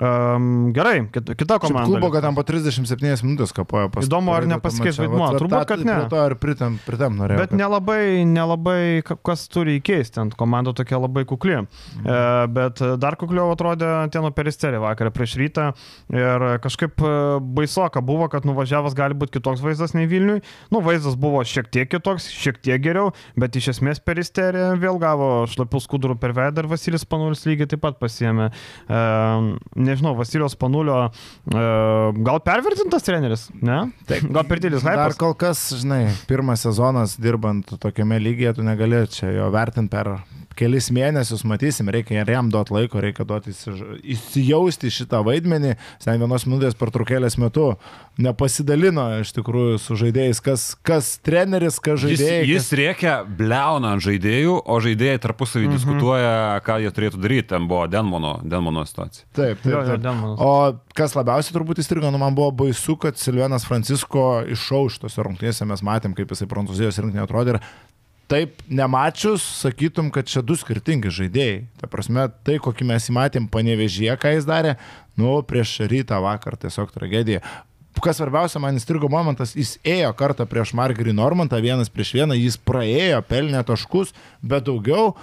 Um, 0.00 0.72
gerai, 0.76 1.02
kita 1.12 1.60
komanda. 1.60 1.65
Klubo, 1.74 2.10
kad 2.14 2.24
tam 2.26 2.36
po 2.36 2.44
37 2.46 3.24
minutės 3.26 3.54
kapojo 3.56 3.90
pas. 3.94 4.06
Įdomu, 4.06 4.32
ar 4.36 4.46
nepasikeis 4.50 5.00
vaidmuo. 5.00 5.28
Turbūt, 5.36 5.64
kad 5.68 5.82
ne. 5.86 5.98
To 6.12 6.20
ar 6.22 6.36
pritam, 6.40 6.78
pritam 6.86 7.16
norėjau. 7.18 7.42
Bet 7.42 7.54
nelabai, 7.56 8.24
nelabai 8.28 9.02
kas 9.04 9.46
turi 9.52 9.78
įkeisti, 9.80 10.20
ant 10.22 10.36
komanda 10.38 10.74
tokia 10.76 11.00
labai 11.02 11.26
kukli. 11.28 11.58
Mhm. 11.62 12.06
E, 12.06 12.18
bet 12.56 12.82
dar 13.02 13.18
kukliau 13.20 13.50
atrodė 13.54 13.90
Tieno 14.14 14.30
Peristerį 14.34 14.80
vakarą 14.82 15.12
prieš 15.14 15.36
rytą 15.40 15.68
ir 16.14 16.46
kažkaip 16.64 17.02
e, 17.02 17.12
baisoka 17.58 18.02
buvo, 18.04 18.28
kad 18.32 18.46
nuvažiavęs 18.48 18.96
gali 18.96 19.16
būti 19.18 19.38
kitoks 19.38 19.64
vaizdas 19.64 19.96
nei 19.96 20.08
Vilniui. 20.10 20.42
Nu, 20.74 20.82
vaizdas 20.84 21.16
buvo 21.20 21.42
šiek 21.46 21.70
tiek 21.72 21.90
kitoks, 21.90 22.28
šiek 22.32 22.60
tiek 22.62 22.82
geriau, 22.82 23.12
bet 23.38 23.56
iš 23.58 23.72
esmės 23.76 24.02
Peristerį 24.04 24.76
vėl 24.82 25.00
gavo 25.02 25.30
šlapių 25.50 25.82
skudurų 25.82 26.18
per 26.20 26.34
veidą 26.36 26.64
ir 26.64 26.70
Vasilis 26.70 27.06
Panulis 27.08 27.44
lygiai 27.48 27.70
taip 27.72 27.82
pat 27.84 28.00
pasiemė. 28.02 28.50
E, 28.50 29.02
nežinau, 29.88 30.16
Vasilijos 30.18 30.56
Panulio 30.60 30.98
gal 32.26 32.40
pervertintas 32.44 33.04
treneris, 33.06 33.46
ne? 33.60 33.82
Taip. 34.08 34.28
Gal 34.32 34.46
per 34.48 34.62
didelis 34.62 34.84
hypas? 34.84 35.02
Dar 35.02 35.16
kol 35.20 35.34
kas, 35.38 35.62
žinai, 35.80 36.04
pirmas 36.30 36.64
sezonas 36.66 37.16
dirbant 37.20 37.76
tokiame 37.82 38.18
lygyje, 38.22 38.56
tu 38.58 38.66
negali 38.66 39.04
čia 39.12 39.32
jo 39.34 39.50
vertinti 39.54 39.92
per 39.92 40.16
kelis 40.56 40.88
mėnesius, 40.94 41.44
matysim, 41.48 41.90
reikia 41.92 42.24
jam 42.24 42.50
duoti 42.52 42.74
laiko, 42.74 43.00
reikia 43.02 43.26
duoti 43.28 43.54
įsijausti 44.16 44.90
šitą 44.92 45.22
vaidmenį. 45.26 45.74
Sen 46.02 46.22
vienos 46.22 46.46
minutės 46.48 46.76
per 46.78 46.92
trukėlės 46.94 47.38
metu 47.40 47.74
nepasidalino 48.22 49.06
iš 49.20 49.34
tikrųjų 49.36 49.80
su 49.82 49.96
žaidėjais, 50.00 50.40
kas, 50.44 50.66
kas 50.86 51.10
treneris, 51.24 51.78
kas 51.82 52.00
žaidėjai. 52.04 52.42
Jis, 52.44 52.52
jis 52.52 52.68
kas... 52.68 52.78
reikia 52.80 53.16
bleuna 53.38 53.94
ant 53.96 54.04
žaidėjų, 54.06 54.58
o 54.64 54.78
žaidėjai 54.84 55.22
tarpusavį 55.26 55.68
mhm. 55.68 55.76
diskutuoja, 55.76 56.34
ką 56.66 56.78
jie 56.84 56.92
turėtų 56.96 57.22
daryti. 57.22 57.48
Ten 57.52 57.68
buvo 57.70 57.84
Denmono, 57.90 58.36
Denmono 58.44 58.86
situacija. 58.88 59.28
Taip, 59.36 59.60
taip. 59.64 59.76
taip. 59.90 60.06
taip. 60.06 60.24
O 60.42 60.54
kas 60.96 61.16
labiausiai 61.18 61.54
turbūt 61.56 61.82
įstrigo, 61.82 62.10
nu 62.12 62.20
man 62.22 62.36
buvo 62.36 62.52
baisu, 62.64 62.96
kad 63.00 63.20
Silvenas 63.20 63.66
Francisko 63.68 64.46
iššau 64.56 64.86
šitose 64.96 65.26
rungtynėse, 65.26 65.68
mes 65.68 65.84
matėm, 65.86 66.16
kaip 66.16 66.32
jisai 66.32 66.48
Prancūzijos 66.50 67.02
rinktinė 67.02 67.26
atrodė 67.26 67.56
ir 67.56 67.62
taip 68.30 68.62
nemačius, 68.68 69.44
sakytum, 69.62 70.10
kad 70.14 70.28
čia 70.30 70.42
du 70.42 70.56
skirtingi 70.58 71.12
žaidėjai. 71.14 71.62
Ta 71.80 71.90
prasme, 71.90 72.26
tai 72.46 72.58
kokį 72.62 72.88
mes 72.90 73.08
įmatėm 73.12 73.46
panevežyje, 73.52 74.18
ką 74.20 74.34
jis 74.36 74.48
darė, 74.48 74.76
nu, 75.18 75.38
prieš 75.46 75.78
rytą 75.90 76.20
vakar 76.24 76.58
tiesiog 76.60 76.92
tragedija. 76.94 77.44
Kas 78.02 78.18
svarbiausia, 78.18 78.60
man 78.60 78.76
įstrigo 78.76 79.08
momentas, 79.08 79.54
jis 79.56 79.78
ėjo 79.86 80.10
kartą 80.18 80.44
prieš 80.48 80.74
Margerį 80.76 81.14
Normantą, 81.16 81.56
vienas 81.64 81.88
prieš 81.88 82.10
vieną, 82.18 82.36
jis 82.36 82.58
praėjo, 82.60 83.22
pelnė 83.24 83.62
taškus, 83.64 84.12
bet 84.44 84.66
daugiau, 84.66 85.14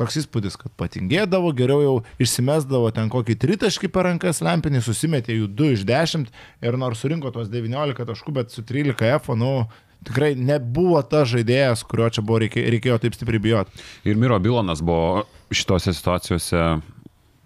toks 0.00 0.16
įspūdis, 0.22 0.56
kad 0.56 0.72
patingėdavo, 0.80 1.50
geriau 1.52 1.82
jau 1.84 1.94
išsimesdavo 2.24 2.88
ten 2.96 3.12
kokį 3.12 3.36
tritaškį 3.42 3.92
per 3.92 4.08
rankas 4.08 4.40
lempinį, 4.40 4.80
susimetė 4.80 5.36
jų 5.36 5.50
2 5.58 5.72
iš 5.76 5.84
10 5.90 6.32
ir 6.64 6.80
nors 6.80 7.04
surinko 7.04 7.34
tos 7.34 7.52
19 7.52 8.08
taškų, 8.08 8.36
bet 8.40 8.56
su 8.56 8.64
13 8.64 9.12
F, 9.18 9.34
nu, 9.36 9.52
tikrai 10.08 10.32
nebuvo 10.38 11.00
tas 11.06 11.30
žaidėjas, 11.32 11.84
kurio 11.88 12.08
čia 12.14 12.24
buvo 12.26 12.42
reikėjo, 12.44 12.70
reikėjo 12.76 12.98
taip 13.02 13.18
stipriai 13.18 13.42
bijoti. 13.42 13.84
Ir 14.08 14.18
Miro 14.20 14.38
Bilonas 14.42 14.82
buvo 14.84 15.24
šitose 15.54 15.94
situacijose, 15.96 16.62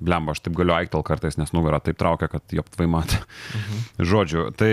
blemba, 0.03 0.35
aš 0.37 0.45
taip 0.45 0.57
galiu 0.59 0.77
aiktel 0.77 1.05
kartais, 1.07 1.39
nes 1.41 1.53
nugarą 1.57 1.81
taip 1.85 1.99
traukia, 2.01 2.31
kad 2.33 2.45
jie 2.53 2.63
aptvai 2.63 2.89
matė. 2.91 3.21
Mhm. 3.57 3.85
Žodžiu, 4.13 4.47
tai 4.57 4.73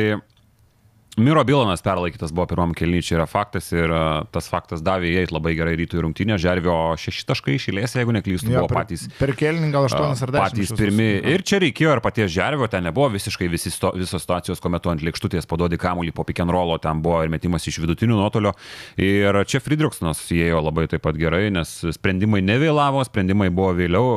Miro 1.17 1.43
Bilonas 1.43 1.81
perlaikytas 1.85 2.31
buvo 2.33 2.47
pirmam 2.49 2.71
kelnyčiai 2.73 3.19
yra 3.19 3.25
faktas 3.29 3.67
ir 3.69 3.91
uh, 3.93 4.23
tas 4.33 4.47
faktas 4.49 4.81
davė 4.81 5.11
įeit 5.11 5.33
labai 5.33 5.51
gerai 5.53 5.75
rytų 5.77 6.01
rungtynę. 6.01 6.39
Žervio 6.41 6.73
šeši 6.97 7.27
taškai 7.29 7.57
išėlės, 7.59 7.93
jeigu 7.99 8.15
neklystu, 8.15 8.49
ja, 8.49 8.63
buvo 8.63 8.71
per, 8.71 8.79
patys. 8.81 9.03
Per 9.19 9.33
kelnį 9.37 9.69
gal 9.75 9.85
8 9.85 10.23
ar 10.25 10.33
10. 10.33 10.41
Patys 10.41 10.73
pirmi. 10.79 11.07
Ir 11.35 11.45
čia 11.45 11.59
reikėjo 11.61 11.93
ir 11.93 12.01
paties 12.01 12.33
Žervio, 12.33 12.65
ten 12.71 12.87
nebuvo 12.89 13.11
visiškai 13.13 13.45
visi 13.51 13.69
sto, 13.69 13.93
visos 13.93 14.25
situacijos, 14.25 14.61
kuomet 14.63 14.89
ant 14.89 15.05
lėkštutės 15.05 15.45
paduodi 15.49 15.77
kamuolį 15.81 16.15
po 16.17 16.25
pick 16.25 16.41
and 16.41 16.53
rollo, 16.53 16.79
ten 16.81 17.03
buvo 17.05 17.21
ir 17.21 17.29
metimas 17.33 17.69
iš 17.69 17.77
vidutinių 17.83 18.17
nuotolio. 18.17 18.55
Ir 18.97 19.37
čia 19.45 19.61
Friedrichsonas 19.61 20.25
įėjo 20.33 20.65
labai 20.65 20.87
taip 20.89 21.05
pat 21.05 21.19
gerai, 21.21 21.45
nes 21.53 21.75
sprendimai 21.93 22.41
nevėlavo, 22.41 23.05
sprendimai 23.05 23.51
buvo 23.53 23.75
vėliau, 23.77 24.07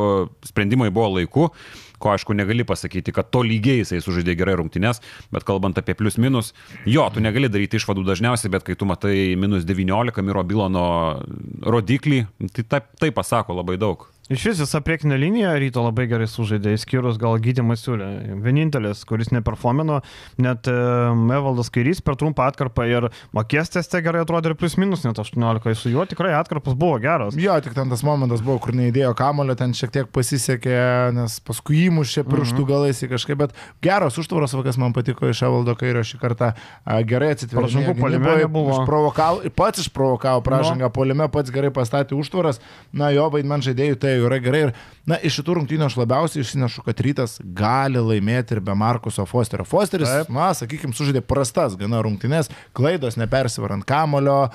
sprendimai 0.49 0.89
buvo 0.89 1.19
laiku 1.19 1.51
ko 2.03 2.13
aišku 2.15 2.37
negali 2.37 2.67
pasakyti, 2.67 3.15
kad 3.17 3.31
to 3.35 3.43
lygiai 3.47 3.83
jisai 3.83 4.03
sužaidė 4.05 4.37
gerai 4.39 4.57
rungtynes, 4.61 5.03
bet 5.35 5.47
kalbant 5.49 5.79
apie 5.81 5.97
plius 5.99 6.19
minus, 6.23 6.53
jo, 6.89 7.07
tu 7.13 7.23
negali 7.25 7.51
daryti 7.53 7.81
išvadų 7.81 8.07
dažniausiai, 8.09 8.53
bet 8.53 8.67
kai 8.67 8.77
tu 8.79 8.89
matai 8.89 9.17
minus 9.39 9.67
19 9.69 10.27
Miro 10.27 10.45
Bilono 10.47 10.87
rodiklį, 11.67 12.25
tai 12.57 12.67
tai, 12.69 12.83
tai 13.01 13.13
pasako 13.15 13.61
labai 13.61 13.79
daug. 13.81 14.09
Iš 14.27 14.45
vis 14.45 14.59
visą 14.59 14.81
priekinę 14.83 15.15
liniją 15.23 15.53
ryto 15.63 15.85
labai 15.87 16.09
gerai 16.11 16.27
sužaidė, 16.27 16.73
išskyrus 16.75 17.15
gal 17.23 17.37
gydymas 17.39 17.85
siūlė. 17.85 18.09
Vienintelis, 18.43 19.05
kuris 19.07 19.29
neperformino, 19.31 20.01
net 20.43 20.67
Evaldas 20.67 21.71
Kairys 21.71 22.01
per 22.03 22.17
trumpą 22.19 22.49
atkarpą 22.51 22.89
ir 22.91 23.07
Makėstės 23.37 23.87
te 23.87 24.01
gerai 24.03 24.25
atrodė 24.25 24.51
ir 24.51 24.57
plus 24.59 24.75
minus 24.83 25.05
net 25.07 25.21
18, 25.23 25.77
su 25.79 25.93
juo 25.93 26.03
tikrai 26.11 26.33
atkarpas 26.35 26.75
buvo 26.75 26.97
geras. 27.05 27.39
Jo, 27.39 27.55
tik 27.63 27.77
ten 27.77 27.93
tas 27.93 28.03
momentas 28.07 28.43
buvo, 28.43 28.59
kur 28.65 28.75
neįdėjo 28.75 29.13
kamulio, 29.15 29.55
ten 29.55 29.77
šiek 29.79 29.95
tiek 29.95 30.11
pasisekė, 30.11 30.75
nes 31.15 31.39
paskui 31.47 31.85
įmušė 31.85 32.27
pirštų 32.27 32.65
-hmm. 32.65 32.71
galais 32.73 33.05
į 33.07 33.11
kažkaip, 33.15 33.39
bet 33.45 33.55
geros 33.87 34.19
užtvaros, 34.19 34.59
kas 34.67 34.81
man 34.83 34.91
patiko 34.97 35.31
iš 35.31 35.45
Evaldo 35.47 35.77
Kairio 35.79 36.03
šį 36.03 36.19
kartą, 36.19 36.51
gerai 37.07 37.31
atsitvirtino. 37.37 37.63
Pražangų 37.63 38.01
polime 38.03 38.51
buvo. 38.51 38.75
Išprovokavo, 38.81 39.55
pats 39.55 39.87
išprovokavo 39.87 40.43
pražangą 40.43 40.91
no. 40.91 40.91
polime, 40.91 41.31
pats 41.31 41.55
gerai 41.55 41.71
pastatė 41.71 42.19
užtvaras, 42.19 42.59
na 42.93 43.15
jo 43.15 43.31
vaidmen 43.31 43.63
žaidėjų 43.63 44.03
tai 44.03 44.16
žaidėjų 44.17 44.29
yra 44.29 44.39
gerai. 44.41 44.61
Ir, 44.67 44.73
na, 45.07 45.19
iš 45.23 45.41
šitų 45.41 45.57
rungtynių 45.61 45.87
aš 45.87 45.97
labiausiai 46.01 46.43
išsinešu, 46.43 46.83
kad 46.87 47.01
rytas 47.05 47.37
gali 47.41 48.01
laimėti 48.01 48.57
ir 48.57 48.61
be 48.65 48.75
Markuso 48.75 49.27
Fosterio. 49.27 49.65
Fosteris, 49.69 50.09
Taip. 50.09 50.31
na, 50.33 50.51
sakykime, 50.57 50.95
sužaidė 50.97 51.23
prastas 51.23 51.77
gana 51.79 52.01
rungtynės, 52.05 52.51
klaidos 52.77 53.19
nepersivarant 53.21 53.85
kamulio, 53.87 54.49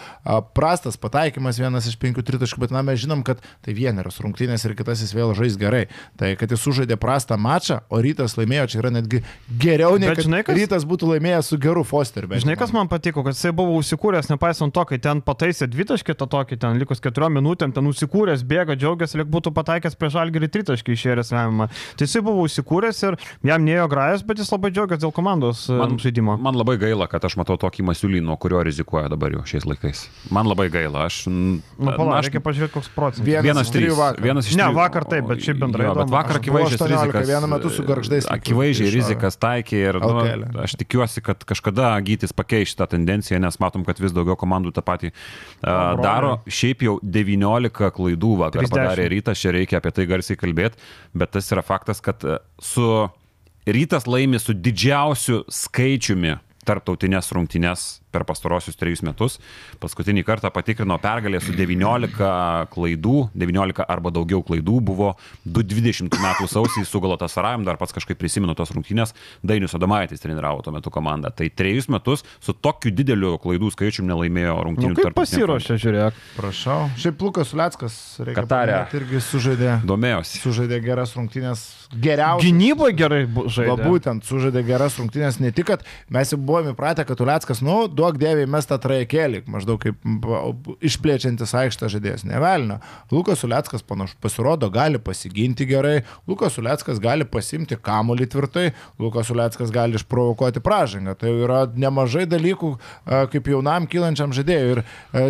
prastas 0.56 0.98
pataikymas 0.98 1.60
vienas 1.62 1.88
iš 1.88 1.98
penkių 2.02 2.24
tritaškų, 2.26 2.66
bet 2.66 2.76
na, 2.76 2.84
mes 2.86 3.02
žinom, 3.02 3.24
kad 3.24 3.42
tai 3.64 3.76
vieneros 3.78 4.20
rungtynės 4.24 4.66
ir 4.66 4.76
kitas 4.80 5.04
jis 5.04 5.14
vėl 5.16 5.34
žais 5.38 5.58
gerai. 5.60 5.86
Tai 6.20 6.34
kad 6.40 6.52
jis 6.52 6.64
sužaidė 6.66 6.98
prastą 7.02 7.38
mačą, 7.40 7.82
o 7.90 8.02
rytas 8.04 8.38
laimėjo, 8.40 8.68
čia 8.74 8.82
yra 8.84 8.94
netgi 8.98 9.24
geriau 9.62 10.00
nei 10.02 10.12
bet, 10.12 10.24
žinai, 10.26 10.44
kas... 10.48 10.58
rytas 10.58 10.88
būtų 10.90 11.14
laimėjęs 11.16 11.54
su 11.54 11.60
geru 11.62 11.86
Fosteriu. 11.88 12.32
Žinai, 12.42 12.58
kas 12.60 12.74
man 12.76 12.90
patiko, 12.92 13.24
kad 13.26 13.38
jisai 13.38 13.54
buvo 13.56 13.78
užsikūręs, 13.80 14.30
nepaisant 14.32 14.74
to, 14.76 14.84
kai 14.88 15.00
ten 15.02 15.24
pataisė 15.26 15.68
dvitaškį, 15.72 16.16
tą 16.20 16.28
tokį 16.32 16.60
ten 16.62 16.80
likus 16.82 17.02
keturiom 17.04 17.36
minutėm, 17.40 17.74
ten 17.76 17.88
užsikūręs, 17.90 18.46
bėga, 18.48 18.78
džiaugiasi, 18.80 19.20
lyg 19.22 19.32
būtų 19.32 19.51
pataikęs 19.56 19.98
prieš 20.00 20.16
žalgerį 20.18 20.50
tritaškį 20.56 20.96
išėręs 20.96 21.32
lemiamą. 21.36 21.68
Tai 21.98 22.08
jisai 22.08 22.24
buvo 22.26 22.46
užsikūręs 22.48 23.02
ir 23.08 23.18
jam 23.48 23.66
neėjo 23.66 23.88
grajas, 23.92 24.26
bet 24.28 24.42
jis 24.42 24.52
labai 24.54 24.72
džiaugiasi 24.74 25.06
dėl 25.06 25.14
komandos 25.16 25.66
e, 25.70 25.78
man, 25.80 25.98
žaidimo. 26.02 26.38
Man 26.42 26.60
labai 26.60 26.78
gaila, 26.82 27.08
kad 27.12 27.26
aš 27.28 27.38
matau 27.40 27.58
tokį 27.62 27.86
masiulį, 27.92 28.24
nuo 28.26 28.38
kurio 28.42 28.64
rizikuoja 28.66 29.12
dabar 29.12 29.36
jau 29.36 29.44
šiais 29.48 29.68
laikais. 29.70 30.04
Man 30.34 30.50
labai 30.50 30.70
gaila. 30.74 31.08
Aš, 31.10 31.24
nu, 31.32 31.60
pala, 31.78 32.20
aš... 32.20 32.30
reikia 32.30 32.44
pažiūrėti, 32.46 32.76
koks 32.76 32.92
procentas. 32.96 33.26
Vienas, 33.28 33.46
vienas 33.48 33.70
iš 33.70 33.76
trijų 33.76 33.98
vakar. 34.00 34.26
Vienas 34.26 34.50
iš 34.50 34.56
trijų. 34.56 34.62
Ne, 34.62 34.78
vakar 34.78 35.08
taip, 35.10 35.28
bet 35.32 35.44
šiaip 35.46 35.62
bendrai. 35.62 35.88
Jo, 35.88 35.96
bet 36.02 36.14
vakar 36.14 36.40
akivaizdžiai 36.42 36.90
rizikas. 36.94 37.28
Vienu 37.32 37.52
metu 37.52 37.72
su 37.74 37.86
garždais. 37.88 38.30
Akivaizdžiai 38.32 38.94
rizikas 38.94 39.40
taikė 39.42 39.82
ir 39.90 40.00
nu, 40.02 40.12
aš 40.64 40.76
tikiuosi, 40.82 41.24
kad 41.26 41.46
kažkada 41.48 41.94
gytis 42.06 42.36
pakeis 42.36 42.72
šitą 42.74 42.88
tendenciją, 42.94 43.42
nes 43.44 43.60
matom, 43.62 43.86
kad 43.88 44.00
vis 44.02 44.14
daugiau 44.16 44.38
komandų 44.40 44.74
tą 44.76 44.84
patį 44.86 45.12
uh, 45.12 45.98
daro. 46.02 46.38
Šiaip 46.52 46.86
jau 46.86 46.98
19 47.04 47.92
klaidų 47.98 48.34
vakar 48.46 48.70
padarė 48.72 49.08
rytas, 49.12 49.41
čia 49.42 49.56
reikia 49.56 49.82
apie 49.82 49.94
tai 49.96 50.08
garsiai 50.10 50.40
kalbėti, 50.40 50.80
bet 51.18 51.34
tas 51.36 51.50
yra 51.54 51.64
faktas, 51.66 52.04
kad 52.04 52.24
su 52.62 52.88
rytas 53.68 54.08
laimi 54.10 54.40
su 54.42 54.56
didžiausiu 54.58 55.44
skaičiumi 55.52 56.38
tarptautinės 56.66 57.32
rungtynės 57.36 58.01
per 58.12 58.26
pastarosius 58.28 58.78
trejus 58.80 59.04
metus. 59.06 59.40
Paskutinį 59.82 60.24
kartą 60.28 60.52
patikrino 60.54 60.98
pergalę 61.02 61.42
su 61.42 61.56
19 61.56 62.68
klaidų, 62.74 63.18
19 63.34 63.86
arba 63.88 64.12
daugiau 64.14 64.44
klaidų 64.46 64.80
buvo 64.92 65.14
2020 65.46 66.20
metų 66.22 66.50
sausį 66.52 66.86
su 66.88 67.02
Galatasarajam, 67.04 67.66
dar 67.68 67.80
pats 67.82 67.96
kažkaip 67.96 68.20
prisimenu 68.22 68.56
tos 68.58 68.74
rungtynės, 68.76 69.16
Dainius 69.44 69.76
Adomaitis 69.78 70.24
treniravo 70.24 70.62
tuo 70.66 70.74
metu 70.76 70.94
komandą. 70.94 71.32
Tai 71.36 71.48
trejus 71.50 71.90
metus 71.92 72.26
su 72.44 72.54
tokiu 72.54 72.92
dideliu 72.96 73.38
klaidų 73.42 73.72
skaičiumi 73.74 74.12
nelaimėjo 74.12 74.58
rungtynių. 74.68 74.94
Nu, 74.96 75.06
kaip 75.08 75.18
pasiruošė, 75.18 75.78
žiūrėk. 75.82 76.20
Prašau. 76.38 76.80
Šiaip 77.02 77.24
Lukas 77.26 77.54
Uleckas, 77.56 77.98
reikia 78.22 78.44
Katarė. 78.44 78.78
Irgi 78.98 79.22
sužaidė. 79.26 79.72
Domėjosi. 79.88 80.42
Sužaidė 80.44 80.82
geras 80.84 81.16
rungtynės. 81.18 81.64
Geriausias. 81.92 82.46
Gynyboje 82.48 82.96
gerai 82.98 83.22
žaidė. 83.28 83.70
Va 83.72 83.90
būtent, 83.90 84.26
sužaidė 84.28 84.64
geras 84.68 84.98
rungtynės. 85.00 85.40
Ne 85.44 85.52
tik, 85.56 85.70
kad 85.72 85.86
mes 86.12 86.32
jau 86.34 86.40
buvome 86.40 86.76
įpratę, 86.76 87.06
kad 87.08 87.24
Uleckas, 87.24 87.64
nu, 87.66 87.86
duok 88.02 88.18
dieviai 88.22 88.50
mes 88.50 88.66
tą 88.66 88.80
trajekėlį, 88.82 89.44
maždaug 89.52 89.82
kaip 89.82 90.02
išplėčiantis 90.82 91.54
aikštą 91.62 91.90
žaidėjas. 91.94 92.26
Nevelnio. 92.26 92.80
Lukas 93.14 93.44
Uleckas 93.46 93.86
panašu 93.86 94.18
pasirodo, 94.24 94.72
gali 94.74 94.98
pasiginti 95.02 95.68
gerai, 95.70 96.02
Lukas 96.30 96.58
Uleckas 96.62 97.02
gali 97.04 97.28
pasimti 97.30 97.78
kamolį 97.78 98.30
tvirtai, 98.34 98.66
Lukas 99.02 99.30
Uleckas 99.34 99.74
gali 99.74 100.00
išprovokuoti 100.00 100.64
pražangą. 100.66 101.16
Tai 101.20 101.34
yra 101.46 101.62
nemažai 101.70 102.26
dalykų 102.30 102.74
kaip 103.34 103.52
jaunam 103.52 103.88
kylančiam 103.92 104.34
žaidėjui. 104.36 104.72
Ir 104.72 104.84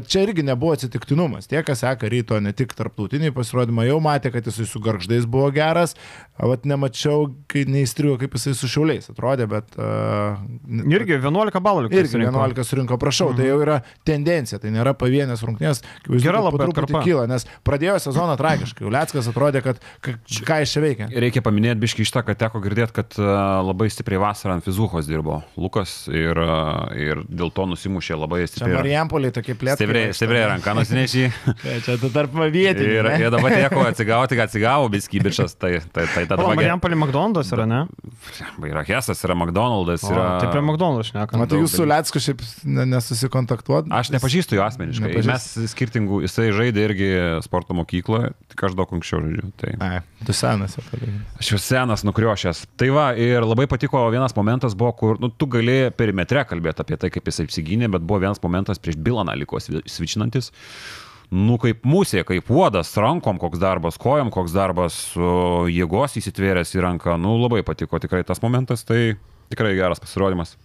čia 0.08 0.26
irgi 0.28 0.46
nebuvo 0.48 0.76
atsitiktinumas. 0.78 1.50
Tie, 1.52 1.60
kas 1.66 1.84
seka 1.84 2.10
ryto 2.12 2.40
ne 2.44 2.54
tik 2.56 2.76
tarptautinį 2.78 3.34
pasirodymą, 3.36 3.86
jau 3.90 4.00
matė, 4.04 4.32
kad 4.34 4.48
jisai 4.48 4.68
su 4.70 4.82
garždais 4.84 5.28
buvo 5.30 5.50
geras. 5.56 5.98
Vat 6.42 6.64
nemačiau, 6.66 7.28
kai 7.52 7.66
neįstrigo, 7.70 8.16
kaip 8.22 8.38
jisai 8.38 8.56
su 8.58 8.70
šiauliais 8.72 9.12
atrodė, 9.12 9.48
bet... 9.52 9.76
Uh, 9.78 10.40
irgi 10.90 11.18
11 11.20 11.62
balų. 11.64 11.92
Irgi 11.92 12.18
11 12.22 12.61
surinko, 12.68 12.98
prašau, 13.02 13.32
mhm. 13.32 13.40
tai 13.40 13.50
jau 13.50 13.60
yra 13.64 13.80
tendencija, 14.08 14.60
tai 14.62 14.74
nėra 14.74 14.94
pavienės 14.98 15.44
rungtynės, 15.46 15.84
kaip 16.04 16.16
jūs 16.16 16.26
Gerai 16.26 16.44
labai 16.46 16.70
truputį 16.70 17.04
kyla, 17.06 17.26
nes 17.30 17.48
pradėjo 17.68 17.98
sezoną 18.06 18.38
tragiškai, 18.40 18.86
Uleckas 18.88 19.30
atrodė, 19.32 19.64
kad 19.66 19.82
ka, 20.04 20.16
ką 20.48 20.60
iš 20.66 20.76
čia 20.76 20.84
veikia. 20.84 21.10
Reikia 21.24 21.44
paminėti 21.46 21.82
biški 21.82 22.06
iš 22.06 22.14
tą, 22.14 22.24
kad 22.28 22.40
teko 22.40 22.62
girdėti, 22.64 22.96
kad 23.00 23.18
uh, 23.20 23.62
labai 23.66 23.90
stipriai 23.94 24.22
vasarą 24.22 24.58
ant 24.58 24.66
Fizuhos 24.66 25.10
dirbo 25.10 25.42
Lukas 25.60 26.06
ir, 26.12 26.38
uh, 26.38 26.92
ir 26.98 27.24
dėl 27.28 27.52
to 27.56 27.66
nusimušė 27.72 28.20
labai 28.20 28.44
stipriai. 28.50 28.78
Marijampoliai 28.78 29.36
tokie 29.36 29.56
plėtai. 29.58 29.80
Stipriai, 29.82 30.14
stipriai 30.16 30.48
ranką 30.54 30.76
nusinešė. 30.78 31.26
čia 31.86 31.98
tu 32.02 32.12
tarp 32.14 32.36
vietinių. 32.42 32.90
Ir 33.00 33.12
jie 33.26 33.32
dabar 33.34 33.56
teko 33.66 33.86
atsigauti, 33.90 34.38
kad 34.40 34.52
atsigavo 34.52 34.90
biskibičas, 34.92 35.56
tai, 35.56 35.80
tai, 35.94 36.06
tai 36.14 36.26
tada. 36.30 36.46
Marijampoliai 36.46 37.00
McDonald's 37.00 37.52
yra, 37.56 37.68
ne? 37.70 37.82
Yra 38.68 38.84
Hesas, 38.88 39.24
yra 39.26 39.38
McDonald's. 39.38 40.06
Yra... 40.08 40.26
O, 40.38 40.40
taip, 40.44 40.52
prie 40.54 40.64
McDonald's 40.66 41.12
šneka. 41.12 41.40
Matai, 41.40 41.62
jūs 41.64 41.76
su 41.78 41.88
Lecku 41.88 42.22
šiaip 42.24 42.44
nesusikontaktuoti. 42.66 43.92
Aš 43.94 44.12
nepažįstu 44.16 44.58
jo 44.58 44.64
asmeniškai. 44.66 45.10
Nepažįstu. 45.10 45.32
Mes 45.32 45.74
skirtingų, 45.74 46.22
jisai 46.26 46.48
žaidė 46.56 46.86
irgi 46.88 47.10
sporto 47.46 47.76
mokykloje, 47.78 48.32
tik 48.54 48.66
aš 48.68 48.78
daug 48.80 48.94
anksčiau 48.98 49.22
žaidžiu. 49.26 49.52
Tai... 49.62 49.76
Ai, 49.88 50.02
tu 50.28 50.36
senas. 50.38 50.78
Aš 51.42 51.54
jau 51.54 51.62
senas, 51.62 52.06
nukriošęs. 52.08 52.66
Tai 52.80 52.90
va, 52.96 53.12
ir 53.18 53.46
labai 53.46 53.68
patiko 53.72 54.04
vienas 54.14 54.36
momentas 54.38 54.78
buvo, 54.78 54.96
kur, 54.98 55.22
nu, 55.22 55.32
tu 55.32 55.50
gali 55.52 55.80
perimetre 55.98 56.46
kalbėti 56.50 56.86
apie 56.86 57.00
tai, 57.02 57.12
kaip 57.14 57.32
jisai 57.32 57.48
apsigynė, 57.50 57.92
bet 57.92 58.06
buvo 58.06 58.24
vienas 58.26 58.42
momentas 58.44 58.82
prieš 58.82 59.00
Bilaną 59.02 59.38
liko 59.40 59.60
svičinantis 59.62 60.52
nu 61.32 61.56
kaip 61.62 61.86
musė, 61.88 62.26
kaip 62.28 62.50
uodas, 62.52 62.92
rankom 63.00 63.40
koks 63.40 63.60
darbas, 63.62 63.98
kojom 64.02 64.32
koks 64.34 64.52
darbas, 64.56 64.98
jėgos 65.72 66.18
įsitvėręs 66.20 66.76
į 66.76 66.84
ranką, 66.84 67.16
nu 67.22 67.38
labai 67.40 67.64
patiko 67.68 68.02
tikrai 68.04 68.26
tas 68.28 68.44
momentas, 68.44 68.84
tai 68.88 69.16
tikrai 69.52 69.76
geras 69.78 70.02
pasirodymas. 70.04 70.58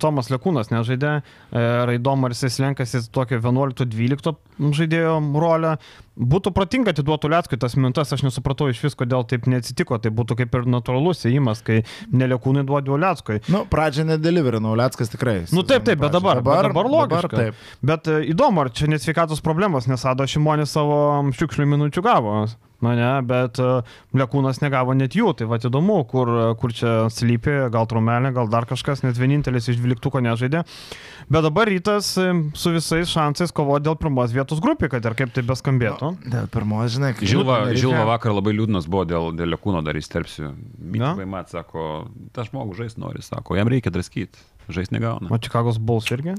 Tomas 0.00 0.28
Lekūnas 0.32 0.72
nežaidė, 0.72 1.20
e, 1.52 1.62
Raidomaris 1.88 2.42
jis 2.42 2.58
lenkasi 2.62 3.04
tokio 3.14 3.38
11-12 3.38 4.34
žaidėjo 4.74 5.16
rolę. 5.38 5.76
Būtų 6.18 6.50
protinga 6.50 6.90
atiduoti 6.90 7.30
Lietkui 7.30 7.60
tas 7.62 7.76
mintas, 7.78 8.10
aš 8.14 8.24
nesupratau 8.26 8.66
iš 8.72 8.80
visko, 8.82 9.04
kodėl 9.04 9.22
taip 9.30 9.46
neatsitiko, 9.46 10.00
tai 10.02 10.10
būtų 10.10 10.40
kaip 10.40 10.56
ir 10.58 10.66
natūralus 10.66 11.22
įėjimas, 11.28 11.62
kai 11.62 11.84
nelekūnai 12.10 12.66
duodi 12.66 12.98
Lietkui. 12.98 13.38
Nu, 13.54 13.62
pradžią 13.70 14.08
nedeliverino, 14.08 14.74
Lietskas 14.78 15.14
tikrai. 15.14 15.44
Nu 15.54 15.62
taip, 15.62 15.86
taip, 15.86 16.02
bet 16.02 16.16
dabar, 16.16 16.42
dabar, 16.42 16.72
dabar 16.72 16.90
logiška. 16.90 17.30
Dabar, 17.30 17.52
taip. 17.52 17.66
Bet 17.86 18.10
e, 18.10 18.22
įdomu, 18.34 18.64
ar 18.64 18.74
čia 18.74 18.90
nesveikatos 18.90 19.44
problemos, 19.46 19.86
nes 19.90 20.08
Ado 20.10 20.26
Šimonis 20.26 20.74
savo 20.74 20.98
šiukšlių 21.38 21.70
minučių 21.76 22.02
gavo. 22.02 22.40
Na 22.78 22.92
ne, 22.94 23.06
bet 23.26 23.58
uh, 23.58 23.86
Lekūnas 24.14 24.60
negavo 24.62 24.94
net 24.94 25.16
jų, 25.18 25.32
tai 25.38 25.48
va 25.50 25.58
įdomu, 25.58 25.96
kur, 26.06 26.30
kur 26.60 26.74
čia 26.74 26.92
slypi, 27.10 27.56
gal 27.74 27.88
trumelė, 27.90 28.30
gal 28.36 28.50
dar 28.52 28.68
kažkas, 28.70 29.02
net 29.02 29.18
vienintelis 29.18 29.66
iš 29.72 29.80
dvyliktuko 29.80 30.22
nežaidė. 30.22 30.62
Bet 31.26 31.42
dabar 31.44 31.66
rytas 31.68 32.12
e, 32.22 32.28
su 32.56 32.70
visais 32.72 33.10
šansais 33.10 33.50
kovo 33.52 33.80
dėl 33.82 33.98
pirmos 33.98 34.30
vietos 34.32 34.62
grupė, 34.62 34.92
kad 34.92 35.08
ir 35.10 35.16
kaip 35.18 35.34
tai 35.34 35.42
beskambėtų. 35.48 36.12
No, 36.14 36.30
dėl 36.36 36.46
pirmos, 36.54 36.92
žinai, 36.94 37.10
kaip 37.18 37.26
Žilva, 37.28 37.58
Žilva 37.74 38.04
vakar 38.14 38.36
labai 38.36 38.54
liūdnas 38.60 38.86
buvo 38.86 39.02
dėl, 39.10 39.32
dėl 39.36 39.50
Lekūno 39.56 39.82
dar 39.82 39.98
įsterpsiu. 39.98 40.52
Mytbai 40.78 41.26
mat 41.28 41.50
sako, 41.50 42.06
tas 42.36 42.52
žmogus 42.52 42.78
žais 42.78 42.96
nori, 43.02 43.26
sako, 43.26 43.58
jam 43.58 43.74
reikia 43.74 43.90
draskyti 43.92 44.46
žaisti 44.74 44.96
negauna. 44.96 45.30
O 45.32 45.38
Čikagos 45.42 45.78
Bulls 45.80 46.08
irgi? 46.14 46.34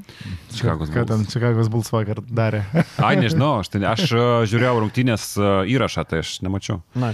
Čikagos 0.53 0.89
Bulls. 0.89 0.95
Ką 0.95 1.05
ten 1.09 1.25
Čikagos 1.29 1.71
Bulls 1.71 1.91
vakar 1.93 2.21
darė? 2.25 2.63
Ai, 3.01 3.15
nežinau, 3.19 3.59
aš, 3.63 3.71
ten, 3.73 3.85
aš 3.89 4.05
e, 4.11 4.23
žiūrėjau 4.51 4.79
rungtynės 4.83 5.31
e, 5.37 5.51
įrašą, 5.75 6.05
tai 6.09 6.23
aš 6.23 6.39
nemačiau. 6.45 6.81
Na. 6.99 7.13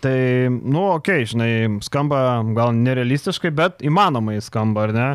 Tai, 0.00 0.48
nu, 0.48 0.80
okei, 0.94 1.22
okay, 1.22 1.28
žinai, 1.28 1.80
skamba 1.84 2.40
gal 2.56 2.72
nerealistiškai, 2.72 3.50
bet 3.52 3.82
įmanomai 3.84 4.38
skamba, 4.40 4.86
ar 4.88 4.94
ne? 4.96 5.08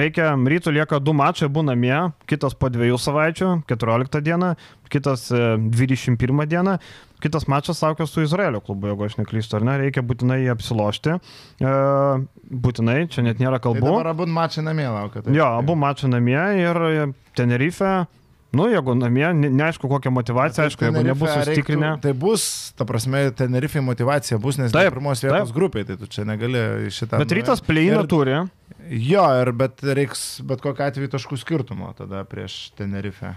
Reikia, 0.00 0.32
rytų 0.32 0.72
lieka 0.78 1.00
du 1.04 1.12
mačai, 1.16 1.50
būna 1.52 1.74
namie, 1.74 1.96
kitas 2.30 2.56
po 2.56 2.70
dviejų 2.72 2.96
savaičių, 3.00 3.50
14 3.68 4.22
dieną, 4.24 4.54
kitas 4.92 5.28
21 5.28 6.16
e, 6.16 6.48
dieną. 6.54 6.76
Kitas 7.20 7.44
mačas 7.52 7.82
saukė 7.82 8.06
su 8.08 8.22
Izraelio 8.24 8.62
klubu, 8.64 8.88
jeigu 8.88 9.04
aš 9.04 9.18
neklystu, 9.18 9.58
ar 9.58 9.66
ne, 9.68 9.74
reikia 9.82 10.00
būtinai 10.08 10.38
jį 10.40 10.54
apsilošti. 10.54 11.18
E, 11.60 11.74
būtinai, 12.64 13.02
čia 13.12 13.26
net 13.26 13.42
nėra 13.42 13.60
kalbų. 13.60 13.84
Tai 13.84 13.92
dabar 13.92 14.08
abu 14.14 14.24
mačai 14.24 14.64
namie 14.64 14.88
laukia. 14.88 15.26
Tai, 15.26 15.36
jo, 15.36 15.50
abu 15.60 15.76
mačai 15.76 16.08
namie 16.14 16.40
ir 16.62 16.80
Tenerife. 17.36 17.92
Nu, 18.52 18.66
jeigu 18.66 18.94
namie, 18.98 19.28
ne, 19.38 19.50
neaišku, 19.54 19.86
kokia 19.90 20.10
motivacija, 20.10 20.66
aišku, 20.66 20.82
jeigu 20.88 21.02
nebus 21.06 21.30
sustikrinę. 21.30 21.92
Tai 22.02 22.14
bus, 22.18 22.46
ta 22.78 22.86
prasme, 22.88 23.28
Tenerife 23.38 23.82
motivacija 23.84 24.40
bus, 24.42 24.58
nes 24.58 24.74
taip, 24.74 24.90
pirmos 24.90 25.22
vietos 25.22 25.52
grupiai, 25.54 25.86
tai 25.86 25.98
tu 26.00 26.08
čia 26.10 26.26
negali 26.26 26.90
šitą. 26.90 27.20
Bet 27.22 27.34
rytas 27.36 27.62
pleiną 27.62 28.02
turi. 28.10 28.40
Jo, 28.90 29.26
ir 29.42 29.52
bet 29.54 29.84
reiks 29.86 30.40
bet 30.46 30.64
kokiu 30.64 30.88
atveju 30.88 31.12
taškų 31.12 31.38
skirtumo 31.38 31.92
tada 31.98 32.24
prieš 32.26 32.72
Tenerife. 32.78 33.36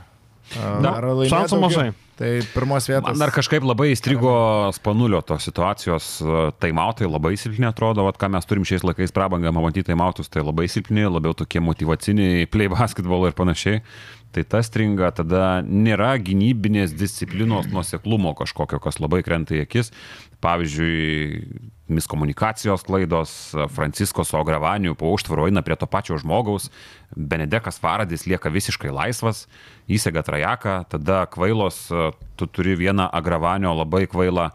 Dar 0.54 1.06
laimėt 1.08 1.34
šansų 1.34 1.60
mažai. 1.62 1.92
Tai 2.14 2.30
pirmos 2.54 2.86
vietos. 2.86 3.08
Man 3.10 3.22
dar 3.24 3.32
kažkaip 3.34 3.66
labai 3.66 3.88
įstrigo 3.96 4.34
spanulio 4.76 5.24
tos 5.26 5.48
situacijos, 5.48 6.10
e, 6.22 6.44
taimautai 6.62 7.08
labai 7.10 7.34
silpni 7.42 7.66
atrodo, 7.66 8.06
vat, 8.06 8.20
ką 8.22 8.30
mes 8.36 8.46
turim 8.46 8.68
šiais 8.70 8.86
laikais 8.86 9.16
prabangą 9.16 9.50
matyti 9.56 9.88
taimautus, 9.90 10.30
tai 10.30 10.44
labai 10.46 10.68
silpni, 10.70 11.08
labiau 11.10 11.34
tokie 11.34 11.64
motivaciniai, 11.64 12.46
play 12.54 12.70
basketbolo 12.70 13.32
ir 13.32 13.38
panašiai. 13.38 13.82
Tai 14.34 14.46
tas 14.50 14.70
stringa, 14.70 15.12
tada 15.14 15.62
nėra 15.66 16.16
gynybinės 16.22 16.94
disciplinos 16.98 17.68
nuoseklumo 17.74 18.34
kažkokio, 18.38 18.80
kas 18.82 18.98
labai 19.02 19.22
krenta 19.26 19.58
į 19.58 19.66
akis. 19.66 19.92
Pavyzdžiui, 20.42 21.60
miskomunikacijos 21.94 22.84
klaidos, 22.88 23.32
Francisko 23.74 24.26
Sogravanių 24.28 24.96
po 25.00 25.12
užtvaro 25.14 25.48
eina 25.50 25.64
prie 25.66 25.78
to 25.80 25.88
pačio 25.90 26.18
žmogaus, 26.22 26.70
Benedekas 27.16 27.80
Faradis 27.82 28.26
lieka 28.28 28.52
visiškai 28.54 28.92
laisvas, 28.94 29.46
įsega 29.88 30.24
trajeką, 30.26 30.78
tada 30.92 31.24
kvailos, 31.32 31.86
tu 32.38 32.50
turi 32.50 32.76
vieną 32.80 33.10
Agravanio 33.14 33.76
labai 33.78 34.06
kvailą 34.10 34.50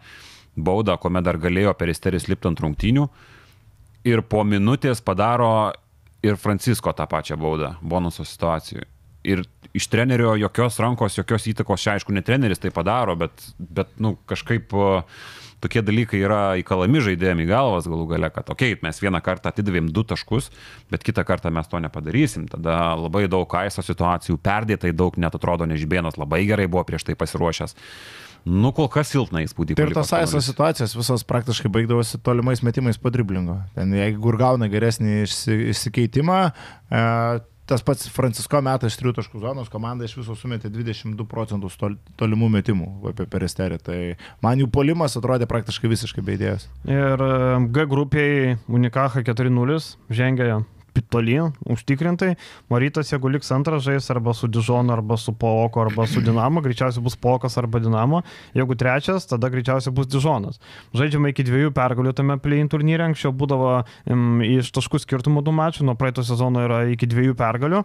baudą, 0.59 0.97
kuomet 0.99 1.25
dar 1.25 1.39
galėjo 1.39 1.73
peristeris 1.79 2.27
lipti 2.27 2.49
ant 2.51 2.63
rungtynių 2.63 3.07
ir 4.07 4.23
po 4.23 4.43
minutės 4.47 5.01
padaro 5.03 5.71
ir 6.23 6.39
Francisko 6.39 6.93
tą 6.95 7.07
pačią 7.07 7.37
baudą 7.39 7.73
bonuso 7.81 8.25
situacijų. 8.27 8.85
Ir 9.27 9.43
iš 9.75 9.87
trenerio 9.91 10.33
jokios 10.39 10.79
rankos, 10.79 11.17
jokios 11.19 11.47
įtakos, 11.51 11.83
čia 11.83 11.95
aišku, 11.97 12.13
ne 12.15 12.23
treneris 12.25 12.61
tai 12.61 12.71
padaro, 12.75 13.15
bet, 13.19 13.43
bet 13.59 13.91
nu, 14.01 14.15
kažkaip 14.29 14.73
uh, 14.75 15.19
tokie 15.63 15.83
dalykai 15.85 16.21
yra 16.23 16.41
įkalami 16.61 17.01
žaidėjami 17.05 17.47
galvas 17.49 17.89
galų 17.89 18.07
gale, 18.13 18.29
kad, 18.33 18.49
okei, 18.51 18.75
okay, 18.75 18.83
mes 18.85 19.01
vieną 19.03 19.21
kartą 19.25 19.51
atidavėm 19.51 19.91
du 19.95 20.05
taškus, 20.07 20.49
bet 20.91 21.03
kitą 21.05 21.25
kartą 21.27 21.51
mes 21.53 21.69
to 21.69 21.81
nepadarysim. 21.83 22.47
Tada 22.51 22.95
labai 22.99 23.27
daug 23.31 23.59
aiso 23.59 23.83
situacijų, 23.85 24.39
perdėtai 24.43 24.93
daug, 24.95 25.19
net 25.19 25.35
atrodo, 25.35 25.67
nežibėnas 25.69 26.19
labai 26.19 26.45
gerai 26.49 26.69
buvo 26.71 26.85
prieš 26.87 27.09
tai 27.09 27.17
pasiruošęs. 27.19 27.75
Nu, 28.47 28.71
kol 28.71 28.87
kas 28.91 29.11
silpna 29.11 29.43
įspūdį. 29.43 29.75
Tai 29.75 29.89
ir 29.89 29.95
tos 29.97 30.13
aiso 30.15 30.39
situacijos 30.43 30.95
visos 30.95 31.25
praktiškai 31.27 31.71
baigdavosi 31.75 32.21
tolimais 32.23 32.63
metimais 32.63 32.97
po 32.97 33.11
driblingo. 33.11 33.57
Ten 33.75 33.91
jeigu 33.97 34.31
gauna 34.39 34.69
geresnį 34.71 35.25
išsi, 35.25 35.57
išsikeitimą, 35.73 36.39
e, 36.47 37.01
tas 37.69 37.83
pats 37.85 38.09
Francisko 38.09 38.61
metas 38.65 38.93
iš 38.93 38.99
3 39.03 39.13
taškų 39.19 39.43
zonos 39.43 39.69
komanda 39.69 40.07
iš 40.07 40.17
viso 40.17 40.35
sumetė 40.37 40.71
22 40.73 41.27
procentus 41.29 41.77
tol, 41.79 41.99
tolimų 42.19 42.49
metimų 42.57 42.89
apie 43.11 43.27
peristerį. 43.29 43.79
Tai 43.85 43.99
man 44.45 44.63
jų 44.63 44.71
polimas 44.73 45.17
atrodė 45.19 45.47
praktiškai 45.49 45.91
visiškai 45.93 46.25
beidėjas. 46.25 46.67
Ir 46.89 47.25
e, 47.25 47.31
G 47.75 47.85
grupiai 47.89 48.57
Unikaha 48.67 49.23
4-0 49.25 49.79
žengia 50.09 50.63
tolyn, 51.09 51.53
užtikrintai. 51.69 52.35
Marytas, 52.71 53.11
jeigu 53.13 53.31
liks 53.31 53.51
antras 53.55 53.83
žais 53.85 54.09
arba 54.13 54.33
su 54.33 54.47
Dižonu, 54.51 54.91
arba 54.93 55.17
su 55.17 55.33
Paoko, 55.33 55.81
arba 55.85 56.07
su 56.09 56.21
Dinamo, 56.25 56.61
greičiausiai 56.65 57.03
bus 57.03 57.15
Paokas 57.19 57.57
arba 57.61 57.79
Dinamo. 57.79 58.21
Jeigu 58.57 58.75
trečias, 58.79 59.27
tada 59.29 59.49
greičiausiai 59.53 59.93
bus 59.95 60.09
Dižonas. 60.09 60.59
Žaidžiame 60.97 61.31
iki 61.33 61.45
dviejų 61.47 61.71
pergalių 61.75 62.13
tame 62.17 62.37
play-in 62.41 62.69
turnyre, 62.71 63.05
anksčiau 63.09 63.31
būdavo 63.35 63.71
im, 64.09 64.41
iš 64.45 64.71
taškų 64.75 65.01
skirtumų 65.05 65.43
du 65.45 65.53
mačių, 65.55 65.85
nuo 65.87 65.95
praeito 65.99 66.23
sezono 66.25 66.63
yra 66.65 66.81
iki 66.93 67.07
dviejų 67.09 67.37
pergalių. 67.39 67.83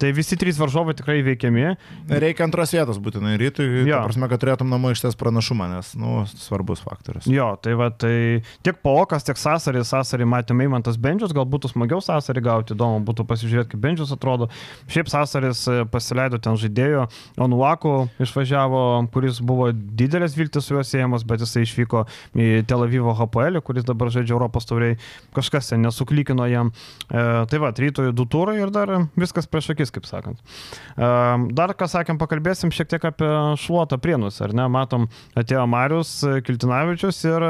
Tai 0.00 0.12
visi 0.16 0.38
trys 0.40 0.58
varžovai 0.60 0.94
tikrai 0.98 1.20
veikiami. 1.26 1.66
Reikia 2.10 2.46
antros 2.48 2.72
vietos 2.74 3.00
būtinai 3.02 3.36
rytui, 3.40 3.66
Jo. 3.88 4.00
ta 4.00 4.08
prasme, 4.08 4.28
kad 4.30 4.42
turėtum 4.42 4.70
namų 4.72 4.94
ištės 4.94 5.18
pranašumą, 5.20 5.68
nes, 5.76 5.94
nu, 5.98 6.22
svarbus 6.38 6.82
faktorius. 6.84 7.26
Jo, 7.30 7.54
tai 7.62 7.74
va, 7.78 7.90
tai 7.90 8.42
tiek 8.64 8.78
Paokas, 8.84 9.24
tiek 9.26 9.38
Sasaris, 9.40 9.90
Sasarį 9.90 10.26
matėme 10.28 10.66
įmantas 10.68 10.98
Bendžius, 11.00 11.34
gal 11.36 11.46
būtų 11.48 11.72
smagiau 11.72 12.00
Sasarį 12.04 12.43
gauti, 12.44 12.74
įdomu 12.76 13.02
būtų 13.08 13.26
pasižiūrėti, 13.28 13.72
kaip 13.74 13.82
Bendžius 13.82 14.12
atrodo. 14.14 14.48
Šiaip 14.92 15.10
Sasaris 15.12 15.64
e, 15.70 15.82
pasileido 15.90 16.40
ten 16.42 16.58
žaidėjo, 16.60 17.06
Onuaku 17.40 17.94
išvažiavo, 18.22 18.82
kuris 19.14 19.40
buvo 19.44 19.70
didelės 19.74 20.36
viltis 20.38 20.68
su 20.68 20.76
juo 20.76 20.84
siejamas, 20.86 21.24
bet 21.26 21.42
jisai 21.44 21.64
išvyko 21.66 22.04
į 22.38 22.48
Tel 22.68 22.84
Avivo 22.86 23.14
HPL, 23.16 23.60
kuris 23.64 23.86
dabar 23.88 24.12
žaidžia 24.14 24.36
Europos 24.36 24.68
tauriai, 24.68 24.98
kažkas 25.36 25.72
ten 25.72 25.84
nesuklikino 25.84 26.46
jam. 26.50 26.72
E, 27.08 27.24
tai 27.50 27.62
va, 27.62 27.72
rytoj 27.74 28.12
du 28.16 28.28
turai 28.30 28.58
ir 28.60 28.72
dar 28.74 28.92
viskas 29.18 29.48
prieš 29.50 29.72
akis, 29.74 29.92
kaip 29.94 30.08
sakant. 30.08 30.40
E, 30.96 31.10
dar 31.56 31.74
ką 31.78 31.88
sakėm, 31.90 32.20
pakalbėsim 32.20 32.72
šiek 32.74 32.92
tiek 32.94 33.08
apie 33.10 33.30
šluotą 33.64 33.98
prienus, 34.02 34.40
ar 34.44 34.54
ne? 34.56 34.68
Matom, 34.74 35.08
atėjo 35.38 35.64
Marius 35.70 36.16
Kiltinavičius 36.46 37.20
ir 37.28 37.46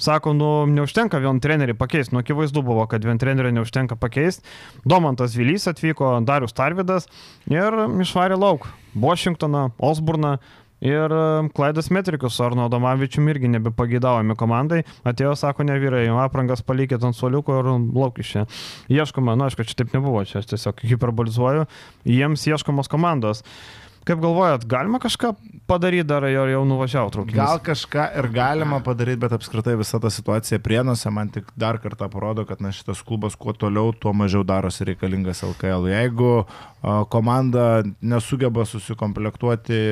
sako, 0.00 0.34
nu, 0.36 0.50
neužtenka 0.70 1.20
vien 1.22 1.40
trenerį 1.42 1.74
pakeisti. 1.78 2.14
Nu, 2.14 2.22
akivaizdu 2.22 2.62
buvo, 2.64 2.86
kad 2.90 3.04
vien 3.04 3.18
trenerį 3.20 3.54
neužtenka 3.58 3.98
pakeisti. 3.98 4.37
Domantas 4.88 5.36
Vilys 5.38 5.68
atvyko, 5.70 6.16
Darius 6.26 6.56
Tarvidas 6.56 7.08
ir 7.50 7.76
išvarė 8.04 8.38
lauk. 8.38 8.70
Washingtoną, 8.98 9.70
Osburną. 9.78 10.38
Ir 10.78 11.10
Klaidas 11.56 11.88
Metrikus 11.90 12.36
su 12.36 12.44
Arno 12.46 12.68
Domavičium 12.70 13.26
irgi 13.32 13.48
nebepagydavomi 13.50 14.36
komandai. 14.38 14.84
Atėjo, 15.02 15.32
sako, 15.34 15.66
ne 15.66 15.74
vyrai, 15.82 16.04
aprangas 16.22 16.62
palikėt 16.62 17.02
ant 17.02 17.18
suoliuko 17.18 17.56
ir 17.58 17.70
lauk 17.98 18.20
iš 18.22 18.30
čia. 18.30 18.44
Ieškoma, 18.86 19.34
na, 19.34 19.48
aišku, 19.50 19.66
čia 19.66 19.80
taip 19.80 19.96
nebuvo, 19.96 20.22
čia 20.22 20.38
aš 20.38 20.52
tiesiog 20.52 20.84
hiperbolizuoju. 20.86 21.66
Jiems 22.06 22.46
ieškomos 22.46 22.90
komandos. 22.92 23.42
Kaip 24.08 24.22
galvojat, 24.24 24.62
galima 24.64 24.96
kažką 25.02 25.34
padaryti 25.68 26.06
dar, 26.08 26.24
ar 26.24 26.48
jau 26.48 26.62
nuvažiavo 26.64 27.10
traukinys? 27.12 27.36
Gal 27.36 27.58
kažką 27.60 28.06
ir 28.16 28.28
galima 28.32 28.78
padaryti, 28.84 29.20
bet 29.20 29.34
apskritai 29.36 29.74
visa 29.76 30.00
ta 30.00 30.08
situacija 30.08 30.62
prienuose 30.64 31.12
man 31.12 31.28
tik 31.34 31.50
dar 31.60 31.76
kartą 31.82 32.08
parodo, 32.08 32.46
kad 32.48 32.62
na, 32.64 32.72
šitas 32.72 33.02
klubas 33.04 33.36
kuo 33.36 33.52
toliau, 33.52 33.92
tuo 33.92 34.14
mažiau 34.16 34.46
darosi 34.48 34.88
reikalingas 34.88 35.44
LKL. 35.44 35.90
Jeigu 35.92 36.30
a, 36.40 37.02
komanda 37.12 37.84
nesugeba 38.00 38.64
susikomplektuoti 38.64 39.82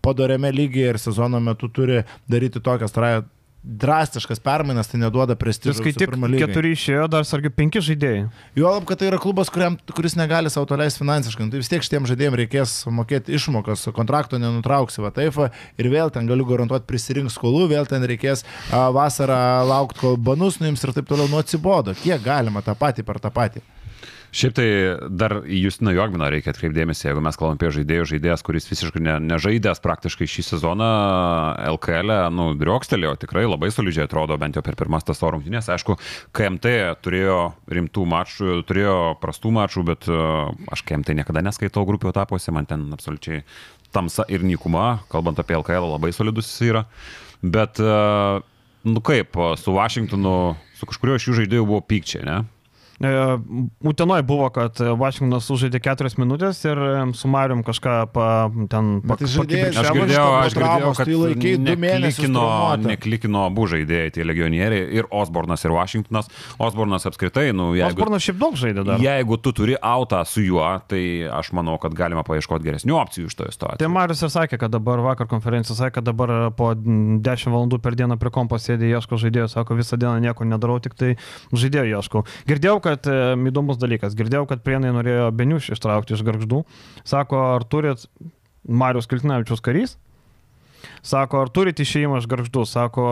padariame 0.00 0.54
lygiai 0.56 0.94
ir 0.94 1.02
sezono 1.02 1.42
metu 1.44 1.68
turi 1.68 2.00
daryti 2.32 2.64
tra- 2.64 3.20
drastiškas 3.66 4.38
permainas, 4.38 4.86
tai 4.86 5.00
neduoda 5.02 5.34
prestižo. 5.38 5.82
Kai 5.82 5.90
tik 5.90 6.12
keturi 6.38 6.70
išėjo, 6.76 7.08
dar 7.10 7.26
sargi 7.26 7.50
penki 7.50 7.82
žaidėjai. 7.82 8.28
Juolab, 8.58 8.86
kad 8.86 9.00
tai 9.00 9.08
yra 9.10 9.18
klubas, 9.22 9.50
kuriam, 9.50 9.74
kuris 9.90 10.14
negali 10.18 10.52
savo 10.52 10.68
to 10.70 10.78
leisti 10.78 11.02
finansiškai. 11.02 11.48
Nu, 11.48 11.54
Tai 11.54 11.62
vis 11.62 11.70
tiek 11.72 11.82
šitiem 11.82 12.06
žaidėjim 12.06 12.38
reikės 12.38 12.76
mokėti 12.94 13.34
išmokas, 13.34 13.88
kontrakto 13.96 14.38
nenutrauksi, 14.38 15.02
va 15.02 15.10
taip, 15.14 15.38
ir 15.82 15.90
vėl 15.90 16.14
ten 16.14 16.30
galiu 16.30 16.46
garantuoti 16.46 16.86
prisirinks 16.86 17.34
skolų, 17.40 17.66
vėl 17.74 17.90
ten 17.90 18.06
reikės 18.06 18.44
a, 18.70 18.86
vasarą 18.94 19.40
laukti, 19.66 19.98
kol 20.04 20.20
banus 20.20 20.60
nuims 20.62 20.86
ir 20.86 20.94
taip 20.94 21.10
toliau, 21.10 21.26
nu 21.32 21.42
atsibodo. 21.42 21.96
Kiek 22.04 22.22
galima 22.22 22.62
tą 22.62 22.78
patį 22.78 23.06
per 23.08 23.18
tą 23.22 23.34
patį? 23.34 23.64
Šiaip 24.36 24.52
tai 24.52 24.66
dar 25.16 25.32
į 25.48 25.62
Justiną 25.62 25.94
Jogminą 25.96 26.26
reikia 26.28 26.52
atkreipdėmėsi, 26.52 27.06
jeigu 27.06 27.22
mes 27.24 27.38
kalbam 27.40 27.56
apie 27.56 27.70
žaidėjų 27.72 28.08
žaidėjas, 28.10 28.42
kuris 28.44 28.66
visiškai 28.68 29.00
ne, 29.00 29.14
nežaidęs 29.30 29.78
praktiškai 29.80 30.26
šį 30.28 30.42
sezoną 30.44 30.88
LKL, 31.70 32.12
e, 32.12 32.16
nu, 32.36 32.50
driokstelėjo, 32.60 33.14
tikrai 33.22 33.46
labai 33.46 33.70
solidžiai 33.72 34.04
atrodo, 34.04 34.36
bent 34.36 34.58
jau 34.58 34.62
per 34.66 34.76
pirmas 34.76 35.06
tas 35.08 35.22
rungtynės. 35.24 35.70
Aišku, 35.72 35.96
KMT 36.36 36.72
turėjo 37.06 37.38
rimtų 37.78 38.04
mačų, 38.12 38.58
turėjo 38.68 38.96
prastų 39.22 39.52
mačų, 39.56 39.84
bet 39.88 40.04
uh, 40.12 40.50
aš 40.68 40.82
KMT 40.84 41.16
niekada 41.16 41.40
neskaitau 41.46 41.86
grupių 41.88 42.10
etapuose, 42.12 42.52
man 42.52 42.68
ten 42.68 42.84
absoliučiai 42.92 43.40
tamsa 43.96 44.26
ir 44.28 44.44
nykuma, 44.44 44.98
kalbant 45.08 45.40
apie 45.40 45.56
LKL, 45.56 45.94
labai 45.94 46.10
solidus 46.12 46.50
jis 46.50 46.74
yra. 46.74 46.84
Bet, 47.40 47.80
uh, 47.80 48.44
nu 48.84 49.00
kaip, 49.00 49.40
su 49.62 49.78
Vašingtonu, 49.78 50.34
su 50.76 50.90
kažkurio 50.92 51.16
iš 51.16 51.30
jų 51.30 51.38
žaidėjų 51.40 51.70
buvo 51.72 51.80
pykčiai, 51.88 52.28
ne? 52.28 52.36
E, 53.00 53.38
Utenoj 53.84 54.22
buvo, 54.24 54.48
kad 54.54 54.78
Vašingtonas 54.80 55.44
sužaidė 55.50 55.80
keturias 55.84 56.16
minutės 56.16 56.62
ir 56.64 56.78
e, 56.80 56.92
su 57.18 57.28
Marium 57.28 57.60
kažką 57.66 57.96
pa, 58.14 58.28
ten 58.72 59.02
tai 59.04 59.28
žaidėjas- 59.28 59.76
Aš 59.82 59.90
girdėjau, 59.92 60.28
aš 60.40 60.56
girdėjau, 60.56 60.92
kad 60.96 61.10
tai 61.10 61.16
laikei 61.20 61.52
du 61.60 61.74
mėnesius 61.76 62.24
neklikino, 62.24 62.46
neklikino 62.86 63.42
abu 63.50 63.66
žaidėjai, 63.68 64.12
tie 64.16 64.24
legionieriai, 64.24 64.86
ir 64.96 65.08
Osbornas, 65.10 65.64
ir 65.68 65.74
Washingtonas. 65.76 66.30
Osbornas 66.58 67.04
apskritai, 67.08 67.50
nu, 67.52 67.74
jeigu, 67.76 67.92
Osbornas 67.92 68.24
šiaip 68.24 68.40
daug 68.40 68.56
žaidė 68.56 68.84
dar. 68.86 69.02
jeigu 69.04 69.36
tu 69.44 69.52
turi 69.52 69.76
autą 69.76 70.22
su 70.26 70.40
juo, 70.46 70.64
tai 70.88 71.02
aš 71.28 71.52
manau, 71.52 71.76
kad 71.82 71.92
galima 71.94 72.24
paieškoti 72.26 72.64
geresnių 72.64 72.96
opcijų 73.02 73.28
iš 73.28 73.34
toje 73.36 73.52
Tai 73.52 73.52
situacijoje. 73.58 73.92
Marius 73.92 74.22
ir 74.24 74.32
sakė, 74.32 74.58
kad 74.58 74.70
dabar 74.72 75.04
vakar 75.04 75.28
konferencija 75.28 75.76
sakė, 75.76 75.98
kad 76.00 76.04
dabar 76.08 76.50
po 76.56 76.72
10 76.74 77.52
valandų 77.52 77.80
per 77.82 77.94
dieną 77.98 78.16
prie 78.18 78.30
kompo 78.32 78.56
sėdė, 78.56 78.88
ieško 78.96 79.20
žaidėjų, 79.20 79.48
sako, 79.52 79.76
visą 79.78 79.98
dieną 80.00 80.18
nieko 80.24 80.44
nedarau, 80.48 80.80
tik 80.80 80.94
tai 80.98 81.14
žaidėjų 81.52 82.00
ieškau. 82.00 82.24
Girdėjau, 82.48 82.80
kad 82.86 83.10
e, 83.10 83.20
įdomus 83.50 83.80
dalykas, 83.82 84.16
girdėjau, 84.18 84.46
kad 84.48 84.64
prienai 84.66 84.94
norėjo 84.94 85.28
Beniuš 85.36 85.72
ištraukti 85.76 86.16
iš 86.16 86.24
garždų. 86.26 86.62
Sako, 87.06 87.42
ar 87.58 87.66
turit 87.68 88.06
Marius 88.66 89.10
Kiltinavičius 89.10 89.64
karys? 89.64 89.96
Sako, 91.06 91.42
ar 91.44 91.50
turite 91.50 91.82
išėjimą 91.82 92.22
iš 92.22 92.30
garždų? 92.30 92.62
Sako, 92.70 93.08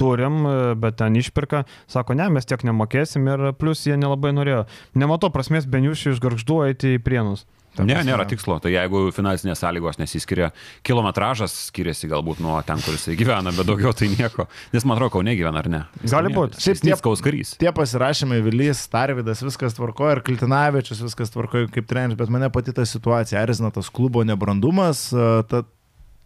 turim, 0.00 0.42
bet 0.82 0.98
ten 1.00 1.16
išpirka. 1.16 1.64
Sako, 1.90 2.16
ne, 2.18 2.28
mes 2.32 2.48
tiek 2.48 2.64
nemokėsim 2.66 3.28
ir 3.32 3.48
plus 3.58 3.84
jie 3.86 3.96
nelabai 4.00 4.32
norėjo. 4.34 4.64
Nematau 4.98 5.32
prasmės 5.34 5.68
beniušių 5.70 6.14
iš 6.14 6.22
garždų 6.22 6.62
eiti 6.68 6.96
į 6.96 7.02
prienus. 7.04 7.46
Ne, 7.80 7.96
nėra 8.04 8.26
tikslo. 8.28 8.58
Tai 8.60 8.72
jeigu 8.72 9.06
finansinės 9.16 9.62
sąlygos 9.62 9.96
nesiskiria, 10.00 10.50
kilometražas 10.84 11.54
skiriasi 11.70 12.10
galbūt 12.10 12.42
nuo 12.44 12.58
ten, 12.66 12.80
kur 12.84 12.96
jisai 12.98 13.16
gyvena, 13.16 13.54
bet 13.56 13.68
daugiau 13.68 13.94
tai 13.96 14.10
nieko. 14.12 14.46
Nes 14.74 14.84
man 14.84 14.98
atrodo, 14.98 15.14
Kaune 15.16 15.36
gyvena 15.38 15.62
ar 15.62 15.70
ne? 15.72 15.82
Gali 16.04 16.32
būti. 16.34 16.60
Šiaip 16.60 16.82
tie 16.84 16.96
skauskarys. 17.00 17.54
Tie 17.60 17.72
pasirašymai 17.76 18.42
Vilys, 18.44 18.84
Tarvidas, 18.92 19.40
viskas 19.44 19.76
tvarko 19.78 20.10
ir 20.12 20.22
Kiltinavičius, 20.26 21.00
viskas 21.06 21.32
tvarko 21.32 21.66
kaip 21.72 21.88
treneris, 21.88 22.18
bet 22.20 22.32
mane 22.32 22.52
pati 22.52 22.76
ta 22.76 22.84
situacija 22.88 23.40
erzina 23.40 23.72
tas 23.72 23.88
klubo 23.92 24.24
nebrandumas. 24.28 25.08
Ta, 25.48 25.64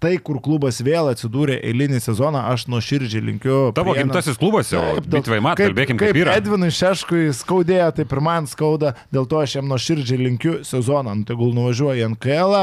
tai, 0.02 0.16
kur 0.22 0.38
klubas 0.44 0.78
vėl 0.84 1.10
atsidūrė 1.12 1.56
eilinį 1.64 2.00
sezoną, 2.04 2.42
aš 2.52 2.66
nuoširdžiai 2.72 3.24
linkiu. 3.30 3.58
Tavo 3.76 3.94
Prienams- 3.94 4.12
gimtasis 4.12 4.38
klubas 4.40 4.70
jau, 4.72 4.82
bitvai 5.00 5.40
mat, 5.44 5.58
kalbėkim 5.60 5.96
kaip 5.96 6.12
kaip 6.12 6.20
yra. 6.22 6.36
Edvinui 6.36 6.70
Šeškui 6.74 7.30
skaudėjo, 7.36 7.90
taip 7.96 8.12
ir 8.12 8.20
man 8.20 8.46
skauda, 8.50 8.94
dėl 9.14 9.28
to 9.30 9.40
aš 9.40 9.56
jam 9.58 9.68
nuoširdžiai 9.72 10.20
linkiu 10.20 10.58
sezoną, 10.68 11.16
nu, 11.16 11.24
tegul 11.28 11.54
nuvažiuoja 11.56 12.04
į 12.04 12.10
NKL, 12.14 12.58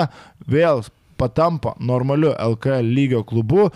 vėl 0.48 0.84
patampa 1.18 1.76
normaliu 1.80 2.34
LKL 2.38 2.86
lygio 2.94 3.24
klubu, 3.24 3.70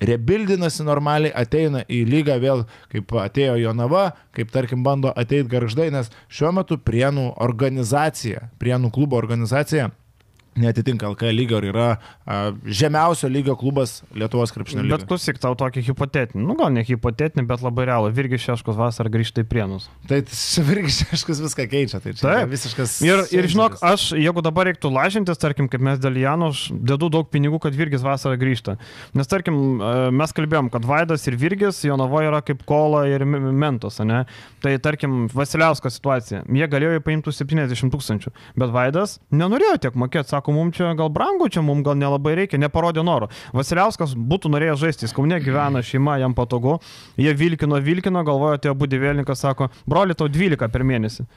rebildinasi 0.00 0.84
normaliai, 0.86 1.32
ateina 1.34 1.82
į 1.90 2.04
lygą 2.06 2.36
vėl, 2.42 2.64
kaip 2.92 3.12
atėjo 3.18 3.56
Jonava, 3.58 4.12
kaip 4.36 4.52
tarkim 4.54 4.84
bando 4.86 5.10
ateiti 5.10 5.48
garždai, 5.50 5.88
nes 5.94 6.10
šiuo 6.30 6.52
metu 6.54 6.78
Prienų 6.78 7.32
organizacija, 7.42 8.50
Prienų 8.60 8.92
klubo 8.94 9.18
organizacija 9.18 9.90
netitinka 10.58 11.08
LKL 11.12 11.34
lygio 11.38 11.60
ir 11.62 11.68
yra 11.72 11.88
a, 11.94 12.38
žemiausio 12.66 13.30
lygio 13.30 13.56
klubas 13.58 14.02
Lietuvos 14.14 14.52
krepšinio 14.54 14.84
Bet 14.84 15.04
lygoje. 15.04 15.08
klausyk, 15.10 15.40
tau 15.42 15.54
tokį 15.58 15.84
hipotetinį, 15.88 16.44
nu 16.44 16.56
gal 16.58 16.72
ne 16.74 16.84
hipotetinį, 16.86 17.46
bet 17.48 17.62
labai 17.64 17.86
realų. 17.90 18.12
Virgi 18.16 18.40
Šeškos 18.42 18.78
vasarą 18.78 19.12
grįžta 19.12 19.44
į 19.44 19.48
prienus. 19.50 19.88
Tai 20.10 20.20
čia 20.28 20.64
irgi 20.74 20.92
šeškas 20.98 21.42
viską 21.44 21.66
keičia, 21.70 22.00
tai 22.04 22.14
čia 22.18 22.26
Taip. 22.26 22.50
visiškas. 22.52 22.98
Ir, 23.06 23.22
ir 23.34 23.48
žinok, 23.52 23.78
aš, 23.84 24.10
jeigu 24.18 24.42
dabar 24.44 24.68
reiktų 24.70 24.90
lažintis, 24.92 25.40
tarkim, 25.40 25.68
kaip 25.70 25.84
mes 25.84 26.00
dėl 26.02 26.18
Jano, 26.20 26.50
aš 26.54 26.68
dedu 26.72 27.10
daug 27.12 27.28
pinigų, 27.32 27.60
kad 27.62 27.76
Virgis 27.78 28.02
vasarą 28.04 28.38
grįžta. 28.40 28.76
Nes, 29.18 29.28
tarkim, 29.30 29.78
e, 29.78 29.92
mes 30.14 30.34
kalbėjom, 30.36 30.70
kad 30.74 30.86
Vaidas 30.88 31.26
ir 31.28 31.36
Virgis 31.38 31.82
Jonavo 31.86 32.22
yra 32.24 32.40
kaip 32.44 32.64
Kola 32.68 33.04
ir 33.10 33.24
Mentos, 33.28 34.00
ne? 34.04 34.24
Tai, 34.64 34.74
tarkim, 34.82 35.26
Vasiliausko 35.32 35.90
situacija. 35.92 36.42
Jie 36.48 36.68
galėjo 36.70 37.02
paimti 37.04 37.32
70 37.34 37.92
tūkstančių, 37.94 38.32
bet 38.58 38.72
Vaidas 38.74 39.18
nenorėjo 39.30 39.76
tiek 39.86 39.98
mokėti, 39.98 40.32
sako, 40.32 40.47
mums 40.54 40.76
čia 40.76 40.94
gal 40.98 41.10
brangu, 41.12 41.50
čia 41.52 41.62
mums 41.64 41.84
gal 41.86 41.98
nelabai 41.98 42.36
reikia, 42.38 42.60
neparodė 42.60 43.04
noro. 43.06 43.30
Vasiliauskas 43.56 44.14
būtų 44.16 44.52
norėjęs 44.54 44.82
žaisti, 44.82 45.06
jis 45.06 45.16
Kaune 45.16 45.40
gyvena, 45.44 45.82
šeima, 45.84 46.18
jam 46.22 46.34
patogu. 46.36 46.78
Jie 47.20 47.34
vilkino, 47.36 47.80
vilkino, 47.82 48.24
galvojo, 48.26 48.58
tai 48.62 48.72
abu 48.74 48.88
Vėlininkas 48.88 49.44
sako, 49.44 49.68
broli, 49.86 50.16
tau 50.18 50.26
12 50.32 50.72
per 50.72 50.84
mėnesį. 50.86 51.28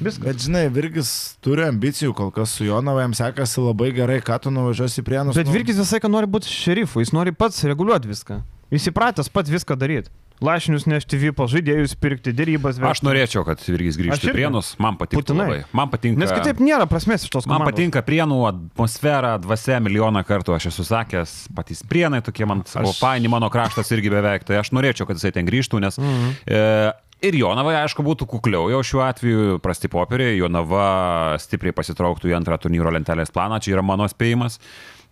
Viskas. 0.00 0.24
Bet 0.24 0.42
žinai, 0.42 0.64
Virgis 0.74 1.10
turi 1.44 1.64
ambicijų, 1.64 2.12
kol 2.16 2.32
kas 2.34 2.52
su 2.58 2.66
Jonava 2.66 3.04
jam 3.04 3.14
sekasi 3.16 3.62
labai 3.62 3.92
gerai, 3.96 4.18
ką 4.24 4.36
tu 4.42 4.52
nuvažiuosi 4.52 5.00
į 5.00 5.06
prienus. 5.06 5.38
Bet 5.38 5.48
nu, 5.48 5.54
Virkis 5.54 5.78
visą 5.80 5.96
laiką 5.96 6.10
nori 6.12 6.28
būti 6.30 6.50
šerifu, 6.50 7.00
jis 7.02 7.14
nori 7.16 7.32
pats 7.32 7.62
reguliuoti 7.70 8.10
viską. 8.10 8.40
Jis 8.74 8.90
įpratęs 8.90 9.30
pats 9.32 9.52
viską 9.54 9.78
daryti. 9.78 10.12
Lašinius 10.44 10.84
nešti 10.90 11.16
vypo, 11.20 11.46
žaidėjus 11.50 11.94
pirkti, 12.00 12.32
dėrybas 12.36 12.76
Aš 12.84 13.00
norėčiau, 13.06 13.44
kad 13.48 13.62
Virgis 13.64 13.96
grįžtų 14.00 14.28
į 14.30 14.34
prienus, 14.36 14.74
man 14.82 14.98
patinka. 15.00 15.64
Man 15.72 15.88
patinka. 15.92 16.20
Nes 16.20 16.32
kitaip 16.36 16.60
nėra 16.60 16.84
prasmės 16.90 17.24
iš 17.24 17.30
tos 17.32 17.46
Man 17.48 17.58
komandos. 17.62 17.72
patinka 17.74 18.02
prienų 18.04 18.38
atmosfera, 18.50 19.38
dvasia 19.40 19.80
milijoną 19.80 20.24
kartų 20.28 20.56
aš 20.58 20.68
esu 20.72 20.84
sakęs, 20.84 21.32
patys 21.56 21.80
prienai 21.88 22.20
tokie 22.24 22.44
man, 22.46 22.62
sakau, 22.68 22.92
Aš- 22.92 23.00
paini 23.00 23.28
mano 23.32 23.48
kraštas 23.50 23.90
irgi 23.96 24.12
beveik, 24.12 24.44
tai 24.44 24.60
aš 24.60 24.70
norėčiau, 24.76 25.06
kad 25.08 25.16
jisai 25.16 25.32
ten 25.32 25.46
grįžtų, 25.48 25.80
nes 25.80 25.98
Mhm. 25.98 26.36
e, 26.46 26.92
ir 27.24 27.32
Jonavai, 27.40 27.76
aišku, 27.86 28.04
būtų 28.04 28.26
kukliau 28.28 28.68
jau 28.68 28.82
šiuo 28.84 29.00
atveju, 29.08 29.58
prasti 29.64 29.88
popieriai, 29.88 30.36
Jonava 30.42 31.38
stipriai 31.40 31.72
pasitrauktų 31.72 32.28
į 32.28 32.36
antrą 32.36 32.58
turnyro 32.60 32.90
lentelės 32.92 33.32
planą, 33.32 33.60
čia 33.64 33.72
yra 33.78 33.82
mano 33.82 34.04
spėjimas. 34.04 34.58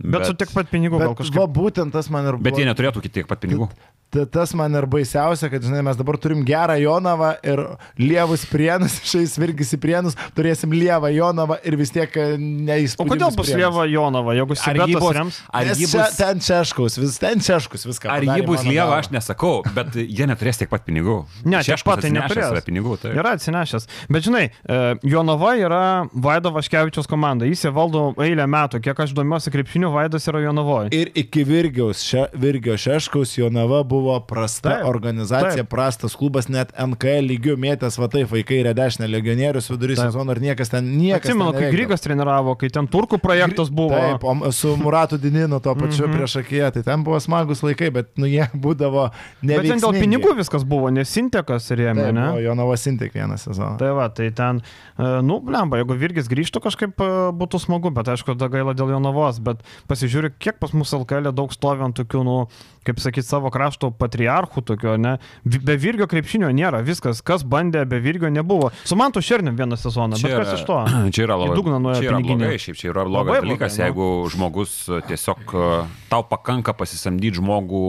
Bet 0.02 0.26
su 0.26 0.34
tiek 0.34 0.50
pat 0.52 0.66
pinigų 0.68 0.98
gal 0.98 1.14
Bet 1.14 1.30
va 1.36 1.46
būtent 1.46 1.92
tas 1.92 2.08
man 2.10 2.26
ir 2.26 2.36
Bet 2.36 2.54
buvo- 2.54 2.58
jie 2.58 2.66
neturėtų 2.66 3.02
tiek 3.12 3.26
pat 3.28 3.40
pinigų. 3.40 3.68
Ta- 4.12 4.26
Tas 4.32 4.52
man 4.58 4.74
ir 4.76 4.84
baisiausia, 4.92 5.48
kad 5.52 5.64
žinai, 5.64 5.80
mes 5.86 5.96
dabar 5.96 6.18
turim 6.20 6.42
gerą 6.46 6.74
Jonavą 6.80 7.32
ir 7.48 7.62
lievus 8.00 8.44
prienus, 8.50 8.98
šiais 9.10 9.38
virgis 9.40 9.72
į 9.76 9.78
prienus, 9.80 10.16
turėsim 10.36 10.72
lievą 10.76 11.08
Jonavą 11.14 11.56
ir 11.64 11.76
vis 11.80 11.92
tiek 11.94 12.12
neįspūdingus. 12.12 13.00
O 13.00 13.08
kodėl 13.08 13.32
bus 13.38 13.50
Lieva 13.56 13.86
Jonava, 13.88 14.34
jeigu 14.36 14.56
Sibetas 14.58 14.96
bus, 15.00 15.14
rems? 15.16 15.38
ar 15.52 15.70
ji 15.70 15.86
čia, 15.88 16.02
bus, 16.02 16.16
ten 16.18 16.42
Češkus, 16.44 16.98
vis 17.00 17.16
ten 17.22 17.40
Češkus 17.44 17.86
viską. 17.88 18.10
ar 18.12 18.26
ji 18.26 18.44
bus 18.46 18.64
lieva, 18.66 18.98
aš 19.00 19.08
nesakau, 19.14 19.62
bet 19.76 19.96
jie 19.96 20.26
neturės 20.28 20.60
tiek 20.60 20.70
pat 20.72 20.84
pinigų. 20.86 21.16
Ne, 21.44 21.62
tiek 21.62 21.72
Šeškus 21.78 21.88
pat 21.88 22.04
tai 22.04 22.12
neturės. 22.14 22.50
yra 22.52 22.64
pinigų. 22.66 22.98
Tai. 23.02 23.14
Yra 23.16 23.34
atsinešęs. 23.38 23.88
Bet 24.12 24.26
žinai, 24.28 24.44
e, 24.68 24.80
Jonava 25.08 25.54
yra 25.60 25.82
Vaido 26.12 26.52
Vaškevičiaus 26.54 27.08
komanda. 27.10 27.48
Jis 27.48 27.64
ją 27.66 27.72
valdo 27.76 28.04
eilę 28.20 28.44
metų. 28.50 28.82
Kiek 28.84 29.00
aš 29.06 29.14
domiuosi 29.16 29.52
krepšiniu, 29.54 29.92
Vaidas 29.94 30.28
yra 30.28 30.42
Jonavoje. 30.44 30.92
Ir 30.96 31.12
iki 31.14 31.44
Virgiaus, 31.48 32.02
še, 32.04 32.26
Virgio 32.34 32.76
Šeškaus 32.76 33.36
Jonava 33.38 33.82
buvo 33.84 34.01
prasta 34.28 34.70
Taip, 34.78 34.86
organizacija, 34.88 35.62
taip. 35.62 35.68
prastas 35.72 36.14
klubas, 36.18 36.48
net 36.52 36.72
NKL 36.78 37.26
lygių 37.30 37.54
mėtęs, 37.60 37.98
va 38.00 38.08
taip, 38.12 38.28
vaikai 38.32 38.62
redešinė 38.68 39.08
legionierius 39.10 39.70
vidury 39.70 39.96
Taip. 39.98 40.10
sezono 40.10 40.32
ir 40.36 40.40
niekas 40.44 40.72
ten 40.72 40.88
niekas. 40.98 41.26
Atsimenu, 41.30 41.52
kai. 41.56 41.70
Grygas 41.74 42.04
treniravo, 42.04 42.56
kai 42.60 42.68
ten 42.74 42.88
turkų 42.90 43.20
projektas 43.22 43.70
buvo. 43.70 43.94
Taip, 43.94 44.24
o 44.24 44.50
su 44.52 44.74
Muratu 44.80 45.18
Dininu 45.22 45.60
to 45.62 45.74
pačiu 45.78 46.08
Mhm. 46.08 46.16
prieš 46.16 46.36
akiją, 46.42 46.72
tai 46.74 46.82
ten 46.82 47.04
buvo 47.06 47.20
smagus 47.22 47.62
laikai, 47.62 47.92
bet 47.92 48.10
nu 48.18 48.26
jie 48.26 48.48
būdavo 48.64 49.10
ne. 49.42 49.56
Bet 49.60 49.68
ten 49.70 49.78
dėl 49.84 49.94
pinigų 50.00 50.34
viskas 50.40 50.64
buvo, 50.66 50.90
nes 50.90 51.08
Sintekas 51.12 51.70
rėmė, 51.70 52.08
Taip, 52.08 52.14
ne? 52.16 52.26
buvo 52.32 52.42
Jonava 52.48 52.76
Sintek 52.80 53.12
vieną 53.14 53.38
sezoną. 53.38 53.76
Tai 53.78 53.92
va, 53.94 54.08
tai 54.08 54.30
ten, 54.34 54.62
e, 54.98 55.12
nu, 55.22 55.38
blemba, 55.44 55.78
jeigu 55.78 55.94
Virgis 56.00 56.26
grįžtų 56.32 56.62
kažkaip 56.64 56.98
e, 56.98 57.10
būtų 57.36 57.60
smagu, 57.62 57.92
bet 57.94 58.08
aišku, 58.16 58.34
da 58.40 58.48
gaila 58.50 58.74
dėl 58.74 58.90
jo 58.96 58.98
navos, 58.98 59.38
bet 59.38 59.60
pasižiūrėk, 59.88 60.38
kiek 60.42 60.58
pas 60.58 60.72
mus 60.72 60.90
LKL 60.96 61.30
daug 61.36 61.52
stovi 61.54 61.84
ant 61.84 61.94
tokių, 62.00 62.24
nu, 62.26 62.36
kaip 62.82 62.98
sakyti, 62.98 63.26
savo 63.28 63.50
krašto 63.54 63.91
patriarchų 63.98 64.62
tokio, 64.68 64.96
ne? 65.00 65.16
Be 65.44 65.76
Virgio 65.80 66.06
krepšinio 66.10 66.48
nėra, 66.54 66.80
viskas, 66.86 67.20
kas 67.22 67.44
bandė, 67.44 67.84
be 67.88 68.00
Virgio 68.02 68.30
nebuvo. 68.32 68.70
Su 68.84 68.96
Mantu 68.98 69.22
Šerniu 69.22 69.52
vieną 69.58 69.76
sezoną, 69.80 70.18
bet 70.22 70.34
kas 70.40 70.52
iš 70.58 70.64
to? 70.68 70.78
čia 71.14 71.26
yra 71.26 71.36
labai, 71.40 71.58
čia 71.98 72.08
yra 72.10 72.18
piniginė. 72.20 72.46
blogai, 72.48 72.58
šiaip 72.64 72.80
čia 72.80 72.90
yra 72.92 73.04
blogas 73.08 73.28
Labai 73.32 73.38
dalykas, 73.44 73.76
blogai, 73.76 73.78
nu. 73.78 73.84
jeigu 73.86 74.34
žmogus 74.36 74.74
e, 74.88 75.00
tiesiog 75.12 75.54
e, 75.54 75.70
tau 76.12 76.26
pakanka 76.28 76.74
pasisamdyti 76.76 77.38
žmogų, 77.40 77.84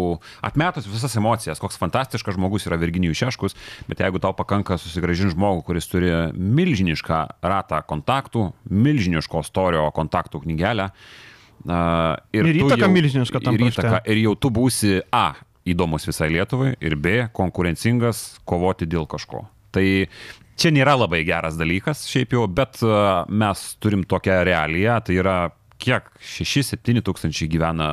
atmetus 0.45 0.87
visas 0.91 1.17
emocijas, 1.19 1.61
koks 1.63 1.79
fantastiškas 1.81 2.37
žmogus 2.37 2.67
yra 2.69 2.77
Virginijų 2.81 3.17
Šeškus, 3.23 3.57
bet 3.89 4.03
jeigu 4.05 4.21
tau 4.23 4.33
pakanka 4.37 4.77
susigražinti 4.81 5.33
žmogų, 5.35 5.65
kuris 5.67 5.87
turi 5.91 6.11
milžinišką 6.37 7.19
ratą 7.43 7.81
kontaktų, 7.89 8.49
milžiniško 8.69 9.43
storio 9.47 9.87
kontaktų 9.95 10.43
knygelę. 10.45 10.89
Uh, 11.63 12.17
Ir 12.35 12.43
tu 12.43 12.65
įtaka 12.67 12.81
jau- 12.81 12.91
milžiniška 12.91 13.39
tam 13.39 13.55
ir, 13.55 13.61
įtaka, 13.71 14.01
ir 14.11 14.17
jau 14.25 14.33
tu 14.35 14.49
būsi 14.51 14.97
A 15.15 15.33
įdomus 15.69 16.07
visai 16.07 16.29
Lietuvai 16.33 16.73
ir 16.83 16.95
B 16.99 17.27
konkurencingas 17.35 18.23
kovoti 18.47 18.87
dėl 18.89 19.07
kažko. 19.09 19.45
Tai 19.73 19.85
čia 20.59 20.71
nėra 20.75 20.95
labai 20.99 21.23
geras 21.27 21.57
dalykas 21.59 22.05
šiaip 22.09 22.35
jau, 22.35 22.45
bet 22.47 22.81
uh, 22.85 23.23
mes 23.29 23.63
turim 23.83 24.03
tokią 24.07 24.43
realiją, 24.47 24.99
tai 25.07 25.17
yra 25.21 25.37
kiek 25.83 26.09
6-7 26.23 27.03
tūkstančiai 27.03 27.49
gyvena, 27.51 27.89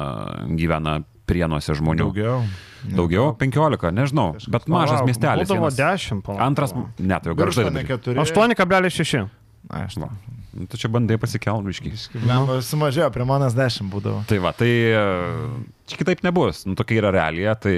gyvena 0.59 1.01
prienuose 1.31 1.75
žmonių. 1.79 2.11
Daugiau. 2.11 2.43
Daugiau? 2.81 3.31
15, 3.39 3.91
nežinau, 3.95 4.29
bet 4.51 4.67
mažas 4.73 5.05
miestelis. 5.07 5.47
Būdavo 5.47 5.69
vienas. 5.69 5.79
10, 6.09 6.23
palauk. 6.27 6.43
Antras, 6.47 6.75
net 6.99 7.29
jau. 7.29 7.37
4. 7.37 8.17
8,6. 8.25 9.27
Aš 9.71 9.99
žinau. 9.99 10.11
Nu, 10.55 10.67
Tu 10.71 10.79
čia 10.81 10.89
bandai 10.91 11.19
pasikelti 11.21 11.69
biškiai. 11.69 12.23
Lemba 12.27 12.59
sumažėjo, 12.65 13.09
prie 13.15 13.25
manęs 13.29 13.55
10 13.57 13.91
būdavo. 13.93 14.23
Tai 14.31 14.39
va, 14.43 14.53
tai 14.57 14.69
e, 14.69 15.03
čia 15.91 15.99
kitaip 16.01 16.23
nebus. 16.27 16.65
Nu, 16.67 16.75
tokia 16.79 16.99
yra 17.01 17.13
realija. 17.15 17.55
Tai 17.61 17.75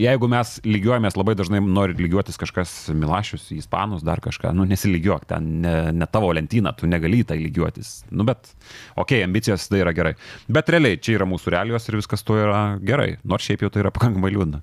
jeigu 0.00 0.28
mes 0.30 0.52
lygiuojamės, 0.66 1.16
labai 1.16 1.36
dažnai 1.38 1.62
nori 1.64 1.96
lygiuotis 1.98 2.40
kažkas 2.40 2.74
Milašius, 2.96 3.48
Ispanus, 3.56 4.04
dar 4.06 4.20
kažką, 4.24 4.52
nu 4.56 4.66
nesilygiuok, 4.68 5.28
ten 5.30 5.46
ne, 5.64 5.74
ne 5.96 6.08
tavo 6.10 6.32
lentyna, 6.36 6.74
tu 6.76 6.88
negali 6.90 7.22
tai 7.28 7.38
lygiuotis. 7.40 7.92
Nu 8.10 8.26
bet, 8.28 8.52
okei, 8.96 9.20
okay, 9.20 9.28
ambicijos 9.28 9.68
tai 9.70 9.80
yra 9.84 9.94
gerai. 9.96 10.16
Bet 10.52 10.72
realiai 10.72 11.00
čia 11.00 11.16
yra 11.20 11.28
mūsų 11.30 11.54
realijos 11.56 11.88
ir 11.88 12.00
viskas 12.00 12.26
tuo 12.26 12.36
yra 12.40 12.64
gerai. 12.84 13.14
Nors 13.24 13.48
šiaip 13.48 13.64
jau 13.64 13.72
tai 13.72 13.86
yra 13.86 13.94
pakankamai 13.96 14.34
liūdna. 14.34 14.60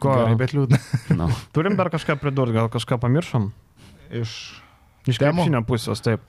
Ko? 0.00 0.14
Gerai, 0.14 0.38
bet 0.40 0.56
liūdna. 0.56 0.80
Nu. 1.18 1.28
Turim 1.54 1.76
dar 1.78 1.92
kažką 1.92 2.16
pridurti, 2.20 2.56
gal 2.56 2.72
kažką 2.72 2.96
pamiršom? 3.02 3.52
Iš 4.22 4.32
Iš 5.08 5.20
krepšinio 5.20 5.62
pusės, 5.68 6.02
taip. 6.04 6.24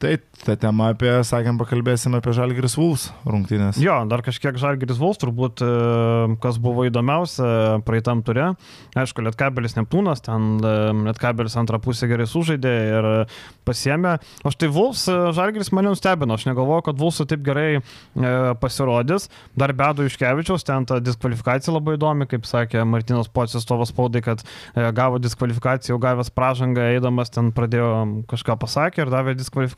Tai 0.00 0.16
ta 0.44 0.54
tema 0.60 0.90
apie, 0.92 1.10
sakėm, 1.24 1.58
pakalbėsime 1.60 2.18
apie 2.20 2.32
Žalgiris 2.36 2.74
Vulfs 2.76 3.06
rungtynės. 3.28 3.78
Jo, 3.80 4.00
dar 4.08 4.20
kažkiek 4.24 4.56
Žalgiris 4.60 4.98
Vuls, 5.00 5.20
turbūt, 5.20 5.62
e, 5.64 6.36
kas 6.42 6.58
buvo 6.60 6.86
įdomiausia 6.88 7.80
praeitam 7.86 8.20
ture. 8.26 8.50
Aišku, 8.98 9.22
Lietkabelis 9.24 9.76
Neptūnas, 9.78 10.20
ten 10.24 10.58
e, 10.58 10.72
Lietkabelis 11.06 11.56
antrą 11.60 11.80
pusę 11.84 12.08
gerai 12.10 12.26
sužaidė 12.28 12.72
ir 12.90 13.08
pasiemė. 13.68 14.16
O 14.44 14.52
štai 14.52 14.70
Vuls, 14.74 15.04
Žalgiris 15.08 15.72
mane 15.76 15.92
nustebino, 15.92 16.36
aš 16.36 16.48
negalvojau, 16.50 16.88
kad 16.90 17.00
Vulsų 17.00 17.28
taip 17.30 17.44
gerai 17.46 17.68
e, 17.76 17.82
pasirodys. 18.60 19.30
Dar 19.56 19.72
bedo 19.76 20.08
Iškevičiaus, 20.08 20.66
ten 20.68 20.88
ta 20.90 21.00
diskvalifikacija 21.04 21.76
labai 21.76 21.96
įdomi, 21.98 22.28
kaip 22.30 22.48
sakė 22.48 22.84
Martinas 22.88 23.30
Pocius 23.32 23.68
tavo 23.68 23.88
spaudai, 23.88 24.24
kad 24.26 24.44
e, 24.44 24.84
gavo 24.96 25.22
diskvalifikaciją, 25.22 25.94
jau 25.94 26.02
gavęs 26.02 26.32
pražangą, 26.34 26.90
eidamas 26.96 27.32
ten 27.32 27.54
pradėjo 27.56 27.90
kažką 28.32 28.58
pasakė 28.64 29.06
ir 29.06 29.14
davė 29.14 29.38
diskvalifikaciją. 29.38 29.73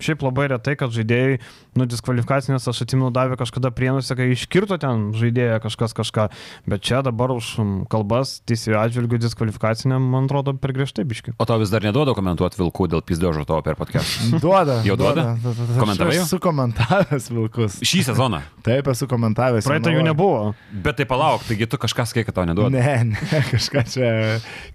Šiaip 0.00 0.22
labai 0.26 0.48
retai, 0.52 0.76
kad 0.80 0.92
žaidėjai, 0.94 1.38
nu, 1.78 1.86
diskvalifikacinės, 1.90 2.66
aš 2.70 2.82
atsimenu, 2.84 3.10
davė 3.14 3.38
kažkada 3.40 3.70
prienuose, 3.74 4.14
kai 4.18 4.30
iškirto 4.34 4.78
ten 4.80 5.10
žaidėją 5.16 5.60
kažkas 5.64 5.94
kažką, 5.96 6.28
bet 6.70 6.84
čia 6.86 7.02
dabar 7.06 7.32
už 7.36 7.52
kalbas 7.92 8.38
teisėjų 8.48 8.78
atžvilgių 8.80 9.20
diskvalifikacinė, 9.26 9.98
man 10.02 10.28
atrodo, 10.28 10.54
per 10.58 10.74
griežtai 10.76 11.04
biški. 11.08 11.34
O 11.40 11.46
tau 11.48 11.60
vis 11.62 11.72
dar 11.72 11.84
neduoda 11.86 12.14
komentuoti 12.16 12.60
vilkų 12.60 12.88
dėl 12.94 13.04
pizdėžo 13.06 13.46
tavo 13.48 13.62
per 13.66 13.78
podcast. 13.78 14.20
Duoda. 14.42 14.80
Jau 14.86 14.96
duoda? 15.00 15.36
Komentavai 15.78 16.16
jau? 16.18 16.24
Aš 16.24 16.30
esu 16.30 16.40
komentavęs 16.42 17.30
vilkus. 17.32 17.78
Šį 17.86 18.02
sezoną. 18.10 18.42
Taip, 18.66 18.90
esu 18.92 19.08
komentavęs. 19.10 19.66
Praeitą 19.68 19.92
jų 19.94 20.04
nebuvo. 20.06 20.52
Bet 20.84 20.98
tai 21.00 21.06
palauk, 21.10 21.44
taigi 21.48 21.68
tu 21.70 21.78
kažką 21.80 22.06
sakai, 22.10 22.24
kad 22.28 22.36
tau 22.36 22.46
neduoda. 22.48 22.72
Ne, 22.74 22.96
ne, 23.12 23.42
kažką 23.52 23.84
čia 23.90 24.10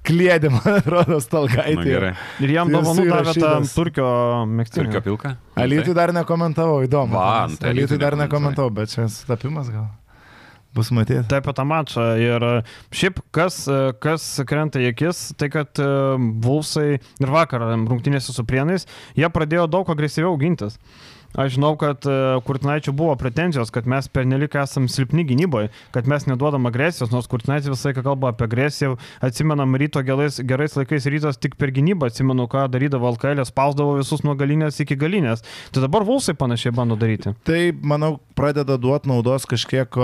klėdė, 0.05 0.51
man 0.53 0.79
atrodo, 0.79 1.17
Na, 1.17 1.23
stalgaitė. 1.23 1.85
gerai. 1.85 2.13
Ir 2.43 2.53
jam 2.55 2.71
dovanų 2.73 3.05
davė 3.09 3.35
tą 3.37 3.51
turkio 3.75 4.07
mėgtinį. 4.49 4.87
Turkio 4.87 5.03
pilką? 5.09 5.35
Alytui 5.59 5.95
dar 5.97 6.13
nekomentavau, 6.15 6.81
įdomu. 6.85 7.17
Va, 7.17 7.45
nu 7.51 7.59
tai 7.61 7.73
Alytui 7.73 7.99
dar 8.01 8.17
nekomentavau, 8.19 8.73
bet 8.73 8.93
čia 8.93 9.07
sutapimas 9.11 9.71
gal. 9.73 9.87
Bus 10.75 10.91
matyti. 10.91 11.23
Taip, 11.31 11.45
apie 11.45 11.55
tą 11.55 11.63
mačą. 11.67 12.05
Ir 12.19 12.43
e, 12.43 12.53
šiaip, 12.95 13.21
kas, 13.35 13.61
e, 13.71 13.93
kas 14.03 14.25
krenta 14.47 14.81
į 14.83 14.89
akis, 14.91 15.29
tai 15.39 15.47
kad 15.53 15.79
e, 15.79 15.87
Vulsai 16.43 16.97
ir 16.97 17.31
vakar 17.31 17.63
rungtynėse 17.77 18.35
su 18.35 18.43
Prienais, 18.47 18.83
jie 19.15 19.29
pradėjo 19.31 19.69
daug 19.71 19.91
agresyviau 19.93 20.35
gintis. 20.41 20.75
Aš 21.35 21.57
žinau, 21.57 21.73
kad 21.75 22.05
e, 22.07 22.39
Kurtinaičio 22.47 22.93
buvo 22.95 23.15
pretenzijos, 23.19 23.69
kad 23.73 23.87
mes 23.87 24.07
pernelik 24.07 24.55
esam 24.55 24.87
silpni 24.87 25.25
gynyboje, 25.27 25.69
kad 25.91 26.07
mes 26.07 26.25
neduodam 26.29 26.65
agresijos, 26.69 27.11
nors 27.11 27.27
Kurtinaitis 27.27 27.67
visą 27.67 27.89
laiką 27.91 28.05
kalba 28.05 28.31
apie 28.31 28.47
agresiją. 28.47 28.95
Atsimenam 29.25 29.75
ryto 29.75 30.03
gerais, 30.07 30.39
gerais 30.39 30.77
laikais 30.79 31.07
rytas 31.11 31.39
tik 31.41 31.57
per 31.59 31.73
gynybą, 31.75 32.07
atsimenu, 32.07 32.47
ką 32.51 32.65
darydavo 32.71 33.09
Alkailė, 33.11 33.43
spausdavo 33.47 33.97
visus 33.99 34.23
nuo 34.23 34.37
galinės 34.39 34.79
iki 34.83 34.95
galinės. 34.99 35.43
Tai 35.75 35.83
dabar 35.83 36.07
Vulsai 36.07 36.37
panašiai 36.39 36.71
bando 36.75 36.95
daryti. 36.99 37.35
Tai, 37.47 37.59
manau, 37.83 38.15
pradeda 38.37 38.79
duoti 38.79 39.11
naudos 39.11 39.47
kažkiek 39.49 39.99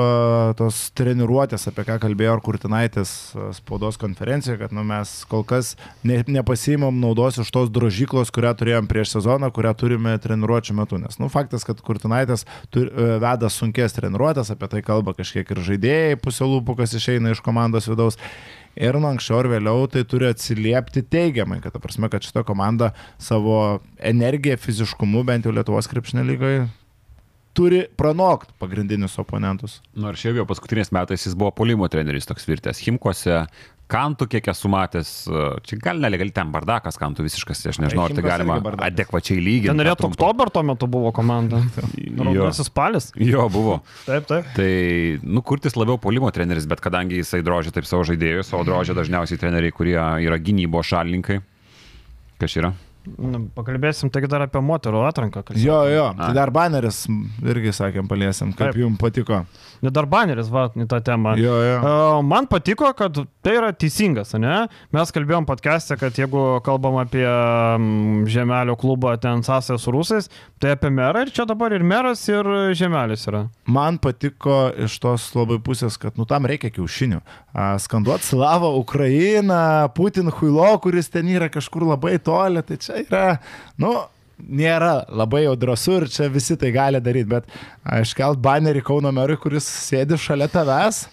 tos 0.60 0.82
treniruotės, 1.00 1.70
apie 1.72 1.88
ką 1.88 1.98
kalbėjo 2.04 2.36
Kurtinaitis 2.44 3.16
spaudos 3.56 4.00
konferencijoje, 4.02 4.60
kad 4.66 4.76
nu, 4.76 4.84
mes 4.88 5.22
kol 5.32 5.46
kas 5.48 5.78
ne, 6.04 6.22
nepasimam 6.28 7.00
naudos 7.00 7.40
iš 7.40 7.52
tos 7.56 7.72
drožyklos, 7.72 8.34
kurią 8.36 8.54
turėjom 8.60 8.92
prieš 8.92 9.16
sezoną, 9.16 9.52
kurią 9.56 9.74
turime 9.80 10.18
treniruočio 10.20 10.76
metu. 10.76 11.00
Nes, 11.02 11.21
nu, 11.22 11.30
faktas, 11.32 11.66
kad 11.68 11.80
Kurtinaitis 11.86 12.46
e, 12.46 12.88
veda 13.22 13.52
sunkės 13.52 13.96
treniruotės, 13.98 14.52
apie 14.54 14.72
tai 14.72 14.82
kalba 14.86 15.16
kažkiek 15.18 15.48
ir 15.54 15.64
žaidėjai, 15.70 16.20
pusė 16.24 16.50
lūpų, 16.50 16.78
kas 16.82 16.98
išeina 16.98 17.36
iš 17.36 17.44
komandos 17.46 17.90
vidaus. 17.92 18.20
Ir 18.80 18.96
nu, 18.96 19.10
anksčiau 19.10 19.42
ir 19.44 19.52
vėliau 19.52 19.88
tai 19.92 20.06
turi 20.08 20.30
atsiliepti 20.32 21.04
teigiamai, 21.12 21.60
kad, 21.64 21.76
ta 21.76 21.82
prasme, 21.84 22.08
kad 22.12 22.24
šita 22.24 22.46
komanda 22.48 22.94
savo 23.20 23.82
energiją, 24.00 24.56
fiziškumu, 24.62 25.26
bent 25.28 25.48
jau 25.48 25.56
Lietuvos 25.56 25.92
krepšinio 25.92 26.24
lygoje, 26.28 26.70
turi 27.54 27.84
pranokti 28.00 28.56
pagrindinius 28.60 29.18
oponentus. 29.20 29.80
Nors 29.96 30.16
Nu, 30.16 30.24
šiaip 30.24 30.40
jau 30.40 30.48
paskutiniais 30.48 30.92
metais 30.96 31.26
jis 31.28 31.36
buvo 31.36 31.52
polimo 31.56 31.88
treneris 31.92 32.30
toks 32.30 32.48
virtęs. 32.48 32.80
Himkose, 32.86 33.44
kantų 33.92 34.28
kiek 34.32 34.48
esu 34.54 34.72
matęs, 34.72 35.12
čia 35.68 35.80
gal 35.84 36.00
nelegali 36.02 36.34
ten 36.36 36.52
bardakas, 36.54 36.98
kantų 37.02 37.26
visiškas, 37.28 37.64
aš 37.72 37.82
nežinau, 37.84 38.06
ar 38.08 38.16
tai 38.16 38.26
galima 38.26 38.58
adekvačiai 38.88 39.42
lyginti. 39.42 39.72
Ten 39.72 39.82
norėtų 39.82 40.08
Oktober 40.12 40.52
tuo 40.54 40.64
metu 40.68 40.90
buvo 40.92 41.12
komanda. 41.16 41.62
Raudonasis 42.22 42.72
spalis. 42.72 43.10
Jo, 43.20 43.48
buvo. 43.52 43.82
Taip, 44.06 44.28
taip. 44.30 44.52
Tai, 44.58 44.70
nu, 45.24 45.44
kurtis 45.46 45.78
labiau 45.80 46.00
polimo 46.02 46.32
treneris, 46.34 46.68
bet 46.70 46.84
kadangi 46.84 47.22
jisai 47.22 47.44
drožia 47.46 47.74
taip 47.76 47.90
savo 47.90 48.06
žaidėjus, 48.08 48.54
o 48.56 48.64
drožia 48.68 48.96
dažniausiai 48.98 49.42
treneriai, 49.42 49.76
kurie 49.76 49.98
yra 50.00 50.40
gynybo 50.42 50.84
šalininkai. 50.86 51.42
Kas 52.42 52.58
yra? 52.58 52.74
Nu, 53.18 53.48
Pakalbėsim 53.56 54.12
taigi 54.14 54.28
dar 54.30 54.44
apie 54.46 54.62
moterų 54.62 55.00
atranką. 55.10 55.44
kas- 55.44 55.58
Jo, 55.58 55.84
jo, 55.90 56.06
A. 56.14 56.28
tai 56.28 56.34
dar 56.38 56.52
baneris 56.52 57.08
irgi 57.42 57.72
sakėm, 57.74 58.08
paliesim, 58.08 58.54
kaip 58.54 58.74
Taip. 58.74 58.76
jums 58.84 58.98
patiko. 59.00 59.46
Ne 59.82 59.90
dar 59.90 60.06
baneris, 60.06 60.48
va, 60.50 60.68
į 60.76 60.86
tą 60.88 61.00
temą. 61.02 61.36
Jo, 61.38 61.56
jo. 61.66 61.80
Uh, 61.82 62.22
Man 62.22 62.46
patiko, 62.46 62.94
kad 62.96 63.14
tai 63.42 63.56
yra 63.58 63.72
teisingas, 63.74 64.36
ne? 64.38 64.68
Mes 64.94 65.12
kalbėjom 65.12 65.48
podcast'e, 65.50 65.98
kad 65.98 66.14
jeigu 66.14 66.62
kalbam 66.62 67.00
apie 67.02 67.26
mm, 67.26 68.28
Žemelio 68.30 68.76
klubą 68.78 69.18
ten 69.20 69.42
sąsąją 69.42 69.80
su 69.80 69.92
rusais, 69.92 70.30
tai 70.60 70.76
apie 70.76 70.92
merą 70.94 71.22
ir 71.26 71.32
čia 71.32 71.46
dabar 71.48 71.74
ir 71.74 71.82
meras, 71.84 72.22
ir 72.30 72.44
Žemelis 72.78 73.26
yra. 73.28 73.48
Man 73.66 73.98
patiko 73.98 74.70
iš 74.78 75.00
tos 75.00 75.32
labai 75.34 75.58
pusės, 75.58 75.98
kad 75.98 76.16
nu 76.18 76.26
tam 76.26 76.46
reikia 76.46 76.70
kiaušinių. 76.70 77.22
A, 77.56 77.78
Skanduot 77.82 78.22
Slavą, 78.22 78.70
Ukrainą, 78.78 79.90
Putin 79.96 80.30
Huilo, 80.32 80.78
kuris 80.80 81.10
ten 81.10 81.26
yra 81.28 81.50
kažkur 81.50 81.84
labai 81.90 82.20
toli, 82.24 82.62
tai 82.62 82.78
čia 82.78 82.91
yra, 83.00 83.38
nu, 83.82 83.94
nėra 84.42 85.06
labai 85.10 85.46
jau 85.46 85.56
drąsu 85.60 86.00
ir 86.00 86.08
čia 86.12 86.30
visi 86.34 86.58
tai 86.60 86.72
gali 86.76 87.02
daryti, 87.04 87.30
bet 87.30 87.50
iškelt 88.02 88.42
banerį 88.42 88.84
Kauno 88.86 89.12
merui, 89.16 89.38
kuris 89.42 89.68
sėdi 89.68 90.18
šalia 90.20 90.50
tavęs. 90.52 91.06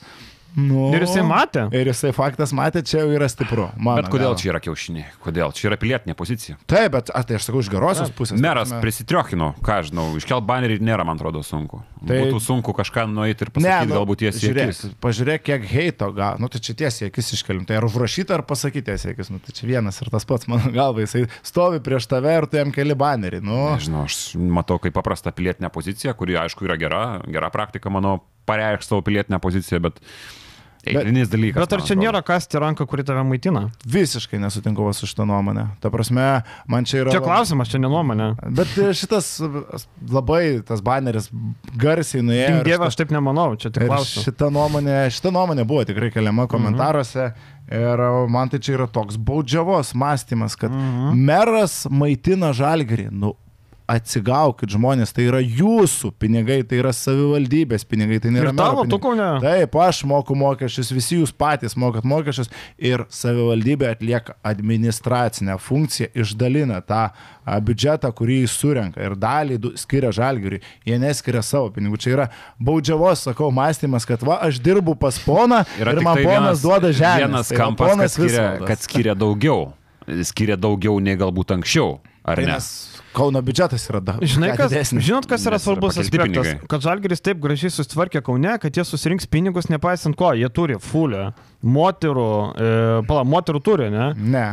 Nu, 0.57 0.89
Ir 0.97 1.05
jisai 1.05 1.23
matė. 1.27 1.67
Ir 1.77 1.91
jisai 1.91 2.11
faktas 2.17 2.51
matė, 2.57 2.81
čia 2.83 3.03
jau 3.03 3.11
yra 3.15 3.29
stipru. 3.31 3.69
mano 3.77 4.01
Bet 4.01 4.09
kodėl 4.11 4.33
galva. 4.33 4.39
čia 4.41 4.49
yra 4.51 4.61
kiaušiniai? 4.65 5.05
Kodėl? 5.23 5.53
Čia 5.55 5.69
yra 5.69 5.77
pilietinė 5.79 6.17
pozicija. 6.19 6.57
Taip, 6.67 6.93
bet 6.97 7.13
a, 7.15 7.23
tai 7.23 7.37
aš 7.39 7.47
sakau 7.47 7.61
iš 7.63 7.69
gerosios 7.71 8.11
pusės. 8.17 8.41
Meras 8.41 8.73
prasme. 8.73 8.81
prisitriokino, 8.83 9.51
ką 9.63 9.77
žinau, 9.91 10.07
iškelt 10.19 10.47
banerį 10.49 10.81
nėra, 10.83 11.05
man 11.07 11.21
atrodo, 11.21 11.45
sunku. 11.47 11.83
Tai... 12.01 12.19
Būtų 12.25 12.41
sunku 12.43 12.75
kažką 12.75 13.05
nueiti 13.13 13.47
ir 13.47 13.53
pasakyti, 13.55 13.91
nu, 13.91 13.99
galbūt 14.01 14.23
tiesiai 14.25 14.43
žiūrėk, 14.49 14.81
pažiūrėk, 15.05 15.45
kiek 15.51 15.69
heito 15.71 16.09
gal. 16.17 16.41
Nu, 16.43 16.49
tai 16.51 16.63
čia 16.65 16.75
tiesiai 16.79 17.13
akis 17.13 17.31
iškelim. 17.39 17.67
Tai 17.69 17.79
ar 17.79 17.87
užrašyta, 17.87 18.39
ar 18.39 18.45
pasakyti 18.49 18.89
tiesiai 18.91 19.15
akis. 19.15 19.31
Nu, 19.35 19.39
tai 19.45 19.55
čia 19.55 19.69
vienas 19.69 20.01
ir 20.03 20.11
tas 20.11 20.27
pats, 20.27 20.49
mano 20.51 20.73
galva. 20.75 21.05
Jisai 21.05 21.27
stovi 21.43 21.83
prieš 21.85 22.09
tave 22.11 22.35
ir 22.35 22.47
tu 22.51 22.59
jam 22.59 22.73
keli 22.75 22.97
banerį. 22.99 23.43
Nu, 23.45 23.61
Nežinau, 23.77 24.07
aš 24.09 24.35
matau 24.39 24.81
kaip 24.83 24.97
paprastą 24.97 25.31
pilietinę 25.35 25.71
poziciją, 25.75 26.15
kuri 26.19 26.39
aišku 26.41 26.67
yra 26.67 26.79
gera, 26.81 27.03
gera 27.27 27.51
praktika, 27.55 27.91
manau, 27.95 28.19
pareikšti 28.49 28.89
savo 28.95 29.05
pilietinę 29.07 29.39
poziciją, 29.45 29.81
bet 29.89 30.01
eilinis 30.89 31.29
dalykas. 31.29 31.59
Bet 31.61 31.73
ar 31.75 31.83
čia 31.85 31.97
nėra 31.99 32.21
kasti 32.25 32.57
ranką, 32.63 32.87
kuri 32.89 33.03
tave 33.05 33.21
maitina? 33.27 33.67
visiškai 33.93 34.39
nesutinku 34.41 34.87
su 34.97 35.09
šitą 35.11 35.27
nuomonę. 35.29 35.67
Ta 35.83 35.91
prasme, 35.93 36.25
man 36.71 36.87
čia 36.89 37.03
yra... 37.03 37.13
Čia 37.13 37.21
klausimas, 37.21 37.69
čia 37.69 37.81
nenuomonė. 37.83 38.29
Bet 38.57 38.73
e, 38.81 38.87
šitas 38.97 39.29
e, 39.45 39.51
labai, 40.15 40.41
tas 40.65 40.81
baneris 40.87 41.29
garsiai 41.77 42.23
nuėjo. 42.25 42.47
Gink 42.47 42.63
ir 42.63 42.71
Dieve, 42.71 42.79
šita- 42.79 42.89
aš 42.95 42.99
taip 43.03 43.13
nemanau, 43.13 43.51
čia 43.61 43.69
tik 43.75 43.85
klausimas. 43.91 44.25
šita 44.31 44.49
nuomonė, 44.55 44.97
šita 45.19 45.35
nuomonė 45.35 45.67
buvo 45.69 45.85
tikrai 45.91 46.09
keliama 46.15 46.47
komentaruose. 46.49 47.29
Ir 47.69 48.01
man 48.33 48.49
tai 48.49 48.63
čia 48.65 48.79
yra 48.79 48.87
toks 48.89 49.19
baudžiavos 49.21 49.91
mąstymas, 49.99 50.57
kad 50.57 50.73
Mhm. 50.73 51.19
meras 51.29 51.83
maitina 51.91 52.55
žalgerį. 52.57 53.11
Nu, 53.13 53.35
atsigaukit 53.89 54.69
žmonės, 54.75 55.15
tai 55.17 55.25
yra 55.31 55.41
jūsų 55.41 56.11
pinigai, 56.21 56.61
tai 56.69 56.83
yra 56.83 56.93
savivaldybės 56.93 57.87
pinigai, 57.89 58.19
tai 58.21 58.33
nėra 58.35 58.53
tavo, 58.53 58.85
tu 58.85 58.99
pinigai. 58.99 59.01
kaune. 59.07 59.29
Taip, 59.45 59.79
aš 59.81 60.03
moku 60.11 60.37
mokesčius, 60.37 60.91
visi 60.93 61.17
jūs 61.17 61.33
patys 61.33 61.77
mokat 61.81 62.05
mokesčius 62.09 62.53
ir 62.77 63.07
savivaldybė 63.09 63.89
atlieka 63.95 64.37
administracinę 64.47 65.57
funkciją, 65.63 66.11
išdalina 66.21 66.83
tą 66.85 67.07
biudžetą, 67.65 68.13
kurį 68.13 68.43
jis 68.43 68.59
surenka 68.61 69.01
ir 69.01 69.17
dalį 69.17 69.73
skiria 69.81 70.13
žalgiriui, 70.13 70.61
jie 70.85 71.01
neskiria 71.01 71.41
savo 71.47 71.73
pinigų. 71.73 72.03
Čia 72.05 72.13
yra 72.13 72.29
baudžiavos, 72.61 73.25
sakau, 73.31 73.49
mąstymas, 73.55 74.05
kad 74.09 74.21
va, 74.27 74.37
aš 74.45 74.61
dirbu 74.61 74.99
pas 75.01 75.17
poną 75.25 75.65
Yra 75.81 75.97
ir 75.97 76.05
man 76.05 76.21
tai 76.21 76.29
ponas 76.29 76.61
duoda 76.65 76.93
žemę. 76.93 77.25
Vienas 77.25 77.57
kampas, 77.57 77.97
kad 77.97 78.17
skiria, 78.19 78.47
kad 78.69 78.85
skiria 78.85 79.17
daugiau. 79.17 79.71
Skiria 80.29 80.61
daugiau 80.61 81.01
nei 81.05 81.17
galbūt 81.21 81.57
anksčiau, 81.57 81.99
ar 82.25 82.41
Tai 82.41 82.47
ne? 82.49 82.57
nes 82.57 82.98
Kauno 83.19 83.43
biudžetas 83.45 83.89
yra 83.91 84.01
daug. 84.05 84.23
Žinai, 84.23 84.53
kas, 84.59 84.75
žinot, 84.95 85.27
kas 85.29 85.47
yra 85.47 85.59
yra 85.59 85.63
svarbus 85.63 85.97
pakelti 85.97 86.07
aspektas? 86.07 86.47
pinigai. 86.53 86.71
Kad 86.71 86.87
Žalgeris 86.87 87.25
taip 87.25 87.43
gražiai 87.43 87.73
susitvarkė 87.75 88.23
Kaune, 88.27 88.55
kad 88.63 88.79
jie 88.79 88.85
susirinks 88.87 89.27
pinigus 89.31 89.71
nepaisant 89.73 90.17
ko. 90.19 90.31
Jie 90.39 90.49
turi 90.55 90.79
fulę. 90.83 91.33
Moterų, 91.67 92.31
e, 92.55 92.73
pala, 93.11 93.27
moterų 93.27 93.63
turi, 93.67 93.91
ne? 93.91 94.13
Ne. 94.17 94.47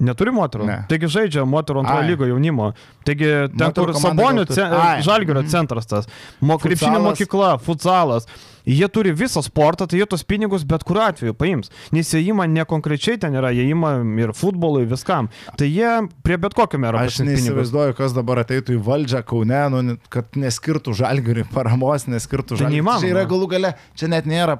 Neturi 0.00 0.30
moterų. 0.30 0.66
Ne. 0.66 0.84
Taigi 0.90 1.08
žaidžia 1.08 1.44
moterų 1.48 1.80
antrojo 1.84 2.04
lygo 2.10 2.26
jaunimo. 2.28 2.72
Taigi 3.06 3.24
ten, 3.48 3.56
Moterų 3.56 3.74
kur 3.86 3.92
komanda 3.94 4.22
Sabonių 4.22 4.42
gal 4.42 4.46
turi- 4.46 4.54
ce, 4.54 4.62
Ai. 4.62 5.00
žalgerio 5.02 5.42
Mhm. 5.42 5.48
centras 5.48 5.86
tas, 5.86 6.06
krepšinio 6.42 7.00
mokykla, 7.00 7.58
futsalas. 7.60 8.26
Jie 8.66 8.88
turi 8.90 9.12
visą 9.14 9.40
sportą, 9.46 9.86
tai 9.86 9.98
jie 10.00 10.06
tos 10.06 10.24
pinigus 10.24 10.64
bet 10.66 10.82
kuriuo 10.82 11.06
atveju 11.08 11.34
paims. 11.34 11.70
Nes 11.92 12.10
jie 12.10 12.26
ima 12.28 12.46
ne 12.48 12.64
konkrečiai 12.64 13.16
ten 13.20 13.32
yra, 13.32 13.52
jie 13.54 13.70
ima 13.70 14.02
ir 14.20 14.32
futbolui, 14.34 14.84
viskam. 14.90 15.28
Tai 15.56 15.66
jie 15.70 16.08
prie 16.24 16.36
bet 16.36 16.52
kokio 16.52 16.76
mero 16.78 16.98
Aš 16.98 17.14
pasiims 17.22 17.30
pinigus. 17.30 17.46
neįsivaizduoju, 17.46 17.94
kas 17.96 18.12
dabar 18.12 18.42
ateitų 18.44 18.74
į 18.76 18.82
valdžią 18.82 19.22
Kaune, 19.24 19.70
nu, 19.70 19.96
kad 20.10 20.32
neskirtų 20.32 20.92
žalgiriui 20.98 21.46
paramos, 21.54 22.06
neskirtų 22.10 22.58
Tai 22.58 22.66
žalgiriui. 22.66 22.82
neįmanoma. 22.82 23.00
Čia 23.00 23.14
yra 23.14 23.24
galų 23.24 23.48
gale, 23.48 23.74
čia 23.94 24.08
net 24.08 24.24
nėra 24.26 24.58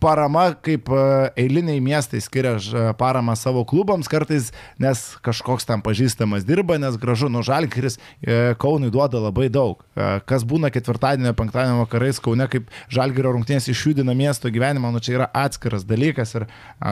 parama, 0.00 0.48
kaip 0.64 0.88
e, 0.90 1.00
eiliniai 1.44 1.80
miestai 1.84 2.20
skiria 2.24 2.54
ž- 2.58 2.90
paramą 3.00 3.36
savo 3.38 3.62
klubams 3.68 4.08
kartais, 4.10 4.50
nes 4.80 5.02
kažkoks 5.26 5.68
tam 5.68 5.82
pažįstamas 5.84 6.46
dirba, 6.48 6.78
nes 6.80 6.96
gražu, 7.00 7.28
nu 7.32 7.42
žalgiris 7.46 7.98
e, 8.24 8.54
Kaunui 8.60 8.90
duoda 8.90 9.20
labai 9.20 9.50
daug. 9.52 9.84
E, 9.94 10.08
Kas 10.26 10.42
būna 10.48 10.72
ketvirtadienio, 10.72 11.34
penktadienio 11.38 11.84
vakarais 11.84 12.18
Kaune, 12.24 12.48
kaip 12.50 12.72
žalgirio 12.92 13.34
rungtynės 13.36 13.68
išjudina 13.70 14.16
miesto 14.16 14.50
gyvenimą, 14.50 14.90
nu 14.94 15.00
čia 15.04 15.18
yra 15.20 15.28
atskiras 15.44 15.84
dalykas 15.88 16.34
ir 16.40 16.48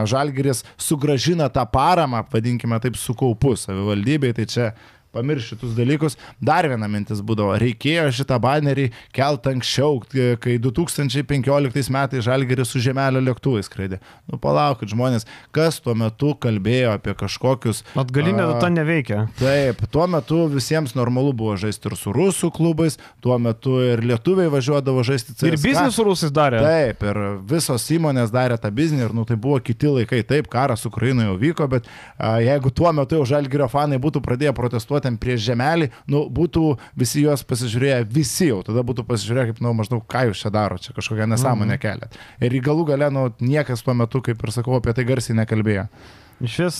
žalgiris 0.09 0.65
sugražina 0.77 1.49
tą 1.53 1.65
paramą, 1.73 2.23
vadinkime 2.33 2.79
taip, 2.85 2.97
su 3.01 3.15
kaupu 3.19 3.57
savivaldybei, 3.59 4.35
tai 4.37 4.47
čia 4.47 4.71
pamiršti 5.19 5.57
šitus 5.57 5.75
dalykus. 5.77 6.17
Dar 6.41 6.69
viena 6.71 6.89
mintis 6.91 7.21
būdavo, 7.25 7.57
reikėjo 7.61 8.09
šitą 8.15 8.39
banerį 8.43 8.89
kelt 9.17 9.47
anksčiau, 9.51 10.01
kai 10.09 10.57
2015 10.63 11.93
metais 11.95 12.25
Žalgeris 12.25 12.73
su 12.73 12.83
žemelio 12.83 13.23
lėktuvai 13.25 13.65
skraidė. 13.67 14.01
Nu 14.31 14.39
palaukit 14.41 14.93
žmonės, 14.93 15.27
kas 15.55 15.81
tuo 15.83 15.95
metu 15.99 16.35
kalbėjo 16.39 16.95
apie 16.97 17.15
kažkokius... 17.19 17.83
Atgalinė 17.99 18.47
data 18.53 18.71
neveikia. 18.73 19.25
Taip, 19.41 19.83
tuo 19.93 20.07
metu 20.11 20.45
visiems 20.53 20.95
normalu 20.99 21.35
buvo 21.37 21.57
žaisti 21.61 21.91
ir 21.91 21.97
su 21.99 22.13
rusų 22.15 22.53
klubais, 22.55 22.99
tuo 23.25 23.39
metu 23.43 23.79
ir 23.85 24.03
lietuviai 24.05 24.53
važiuodavo 24.53 25.05
žaisti 25.07 25.35
CSKA. 25.35 25.51
Ir 25.51 25.59
biznis 25.63 25.99
rusais 26.05 26.35
darė. 26.35 26.63
Taip, 26.65 27.05
ir 27.09 27.23
visos 27.49 27.89
įmonės 27.95 28.33
darė 28.35 28.59
tą 28.61 28.71
biznį 28.75 29.09
ir 29.09 29.17
nu, 29.17 29.27
tai 29.29 29.39
buvo 29.41 29.59
kiti 29.65 29.91
laikai. 29.91 30.23
Taip, 30.29 30.51
karas 30.53 30.87
Ukrainoje 30.89 31.31
jau 31.31 31.39
vyko, 31.41 31.69
bet 31.71 31.89
a, 32.17 32.37
jeigu 32.45 32.73
tuo 32.75 32.93
metu 32.97 33.19
jau 33.19 33.27
žalgerio 33.35 33.69
fanai 33.73 34.01
būtų 34.03 34.23
pradėję 34.25 34.55
protestuoti 34.57 35.08
ant 35.09 35.21
prieš 35.21 35.41
žemelį, 35.49 35.91
nu, 36.13 36.25
būtų 36.31 36.77
visi 36.99 37.25
juos 37.25 37.43
pasižiūrėję, 37.49 38.05
visi 38.13 38.51
jau 38.51 38.61
tada 38.67 38.85
būtų 38.87 39.05
pasižiūrėję, 39.09 39.53
kaip, 39.53 39.61
nu, 39.65 39.73
maždaug, 39.79 40.05
ką 40.07 40.29
jūs 40.29 40.45
čia 40.45 40.51
daro, 40.55 40.79
čia 40.79 40.93
kažkokią 40.97 41.27
nesąmonę 41.35 41.77
Mhm. 41.77 41.83
keliat. 41.83 42.17
Ir 42.41 42.59
galų 42.63 42.87
galę, 42.93 43.11
nu, 43.13 43.29
niekas 43.41 43.83
tuo 43.83 43.95
metu, 43.95 44.21
kaip 44.23 44.39
ir 44.45 44.51
sakau, 44.55 44.77
apie 44.79 44.93
tai 44.95 45.05
garsiai 45.05 45.37
nekalbėjo. 45.37 45.89
Iš 46.39 46.59
vis, 46.63 46.77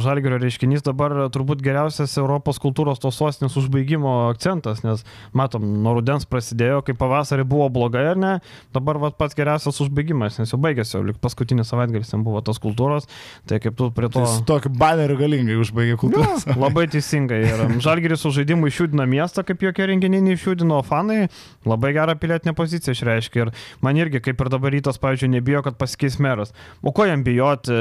Žalgirio 0.00 0.38
reiškinys 0.40 0.84
dabar 0.86 1.12
turbūt 1.32 1.60
geriausias 1.64 2.14
Europos 2.16 2.56
kultūros 2.62 3.00
tos 3.02 3.18
sostinės 3.20 3.58
užbaigimo 3.60 4.30
akcentas, 4.30 4.80
nes 4.86 5.02
matom, 5.36 5.66
nuo 5.84 5.92
rudens 5.98 6.24
prasidėjo, 6.24 6.80
kai 6.86 6.94
pavasarį 6.96 7.44
buvo 7.48 7.66
blogai 7.72 8.06
ar 8.14 8.20
ne, 8.20 8.32
dabar 8.72 8.96
vat, 9.02 9.18
pats 9.20 9.36
geriausias 9.36 9.80
užbaigimas, 9.84 10.38
nes 10.40 10.54
jau 10.54 10.60
baigėsi, 10.62 10.96
jau 10.96 11.16
paskutinis 11.20 11.68
savaitgalis 11.68 12.12
ten 12.14 12.24
buvo 12.24 12.40
tos 12.44 12.60
kultūros, 12.62 13.04
tai 13.50 13.60
kaip 13.60 13.76
tu 13.76 13.90
prie 13.92 14.08
to... 14.12 14.24
Su 14.32 14.46
tokiu 14.48 14.72
baneriu 14.80 15.18
galingai 15.20 15.58
užbaigė 15.60 15.98
kultūros. 16.00 16.48
Labai 16.56 16.86
teisingai. 16.92 17.42
Ir 17.50 17.76
Žalgiris 17.84 18.24
su 18.24 18.32
žaidimu 18.32 18.70
išjudino 18.70 19.04
miestą, 19.12 19.44
kaip 19.44 19.60
jokie 19.66 19.90
renginiai 19.92 20.24
neišjudino, 20.30 20.80
o 20.80 20.86
fanai 20.86 21.26
labai 21.68 21.92
gerą 21.98 22.16
pilietinę 22.16 22.56
poziciją 22.56 22.96
išreiškia. 22.96 23.44
Ir 23.44 23.52
man 23.84 24.00
irgi, 24.00 24.24
kaip 24.24 24.40
ir 24.40 24.52
dabar 24.56 24.72
rytas, 24.72 24.96
pavyzdžiui, 25.02 25.34
nebijo, 25.36 25.60
kad 25.66 25.76
pasikeis 25.80 26.16
meras. 26.22 26.56
O 26.80 26.94
ko 26.96 27.04
jam 27.08 27.24
bijoti, 27.26 27.76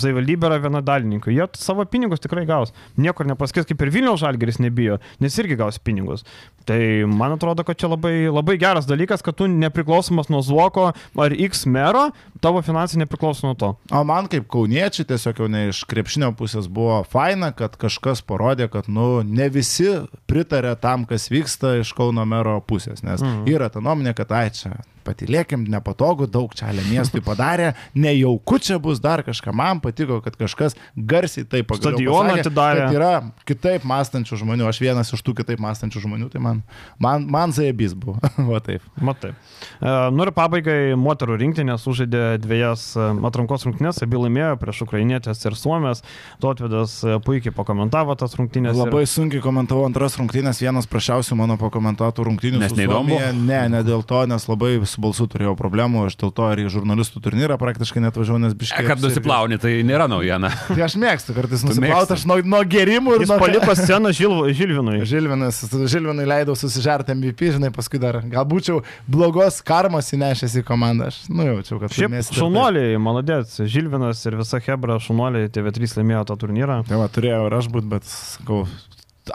savivaldybė 0.00 0.19
yra 0.20 0.58
viena 0.60 0.80
dalininkų. 0.84 1.32
Jie 1.34 1.46
savo 1.58 1.84
pinigus 1.88 2.22
tikrai 2.22 2.44
gaus. 2.48 2.74
Niekur 3.00 3.28
nepasikeis, 3.28 3.66
kaip 3.68 3.82
ir 3.82 3.92
Vilniaus 3.94 4.20
Žalgiris 4.22 4.60
nebijo, 4.60 4.98
nes 5.20 5.38
irgi 5.38 5.58
gaus 5.60 5.78
pinigus. 5.78 6.24
Tai 6.68 6.78
man 7.08 7.34
atrodo, 7.34 7.64
kad 7.66 7.78
čia 7.80 7.88
labai, 7.90 8.28
labai 8.30 8.56
geras 8.60 8.86
dalykas, 8.88 9.24
kad 9.24 9.38
tu 9.38 9.48
nepriklausomas 9.50 10.28
nuo 10.30 10.42
Zuoko 10.44 10.90
ar 10.92 11.34
X 11.34 11.64
mero, 11.66 12.10
tavo 12.44 12.62
finansai 12.62 13.00
nepriklauso 13.02 13.48
nuo 13.48 13.56
to. 13.58 13.72
O 13.90 14.04
man 14.04 14.28
kaip 14.30 14.46
kauniečiai 14.52 15.08
tiesiog 15.08 15.42
jau 15.42 15.48
ne 15.50 15.66
iš 15.70 15.82
krepšinio 15.90 16.32
pusės 16.38 16.68
buvo 16.70 17.00
faina, 17.10 17.52
kad 17.56 17.78
kažkas 17.80 18.22
parodė, 18.26 18.68
kad 18.72 18.90
nu, 18.92 19.22
ne 19.24 19.48
visi 19.52 19.88
pritarė 20.30 20.76
tam, 20.80 21.08
kas 21.08 21.30
vyksta 21.32 21.78
iš 21.80 21.94
Kauno 21.96 22.24
mero 22.28 22.60
pusės. 22.64 23.04
Nes 23.04 23.22
mhm. 23.24 23.44
yra 23.50 23.70
ta 23.72 23.82
nuomonė, 23.84 24.14
kad 24.16 24.32
ai 24.36 24.48
čia 24.54 24.76
patylėkim, 25.10 25.66
nepatogu, 25.70 26.28
daug 26.30 26.54
čia 26.56 26.70
ale 26.70 26.84
miestui 26.88 27.22
padarė, 27.24 27.74
nejauku 27.98 28.60
čia 28.62 28.80
bus 28.82 29.02
dar 29.02 29.24
kažką. 29.26 29.54
Man 29.56 29.82
patiko, 29.84 30.20
kad 30.24 30.38
kažkas 30.40 30.78
garsiai 30.96 31.44
taip 31.44 31.68
pagaliau 31.70 31.98
Stadioną 31.98 32.38
atidarė. 32.40 32.86
Yra 32.96 33.12
kitaip 33.48 33.84
mąstančių 33.88 34.40
žmonių, 34.44 34.68
aš 34.70 34.82
vienas 34.82 35.12
iš 35.14 35.24
tų 35.26 35.36
kitaip 35.42 35.60
mąstančių 35.62 36.06
žmonių, 36.06 36.30
tai 36.32 36.42
man, 36.44 36.62
man, 37.02 37.26
man 37.30 37.54
zaibys 37.56 37.96
buvo. 37.98 38.18
Va 38.50 38.62
taip. 38.64 38.86
Matai. 39.00 39.34
E, 39.80 39.90
Nu 40.10 40.26
ir 40.26 40.32
pabaigai 40.36 40.94
moterų 41.00 41.36
rinktinė 41.40 41.76
sužaidė 41.80 42.24
dviejas 42.42 42.90
e, 42.98 43.06
atrankos 43.26 43.64
rungtynės, 43.66 44.00
abi 44.04 44.20
laimėjo 44.20 44.56
prieš 44.60 44.82
ukrainietės 44.86 45.42
ir 45.46 45.56
suomės. 45.58 46.02
Totvidas 46.42 46.98
e, 47.04 47.18
puikiai 47.24 47.54
pakomentavo 47.56 48.16
tas 48.20 48.36
rungtynės. 48.38 48.78
Labai 48.78 49.04
ir... 49.06 49.10
sunkiai 49.10 49.42
komentavau 49.44 49.86
antras 49.88 50.18
rungtynės, 50.20 50.62
vienas 50.64 50.88
prašiausių 50.90 51.38
mano 51.40 51.58
pakomentuotų 51.60 52.26
rungtynių. 52.30 52.62
Nes 52.62 52.74
su 52.74 52.80
neįdomu? 52.80 53.16
Suomija. 53.16 53.32
Ne, 53.36 53.62
ne 53.72 53.82
dėl 53.86 54.04
to, 54.06 54.22
nes 54.30 54.46
labai 54.50 54.76
su 55.00 55.24
balsu 55.24 55.26
turėjau 55.30 55.54
problemų, 55.56 56.04
aš 56.08 56.16
dėl 56.20 56.32
to 56.34 56.46
ir 56.52 56.60
į 56.64 56.70
žurnalistų 56.74 57.22
turnyrą 57.24 57.56
praktiškai 57.60 58.02
net 58.04 58.16
važiavau, 58.16 58.40
nes 58.42 58.54
biškai. 58.54 58.84
E, 58.84 58.88
Kad 58.88 59.00
nusiplauni, 59.00 59.58
tai 59.60 59.80
nėra 59.86 60.06
naujiena. 60.10 60.50
Tai 60.70 60.82
aš 60.84 60.96
mėgstu 61.00 61.34
kartais 61.36 61.64
nusiplauti, 61.64 62.14
aš 62.16 62.26
nuo, 62.28 62.38
nuo 62.44 62.60
gerimų 62.68 63.16
ir 63.16 63.24
Jis 63.24 63.32
nuo... 63.32 63.38
paliko 63.40 63.76
sceną 63.78 64.12
Žil... 64.16 64.36
Žilvinui. 64.56 65.00
Žilvinas, 65.10 65.62
Žilvinui 65.92 66.26
leidau 66.28 66.56
susižerti 66.58 67.16
MVP, 67.16 67.52
žinai, 67.56 67.72
paskui 67.74 68.00
dar 68.02 68.20
gal 68.30 68.46
būčiau 68.50 68.82
blogos 69.10 69.60
karmos 69.66 70.12
įnešęs 70.16 70.60
į 70.60 70.64
komandą. 70.68 71.10
Aš 71.10 71.22
nujaučiau, 71.32 71.80
kad 71.82 71.96
Šiaip 71.96 72.16
taip. 72.18 72.36
šaunuoliai, 72.40 73.00
malodėts, 73.00 73.60
Žilvinas 73.70 74.22
ir 74.28 74.38
visa 74.40 74.60
Hebra 74.64 75.00
šaunuoliai 75.02 75.50
TV3 75.52 76.00
laimėjo 76.00 76.26
tą 76.30 76.38
turnyrą. 76.44 76.82
Tai 76.88 77.02
va, 77.02 77.10
turėjau 77.12 77.46
ir 77.48 77.60
aš 77.60 77.70
būt, 77.72 77.88
bet, 77.90 78.08
sakau, 78.10 78.64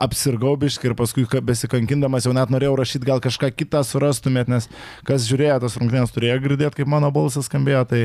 apsirgau 0.01 0.55
biškai 0.59 0.91
ir 0.91 0.95
paskui 0.97 1.25
ka- 1.29 1.41
besikankindamas 1.45 2.27
jau 2.27 2.33
net 2.35 2.51
norėjau 2.53 2.75
rašyti, 2.79 3.07
gal 3.07 3.21
kažką 3.23 3.51
kitą 3.55 3.83
surastumėt, 3.87 4.49
nes 4.51 4.69
kas 5.07 5.27
žiūrėjo 5.29 5.59
tas 5.65 5.77
rungtynės 5.81 6.13
turėjo 6.15 6.39
girdėti, 6.43 6.81
kaip 6.81 6.91
mano 6.91 7.11
balsas 7.15 7.49
skambėjo, 7.49 7.83
tai 7.89 8.01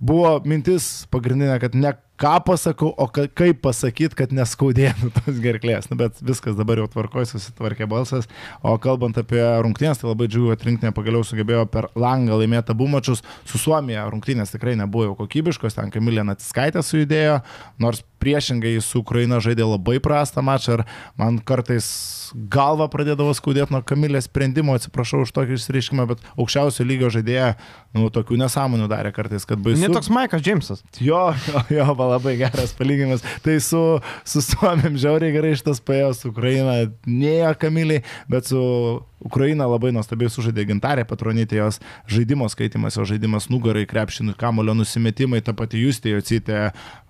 buvo 0.00 0.36
mintis 0.44 1.06
pagrindinė, 1.12 1.58
kad 1.62 1.76
ne 1.76 1.94
ką 2.20 2.34
pasakau, 2.44 2.90
o 3.00 3.06
ka, 3.08 3.24
kaip 3.32 3.62
pasakyti, 3.64 4.16
kad 4.18 4.34
neskaudėtų 4.36 5.10
tos 5.16 5.40
gerklės. 5.42 5.88
Nu, 5.90 5.98
bet 6.00 6.20
viskas 6.24 6.58
dabar 6.58 6.82
jau 6.82 6.88
tvarkoja, 6.92 7.30
susitvarkė 7.32 7.88
balsas. 7.90 8.28
O 8.62 8.76
kalbant 8.82 9.18
apie 9.20 9.40
rungtynės, 9.64 10.02
tai 10.02 10.10
labai 10.10 10.28
džiugu, 10.30 10.52
kad 10.52 10.66
rinktinė 10.68 10.94
pagaliau 10.96 11.24
sugebėjo 11.26 11.64
per 11.72 11.90
langą 11.98 12.38
laimėti 12.40 12.74
abu 12.74 12.88
mačius. 12.90 13.24
Su 13.48 13.60
Suomija 13.60 14.08
rungtynės 14.12 14.54
tikrai 14.54 14.76
nebuvo 14.80 15.10
jau 15.10 15.18
kokybiškos, 15.22 15.78
ten 15.78 15.92
Kamilė 15.94 16.26
Natiskaitė 16.28 16.84
sujudėjo, 16.84 17.40
nors 17.80 18.04
priešingai 18.20 18.76
su 18.84 19.00
Ukraina 19.00 19.40
žaidė 19.40 19.64
labai 19.64 19.96
prastą 20.02 20.44
mačą 20.44 20.78
ir 20.78 20.86
man 21.18 21.40
kartais 21.40 21.88
galva 22.52 22.86
pradėdavo 22.90 23.32
skaudėti 23.34 23.74
nuo 23.74 23.80
Kamilės 23.86 24.28
sprendimo, 24.28 24.76
atsiprašau 24.76 25.24
už 25.24 25.32
tokį 25.34 25.56
išsireiškimą, 25.56 26.06
bet 26.10 26.22
aukščiausio 26.36 26.86
lygio 26.86 27.10
žaidėja, 27.12 27.54
nu, 27.96 28.10
tokių 28.12 28.38
nesąmonių 28.44 28.86
darė 28.90 29.12
kartais, 29.16 29.46
kad 29.48 29.62
baisu. 29.64 29.82
Netoks 29.82 30.12
Maikas 30.14 30.44
Džeimsas. 30.44 30.84
Jo, 31.02 31.30
jo, 31.48 31.64
jo, 31.74 31.88
labai 32.10 32.36
geras 32.40 32.74
palyginimas. 32.76 33.24
Tai 33.44 33.58
su, 33.64 33.82
su 34.24 34.42
Suomiam 34.44 34.98
žiauriai 35.00 35.34
gerai 35.34 35.54
šitas 35.58 35.82
paėjo, 35.84 36.12
su 36.16 36.32
Ukraina 36.34 36.80
neėjo 37.06 37.54
Kamiliai, 37.60 38.04
bet 38.30 38.50
su 38.50 38.60
Ukraina 39.24 39.66
labai 39.68 39.90
nuostabiai 39.92 40.30
sužaidė 40.32 40.64
gintarė 40.70 41.04
patronytė 41.08 41.58
jos 41.60 41.80
žaidimo 42.08 42.46
skaitimas, 42.48 42.96
jo 42.96 43.04
žaidimas 43.08 43.50
nugarai, 43.52 43.82
krepšinų, 43.90 44.34
kamulio 44.40 44.72
nusimetimai, 44.78 45.42
ta 45.44 45.52
pati 45.56 45.82
Justė 45.82 46.14
Jocytė, 46.14 46.60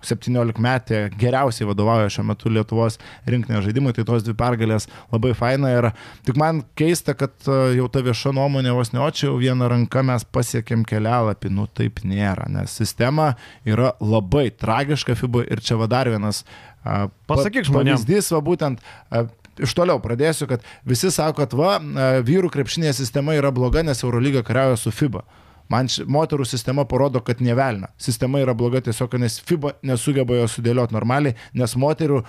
17 0.03 0.59
metė, 0.61 1.01
geriausiai 1.21 1.67
vadovauja 1.69 2.09
šiuo 2.11 2.25
metu 2.31 2.51
Lietuvos 2.51 2.97
rinktinė 3.29 3.61
žaidimui, 3.63 3.93
tai 3.95 4.05
tos 4.07 4.25
dvi 4.27 4.35
pergalės 4.39 4.89
labai 5.13 5.31
faina 5.37 5.71
ir 5.75 5.89
tik 6.27 6.39
man 6.41 6.63
keista, 6.79 7.15
kad 7.17 7.31
e, 7.47 7.59
jau 7.77 7.87
ta 7.91 8.03
vieša 8.05 8.33
nuomonė 8.35 8.73
vos 8.75 8.91
ne, 8.95 8.99
o 9.03 9.09
čia 9.11 9.29
jau 9.29 9.37
vieną 9.39 9.69
ranką 9.71 10.03
mes 10.11 10.25
pasiekėm 10.35 10.83
kelialapį, 10.89 11.53
nu 11.55 11.67
taip 11.71 12.03
nėra, 12.07 12.49
nes 12.51 12.73
sistema 12.81 13.33
yra 13.67 13.93
labai 14.01 14.49
tragiška 14.51 15.15
FIBA 15.19 15.45
ir 15.51 15.63
čia 15.63 15.79
va 15.79 15.87
dar 15.91 16.09
vienas 16.11 16.43
pa- 16.83 17.07
Pasakyk 17.29 17.67
žmonėm. 17.69 17.95
Pavyzdys, 17.99 18.31
va 18.33 18.41
būtent 18.45 18.81
a, 19.13 19.25
iš 19.63 19.75
toliau 19.77 20.01
pradėsiu, 20.03 20.47
kad 20.49 20.65
visi 20.87 21.11
sako, 21.13 21.41
kad 21.41 21.55
va, 21.57 21.77
a, 21.77 22.09
vyrų 22.25 22.51
krepšinė 22.53 22.93
sistema 22.97 23.37
yra 23.37 23.53
bloga, 23.55 23.85
nes 23.85 24.03
Eurolyga 24.03 24.43
kariauja 24.47 24.79
su 24.79 24.93
FIBA. 24.93 25.23
Man 25.71 25.87
ši, 25.91 26.03
moterų 26.11 26.45
sistema 26.49 26.83
parodo, 26.89 27.21
kad 27.23 27.39
nevelna. 27.43 27.91
Sistema 28.01 28.41
yra 28.43 28.53
bloga 28.57 28.81
tiesiog, 28.83 29.13
nes 29.21 29.37
FIBA 29.47 29.77
nesugeba 29.87 30.35
jo 30.41 30.47
sudėlioti 30.51 30.95
normaliai, 30.95 31.37
nes 31.55 31.75
moterų 31.79 32.21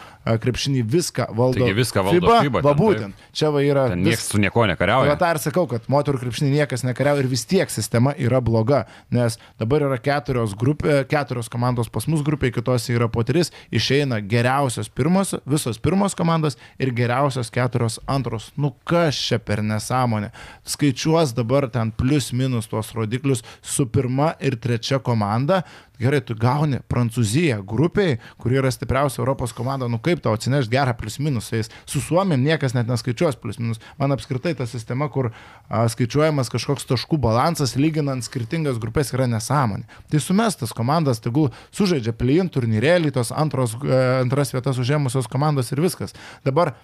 krepšinį 0.44 0.82
viską 0.92 1.26
valdo. 1.34 1.64
Taigi 1.64 1.74
viską 1.80 2.04
valdo 2.06 2.36
FIBA 2.44 2.62
Va 2.62 2.74
ten, 2.74 2.80
būtent. 2.82 3.24
Čia 3.34 3.50
va 3.54 3.64
yra. 3.66 3.88
Ten 3.92 4.04
niekas 4.06 4.28
su 4.30 4.38
nieko 4.42 4.62
Va 4.62 4.68
nekariauja. 4.70 5.16
tą 5.18 5.32
ir 5.34 5.40
sakau, 5.42 5.66
kad 5.70 5.88
moterų 5.90 6.20
krepšinį 6.22 6.52
niekas 6.60 6.84
nekariauja 6.86 7.24
ir 7.24 7.30
vis 7.32 7.42
tiek 7.50 7.70
sistema 7.72 8.14
yra 8.14 8.38
bloga, 8.44 8.84
nes 9.10 9.38
dabar 9.58 9.88
yra 9.88 9.98
keturios, 9.98 10.54
grupė, 10.58 11.00
keturios 11.10 11.50
komandos 11.50 11.90
pas 11.90 12.06
mus 12.06 12.22
grupė, 12.22 12.52
kitose 12.54 12.94
yra 12.94 13.08
po 13.10 13.24
tris, 13.26 13.50
išeina 13.74 14.20
geriausios 14.22 14.88
pirmos, 14.92 15.34
visos 15.48 15.80
pirmos 15.82 16.14
komandos 16.14 16.58
ir 16.78 16.92
geriausios 16.94 17.50
keturios 17.50 17.98
antros. 18.06 18.52
Nu 18.56 18.70
kas 18.86 19.18
čia 19.18 19.40
per 19.42 19.64
nesąmonę? 19.66 20.30
Skaičiuos 20.68 21.34
dabar 21.34 21.66
ten 21.72 21.90
plius 21.90 22.30
minus 22.36 22.68
tuos 22.70 22.92
rodiklius 22.94 23.31
su 23.62 23.86
pirma 23.88 24.34
ir 24.40 24.58
trečia 24.60 25.00
komanda. 25.00 25.62
Gerai, 26.02 26.18
tu 26.26 26.34
gauni 26.34 26.80
Prancūziją 26.90 27.60
grupiai, 27.68 28.16
kuri 28.40 28.58
yra 28.58 28.70
stipriausia 28.74 29.20
Europos 29.20 29.52
komanda, 29.54 29.86
nu 29.90 30.00
kaip 30.02 30.22
tau 30.24 30.34
atsineš 30.34 30.66
gerą 30.72 30.96
plius 30.98 31.20
minusais. 31.22 31.70
Su 31.86 32.02
Suomiam 32.02 32.42
niekas 32.42 32.74
net 32.74 32.90
neskaičiuos 32.90 33.38
plius 33.38 33.60
minus. 33.60 33.78
Man 34.00 34.14
apskritai 34.14 34.54
ta 34.58 34.66
sistema, 34.66 35.06
kur 35.12 35.30
a, 35.30 35.84
skaičiuojamas 35.92 36.50
kažkoks 36.50 36.88
taškų 36.90 37.20
balansas, 37.22 37.76
lyginant 37.78 38.26
skirtingas 38.26 38.80
grupės, 38.82 39.12
yra 39.14 39.28
nesąmonė. 39.30 39.86
Tai 40.10 40.22
sumestas 40.24 40.74
komandas, 40.74 41.22
tegul 41.22 41.52
sužaidžia 41.70 42.16
play-in 42.18 42.50
turnyrėlį, 42.50 43.14
tos 43.14 43.30
antros, 43.30 43.76
e, 43.86 44.02
antras 44.24 44.50
vietas 44.56 44.82
užėmusios 44.82 45.30
komandos 45.30 45.70
ir 45.70 45.84
viskas. 45.84 46.16
Dabar 46.42 46.74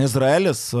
Izraelis 0.00 0.70
e, 0.72 0.78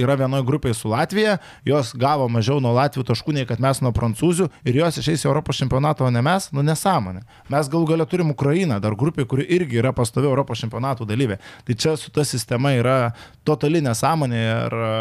yra 0.00 0.16
vienoje 0.16 0.44
grupėje 0.48 0.78
su 0.78 0.88
Latvija, 0.88 1.36
jos 1.68 1.92
gavo 2.00 2.30
mažiau 2.32 2.62
nuo 2.64 2.72
Latvijų 2.72 3.04
taškų 3.10 3.34
nei 3.36 3.44
kad 3.48 3.60
mes 3.60 3.82
nuo 3.84 3.92
prancūzių 3.92 4.48
ir 4.64 4.78
jos 4.80 5.00
išeis 5.02 5.26
į 5.26 5.28
Europos 5.28 5.60
čempionatą, 5.60 6.06
o 6.08 6.12
ne 6.14 6.22
mes, 6.24 6.48
nu 6.56 6.64
nesąmonė. 6.64 7.26
Mes 7.52 7.68
galų 7.68 7.90
galę 7.92 8.06
turim 8.08 8.32
Ukrainą, 8.32 8.80
dar 8.80 8.96
grupė, 8.96 9.26
kuri 9.28 9.44
irgi 9.58 9.82
yra 9.82 9.92
pastovi 9.96 10.30
Europos 10.30 10.64
čempionatų 10.64 11.04
dalyvė. 11.10 11.38
Tai 11.68 11.76
čia 11.76 11.96
su 12.00 12.12
ta 12.14 12.24
sistema 12.24 12.72
yra 12.72 12.98
totali 13.44 13.84
nesąmonė 13.84 14.44
ir 14.44 14.78
e, 14.80 14.92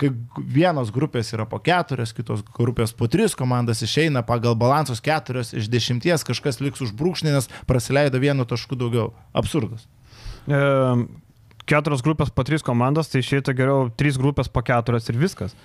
kai 0.00 0.10
vienos 0.42 0.90
grupės 0.94 1.30
yra 1.36 1.46
po 1.48 1.60
keturias, 1.62 2.10
kitos 2.16 2.42
grupės 2.56 2.90
po 2.96 3.06
tris 3.12 3.36
komandas 3.38 3.84
išeina 3.86 4.24
pagal 4.26 4.56
balansus 4.58 4.98
keturios 5.04 5.54
iš 5.56 5.70
dešimties, 5.72 6.26
kažkas 6.26 6.58
liks 6.58 6.82
už 6.82 6.90
brūkšnį, 6.98 7.36
nes 7.36 7.46
praleido 7.70 8.18
vienu 8.18 8.48
tašku 8.48 8.74
daugiau. 8.74 9.12
Absurdas. 9.36 9.86
E, 10.46 10.58
keturios 11.66 12.04
grupės 12.06 12.30
po 12.30 12.44
tris 12.46 12.64
komandas, 12.66 13.10
tai 13.10 13.22
išeitų 13.24 13.54
geriau 13.58 13.88
trys 13.98 14.18
grupės 14.20 14.50
po 14.52 14.62
keturias 14.66 15.10
ir 15.10 15.18
viskas. 15.20 15.56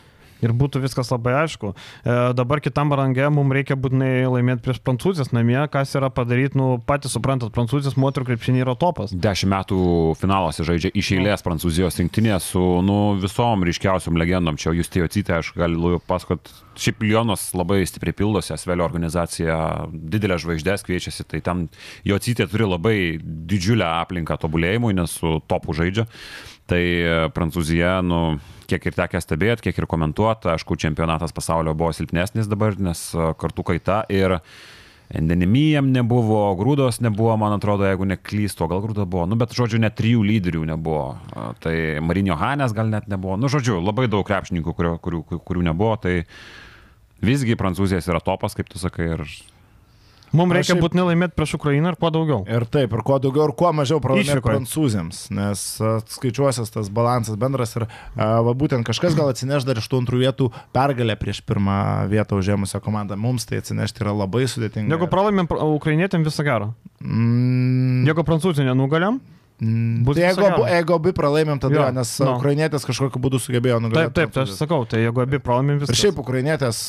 Ir 0.42 0.54
būtų 0.58 0.82
viskas 0.84 1.12
labai 1.14 1.36
aišku. 1.44 1.74
E, 1.74 2.18
dabar 2.38 2.62
kitam 2.64 2.94
rangė 2.98 3.30
mums 3.34 3.54
reikia 3.56 3.78
būtinai 3.80 4.26
laimėti 4.32 4.66
prieš 4.66 4.82
prancūzės 4.86 5.32
namie, 5.36 5.60
kas 5.74 5.94
yra 5.98 6.10
padaryti, 6.14 6.58
nu 6.60 6.80
patys 6.88 7.16
suprantat, 7.16 7.54
prancūzės 7.56 7.98
moterų 8.00 8.32
krepšinį 8.32 8.64
yra 8.66 8.76
topas. 8.80 9.14
Dešimt 9.14 9.52
metų 9.54 9.80
finaluose 10.22 10.66
žaidžia 10.68 10.94
iš 10.98 11.14
eilės 11.18 11.46
Prancūzijos 11.46 12.00
rinktinė 12.02 12.38
su 12.44 12.62
nu, 12.86 12.98
visom 13.22 13.66
ryškiausiom 13.68 14.18
legendom. 14.20 14.60
Čia 14.62 14.74
jūs 14.78 14.92
tėjocytė, 14.94 15.38
aš 15.40 15.54
galiu 15.58 16.00
pasakot, 16.08 16.52
šiaip 16.80 17.04
Lionas 17.06 17.50
labai 17.58 17.82
stipriai 17.90 18.16
pildosi, 18.18 18.54
Asvelio 18.56 18.86
organizacija 18.88 19.58
didelę 19.92 20.40
žvaigždės 20.42 20.86
kviečiasi, 20.88 21.28
tai 21.28 21.44
ten 21.46 21.68
jo 22.08 22.18
cytė 22.22 22.48
turi 22.52 22.70
labai 22.70 22.98
didžiulę 23.22 23.88
aplinką 24.02 24.40
tobulėjimui, 24.42 24.96
nes 24.98 25.20
su 25.20 25.40
topu 25.52 25.76
žaidžia. 25.78 26.08
Tai 26.72 26.80
e, 26.80 27.16
Prancūzija, 27.36 27.98
nu, 28.06 28.22
kiek 28.72 28.86
ir 28.88 28.96
tekę 28.96 29.20
stebėti, 29.20 29.68
kiek 29.68 29.82
ir 29.82 29.88
komentuoti, 29.92 30.54
aišku, 30.54 30.78
čempionatas 30.80 31.34
pasaulio 31.36 31.74
buvo 31.76 31.92
silpnesnis 31.96 32.48
dabar, 32.52 32.78
nes 32.80 33.10
e, 33.12 33.32
kartų 33.42 33.68
kaita 33.74 34.06
ir 34.12 34.40
Endenimijam 35.12 35.90
nebuvo, 35.92 36.40
grūdos 36.56 37.02
nebuvo, 37.04 37.34
man 37.36 37.58
atrodo, 37.58 37.84
jeigu 37.84 38.06
neklystu, 38.08 38.64
gal 38.72 38.80
grūda 38.80 39.04
buvo, 39.04 39.26
nu, 39.28 39.36
bet 39.36 39.52
žodžiu, 39.52 39.82
net 39.84 39.98
trijų 40.00 40.22
lyderių 40.24 40.64
nebuvo. 40.70 41.18
E, 41.36 41.48
Tai 41.66 41.76
Marinio 42.08 42.40
Hanės 42.40 42.76
gal 42.78 42.88
net 42.94 43.12
nebuvo, 43.12 43.36
nu, 43.36 43.52
žodžiu, 43.52 43.82
labai 43.84 44.08
daug 44.08 44.24
krepšininkų, 44.30 44.76
kurių, 44.78 44.94
kurių, 45.04 45.24
kurių 45.44 45.68
nebuvo, 45.68 45.98
tai 46.00 46.22
visgi 47.20 47.60
Prancūzijos 47.60 48.08
yra 48.08 48.24
topas, 48.24 48.56
kaip 48.56 48.72
tu 48.72 48.80
sakai, 48.80 49.12
ir 49.18 49.28
Mums 50.32 50.54
reikia 50.56 50.74
šiaip- 50.76 50.84
būtinai 50.86 51.04
laimėti 51.10 51.36
prieš 51.36 51.56
Ukrainą 51.58 51.90
ir 51.92 51.98
kuo 52.00 52.10
daugiau. 52.14 52.46
Ir 52.48 52.64
taip, 52.72 52.94
ir 52.96 53.02
kuo 53.04 53.18
daugiau, 53.20 53.50
ir 53.50 53.54
kuo 53.60 53.72
mažiau 53.76 54.00
pralaimėti 54.00 54.40
prancūzėms, 54.46 55.26
nes 55.36 55.64
skaičiuosias 56.16 56.72
tas 56.72 56.88
balansas 56.90 57.36
bendras 57.36 57.76
ir 57.76 57.88
va, 58.16 58.54
būtent 58.56 58.88
kažkas 58.88 59.16
gal 59.18 59.28
atsineš 59.34 59.66
dar 59.68 59.76
iš 59.82 59.90
tų 59.92 60.00
antrų 60.06 60.22
vietų 60.24 60.48
pergalę 60.72 61.18
prieš 61.20 61.42
pirmą 61.44 62.08
vietą 62.08 62.40
užėmusią 62.40 62.80
komandą. 62.82 63.18
Mums 63.20 63.44
tai 63.46 63.60
atsinešti 63.60 64.06
yra 64.06 64.16
labai 64.16 64.46
sudėtinga. 64.48 64.88
Jeigu 64.96 65.10
pralaimėm 65.12 65.48
pra- 65.52 65.60
ukrainietėm 65.68 66.24
visą 66.24 66.44
gerą. 66.48 66.72
Mm, 67.04 68.06
Jeigu 68.08 68.24
prancūzų 68.24 68.64
nenugaliam, 68.68 69.20
mm, 69.62 70.04
bus 70.08 70.16
tai 70.16 70.30
jeigu, 70.30 70.46
abu, 70.48 70.64
jeigu 70.70 70.96
abi 70.96 71.12
pralaimėm, 71.18 71.60
tada, 71.60 71.76
Jo, 71.76 71.92
nes 71.92 72.14
no. 72.20 72.26
no. 72.32 72.38
ukrainietės 72.40 72.86
kažkokiu 72.88 73.20
būdu 73.22 73.40
sugebėjo 73.42 73.78
taip, 73.80 73.86
nugalėti. 73.90 74.14
taip, 74.20 74.32
tai 74.36 74.44
aš 74.48 74.56
sakau, 74.58 74.86
tai 74.88 75.04
jeigu 75.04 75.22
abi 75.26 75.40
pralaimėm 75.44 75.82
Ir 75.82 75.86
visą. 75.88 75.98
šiaip 76.06 76.20
ukrainietės 76.24 76.80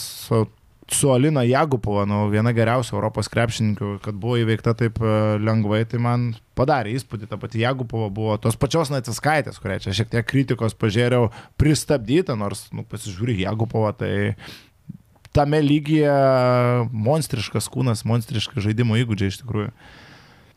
su, 0.90 1.10
Alina 1.12 1.44
Jagupova, 1.46 2.04
nu, 2.08 2.24
viena 2.32 2.52
geriausių 2.54 2.96
Europos 2.96 3.30
krepšininkų, 3.32 3.94
kad 4.04 4.16
buvo 4.18 4.38
įveikta 4.40 4.74
taip 4.78 4.98
e, 5.02 5.12
lengvai, 5.42 5.82
tai 5.88 6.00
man 6.02 6.32
padarė 6.58 6.96
įspūdį. 6.98 7.28
Ta 7.30 7.38
pati 7.40 7.62
Jagupova 7.62 8.10
buvo 8.12 8.36
tos 8.42 8.58
pačios 8.60 8.90
Natiskaitės, 8.92 9.60
kurią 9.62 9.78
čia 9.84 9.94
šiek 9.96 10.12
tiek 10.12 10.28
kritikos 10.28 10.76
pažiūrėjau, 10.78 11.30
pristabdyta, 11.60 12.36
nors, 12.38 12.66
nu, 12.74 12.84
pasižiūrė 12.88 13.38
Jagupova, 13.44 13.94
tai 13.96 14.12
tame 15.32 15.62
lygyje 15.64 16.12
monstriškas 16.92 17.70
kūnas, 17.72 18.04
monstriškas 18.08 18.66
žaidimo 18.66 18.98
įgūdžiai 19.00 19.32
iš 19.32 19.42
tikrųjų. 19.42 19.72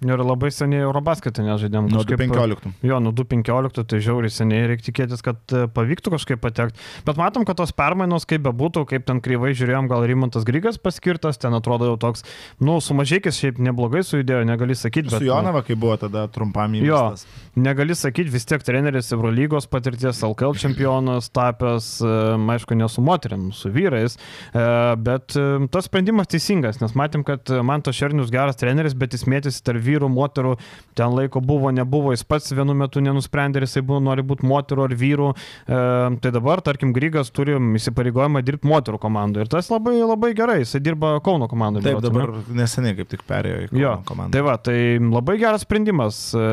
Ir 0.03 0.19
labai 0.19 0.49
seniai 0.51 0.83
Eurobasketį 0.83 1.45
nežaidėm. 1.47 1.85
Nuo 1.91 2.03
kažkaip- 2.03 2.19
15. 2.19 2.73
Jo, 2.83 2.99
nuo 2.99 3.13
2015, 3.15 3.85
tai 3.87 3.99
žiauriai 4.03 4.31
seniai 4.33 4.67
reikia 4.67 4.91
tikėtis, 4.91 5.21
kad 5.23 5.37
e, 5.55 5.67
pavyktų 5.71 6.11
kažkaip 6.17 6.41
patekti. 6.43 6.75
Bet 7.07 7.15
matom, 7.15 7.45
kad 7.47 7.55
tos 7.57 7.71
permainos, 7.71 8.25
kaip 8.27 8.43
bebūtų, 8.43 8.83
kaip 8.89 9.05
ten 9.07 9.21
kryvai 9.23 9.53
žiūrėjom, 9.55 9.87
gal 9.87 10.03
Rimantas 10.03 10.43
Grygas 10.43 10.77
paskirtas, 10.77 11.39
ten 11.39 11.53
atrodo 11.55 11.85
jau 11.87 11.95
toks, 11.97 12.25
nu, 12.59 12.75
sumažėkis 12.83 13.39
šiaip 13.39 13.61
neblogai 13.63 14.03
sujudėjo, 14.03 14.43
negali 14.45 14.75
sakyti, 14.75 15.07
bet... 15.13 15.21
Su 15.23 15.29
Jonava, 15.29 15.63
kai 15.63 15.75
buvo 15.79 15.95
tada 15.97 16.27
trumpam 16.27 16.75
Jo, 16.75 17.13
įvestas. 17.15 17.25
negali 17.55 17.95
sakyti, 17.95 18.29
vis 18.35 18.45
tiek 18.45 18.61
treneris 18.67 19.13
Eurolygos 19.15 19.69
patirties, 19.71 20.19
LKL 20.27 20.59
čempionas 20.59 21.29
tapęs, 21.31 22.01
e, 22.03 22.11
aišku, 22.55 22.75
ne 22.75 22.89
su 22.91 23.01
moteriam, 23.01 23.47
su 23.55 23.71
vyrais, 23.71 24.17
e, 24.51 24.67
bet 24.99 25.35
tas 25.71 25.87
sprendimas 25.87 26.27
teisingas, 26.27 26.81
nes 26.81 26.91
matėm, 26.99 27.23
kad 27.23 27.47
man 27.63 27.81
to 27.81 27.91
Šernius 27.95 28.29
geras 28.33 28.59
treneris, 28.59 28.93
bet 28.97 29.15
jis 29.15 29.23
mėtėsi 29.29 29.63
tarp 29.63 29.84
vyrų, 29.85 30.09
moterų, 30.11 30.55
ten 30.95 31.13
laiko 31.15 31.41
buvo, 31.43 31.71
nebuvo, 31.75 32.13
jis 32.15 32.23
pats 32.27 32.53
vienu 32.55 32.75
metu 32.77 33.03
nenusprendė, 33.03 33.61
ar 33.61 33.67
jisai 33.67 33.83
buvo, 33.85 34.01
nori 34.03 34.23
būti 34.25 34.47
moterų 34.47 34.85
ar 34.87 34.95
vyrų. 34.99 35.29
E, 35.35 35.79
tai 36.23 36.31
dabar, 36.35 36.61
tarkim, 36.65 36.93
Grygas 36.95 37.31
turi 37.35 37.57
įsipareigojimą 37.79 38.41
dirbti 38.45 38.69
moterų 38.69 38.99
komandoje 39.03 39.45
ir 39.47 39.51
tas 39.51 39.69
labai, 39.73 39.97
labai 40.01 40.31
gerai, 40.37 40.61
jisai 40.63 40.81
dirba 40.83 41.15
Kauno 41.25 41.49
komandoje. 41.51 41.85
Taip, 41.87 42.01
dabar 42.05 42.33
neseniai 42.55 42.95
kaip 42.99 43.11
tik 43.11 43.25
perėjo 43.27 43.65
į 43.65 43.69
Jo, 43.75 43.95
Kauno 43.97 44.09
komandą. 44.09 44.33
tai 44.35 44.43
va, 44.45 44.55
tai 44.61 44.77
labai 45.03 45.37
geras 45.41 45.65
sprendimas 45.67 46.21
e, 46.35 46.45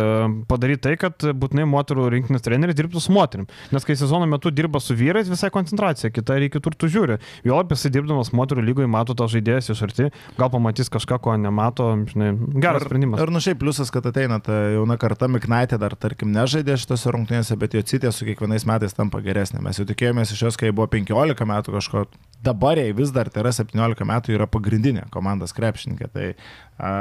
padaryti 0.51 0.85
tai, 0.89 0.97
kad 1.01 1.29
būtinai 1.39 1.67
moterų 1.71 2.09
rinktinės 2.17 2.45
treneris 2.45 2.79
dirbtų 2.79 3.03
su 3.03 3.15
moterim. 3.15 3.47
Nes 3.73 3.87
kai 3.87 3.97
sezono 3.99 4.27
metu 4.31 4.51
dirba 4.55 4.81
su 4.83 4.97
vyrais, 4.99 5.31
visai 5.31 5.53
koncentracija, 5.55 6.11
kita 6.15 6.39
reikia 6.43 6.63
turtų 6.65 6.91
žiūri. 6.93 7.19
Jo, 7.47 7.61
jisai 7.71 7.93
dirbdamas 7.95 8.33
moterų 8.37 8.65
lygoje 8.67 8.91
mato 8.91 9.15
tą 9.19 9.29
žaidėjas 9.31 9.71
iš 9.73 9.83
arti, 9.87 10.11
gal 10.39 10.51
pamatys 10.53 10.91
kažką, 10.93 11.19
ko 11.23 11.37
nemato, 11.41 11.89
žinai, 12.11 12.33
geras 12.63 12.87
sprendimas. 12.87 13.22
Ir 13.23 13.31
nu 13.31 13.41
šiaip 13.43 13.61
pliusas, 13.61 13.91
kad 13.95 14.07
ateina 14.09 14.41
ta 14.43 14.55
jauna 14.73 14.97
karta, 14.99 15.29
Miknaitė 15.31 15.79
dar, 15.79 15.95
tarkim, 16.01 16.33
nežaidė 16.35 16.75
šitose 16.81 17.13
rungtynėse, 17.15 17.57
bet 17.61 17.77
jo 17.77 17.83
citė 17.87 18.11
su 18.15 18.27
kiekvienais 18.27 18.67
metais 18.67 18.97
tampa 18.97 19.21
geresnė. 19.23 19.61
Mes 19.63 19.79
jau 19.79 19.87
tikėjomės 19.87 20.33
iš 20.35 20.43
jos, 20.49 20.59
kai 20.59 20.73
buvo 20.75 20.89
15 20.91 21.47
metų 21.49 21.77
kažko, 21.77 22.07
dabar 22.43 22.81
jai 22.81 22.91
vis 22.99 23.13
dar 23.15 23.31
tai 23.31 23.45
yra 23.45 23.53
17 23.55 24.09
metų, 24.11 24.35
yra 24.35 24.49
pagrindinė 24.51 25.07
komandos 25.15 25.55
krepšininkė. 25.55 26.11
Tai 26.17 26.27
a, 26.33 26.93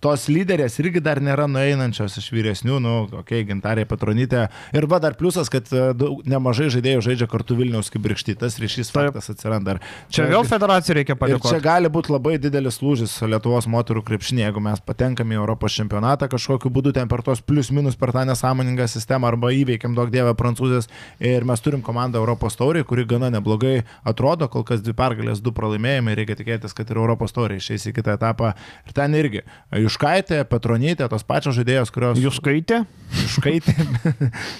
tos 0.00 0.26
lyderės 0.32 0.78
irgi 0.80 1.02
dar 1.04 1.20
nėra 1.20 1.44
nueinančios 1.50 2.16
iš 2.20 2.30
vyresnių, 2.32 2.78
nu, 2.80 2.94
okei, 3.04 3.20
okay, 3.20 3.46
gintarė 3.48 3.84
patronytė. 3.88 4.46
Ir 4.76 4.86
va 4.90 5.00
dar 5.02 5.16
pliusas, 5.18 5.50
kad 5.52 5.68
a, 5.76 5.90
daug, 5.96 6.22
nemažai 6.28 6.70
žaidėjų 6.72 7.04
žaidžia 7.04 7.28
kartu 7.30 7.56
Vilniaus 7.58 7.92
kibirkšty, 7.92 8.36
tas 8.40 8.56
ryšys 8.62 8.92
faktas 8.94 9.28
atsiranda. 9.32 9.76
Ir 9.76 10.14
Čia 10.16 10.26
vėl 10.30 10.46
federacijai 10.48 11.00
reikia 11.00 11.14
Ir 11.14 11.18
čia 11.18 11.24
padėkoti. 11.24 11.60
gali 11.64 11.92
būti 11.92 12.14
labai 12.14 12.36
didelis 12.40 12.80
lūžis 12.80 13.18
Lietuvos 13.28 13.68
moterų 13.70 14.02
krepšinė, 14.08 14.46
jeigu 14.46 14.62
mes 14.64 14.80
patenkame 14.84 15.36
į 15.36 15.40
Europos 15.42 15.76
čempionatą 15.76 16.30
kažkokiu 16.32 16.72
būdu 16.72 16.94
ten 16.96 17.10
per 17.10 17.22
tos 17.26 17.44
plius 17.44 17.70
minus 17.70 17.98
per 18.00 18.14
tą 18.16 18.24
nesąmoningą 18.28 18.88
sistemą 18.88 19.28
arba 19.28 19.52
įveikiam 19.52 19.94
daug 19.98 20.08
dievę 20.12 20.32
prancūzės 20.38 20.88
ir 21.20 21.44
mes 21.44 21.60
turim 21.60 21.84
komandą 21.84 22.22
Europos 22.22 22.56
tauriai, 22.56 22.86
kuri 22.88 23.04
gana 23.04 23.28
neblogai 23.30 23.82
atrodo, 24.04 24.48
kol 24.48 24.64
kas 24.64 24.80
dvi 24.80 24.96
pergalės, 24.96 25.42
du 25.44 25.52
pralaimėjimai, 25.52 26.16
reikia 26.16 26.38
tikėtis, 26.40 26.74
kad 26.76 26.88
ir 26.90 27.02
Europos 27.02 27.36
tauriai 27.36 27.60
išeis 27.60 27.88
į 27.90 27.94
kitą 28.00 28.16
etapą. 28.16 28.54
Ir 28.88 28.96
ten 28.96 29.14
irgi 29.18 29.44
Juškaitė, 29.90 30.44
Petronytė, 30.46 31.08
tos 31.10 31.24
pačios 31.26 31.56
žaidėjos, 31.58 31.90
kurios... 31.90 32.18
Jūs 32.22 32.38
skaitė, 32.38 32.84
Juškaitė, 33.18 33.74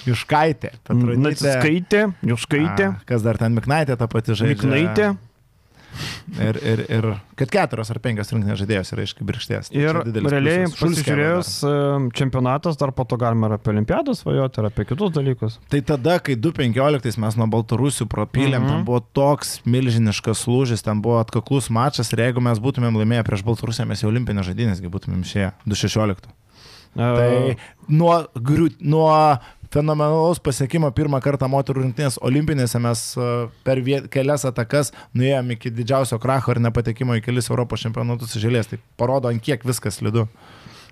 Juškaitė, 0.09 0.71
Petronytė. 0.89 1.53
skaitė, 1.55 2.01
jūs 2.27 2.43
skaitė, 2.47 2.87
A, 2.91 2.95
Kas 3.07 3.23
dar 3.23 3.39
ten 3.39 3.55
Miknaitė 3.55 3.95
tą 3.95 4.09
patį 4.11 4.35
žaidžia? 4.35 4.57
Miklaitė. 4.59 5.07
Ir, 6.39 6.57
ir, 6.63 6.81
ir 6.89 7.05
kad 7.35 7.49
keturios 7.51 7.89
ar 7.91 7.99
penkios 7.99 8.29
rinkinės 8.31 8.59
žaidėjos 8.61 8.91
yra 8.95 9.03
iš 9.03 9.13
kibirkštės. 9.17 9.69
Tai 9.71 9.81
Ir 9.81 9.99
realiai 10.31 10.65
pliusas. 10.65 10.79
Pasižiūrėjus 10.81 11.51
čempionatas, 12.17 12.77
dar 12.79 12.91
po 12.95 13.03
to 13.05 13.17
galima 13.21 13.49
ir 13.49 13.57
apie 13.57 13.73
olimpiadą 13.73 14.15
svajoti, 14.15 14.61
ir 14.61 14.69
apie 14.71 14.85
kitus 14.89 15.11
dalykus. 15.15 15.59
Tai 15.69 15.81
tada, 15.81 16.17
kai 16.23 16.35
2015 16.39 17.17
mes 17.21 17.35
nuo 17.39 17.47
Baltarusių 17.51 18.07
propylėm, 18.07 18.61
Mhm. 18.61 18.63
mm 18.63 18.69
-hmm. 18.69 18.75
ten 18.77 18.85
buvo 18.85 18.99
toks 19.13 19.61
milžiniškas 19.65 20.45
lūžis, 20.47 20.83
ten 20.83 21.01
buvo 21.01 21.19
atkaklus 21.19 21.69
mačas 21.69 22.13
ir 22.13 22.19
jeigu 22.19 22.41
mes 22.41 22.59
būtumėm 22.59 22.95
laimėję 22.97 23.23
prieš 23.23 23.43
Baltarusiją, 23.43 23.85
mes 23.87 24.01
jau 24.01 24.09
olimpinės 24.11 24.45
žaidynėsgi 24.47 24.89
būtumėm 24.89 25.21
išėję 25.21 25.51
2016. 25.67 26.27
E, 26.27 26.99
Tai 26.99 27.55
nuo, 27.87 28.25
nuo 28.81 29.37
fenomenalaus 29.71 30.41
pasiekimo 30.43 30.89
pirmą 30.95 31.21
kartą 31.23 31.47
moterų 31.51 31.85
rinktinės 31.85 32.19
olimpinėse 32.27 32.79
mes 32.83 33.03
e, 33.15 33.27
per 33.65 33.81
kelias 34.11 34.43
atakas 34.49 34.91
nuėjome 35.15 35.55
iki 35.55 35.71
didžiausio 35.75 36.19
kracho 36.21 36.51
ir 36.55 36.61
nepatekimo 36.65 37.15
į 37.19 37.23
kelis 37.25 37.47
Europos 37.51 37.85
čempionatus 37.85 38.35
žėlės. 38.41 38.71
Tai 38.71 38.81
parodo, 38.99 39.31
ant 39.31 39.43
kiek 39.43 39.63
viskas 39.67 40.01
slidu. 40.01 40.27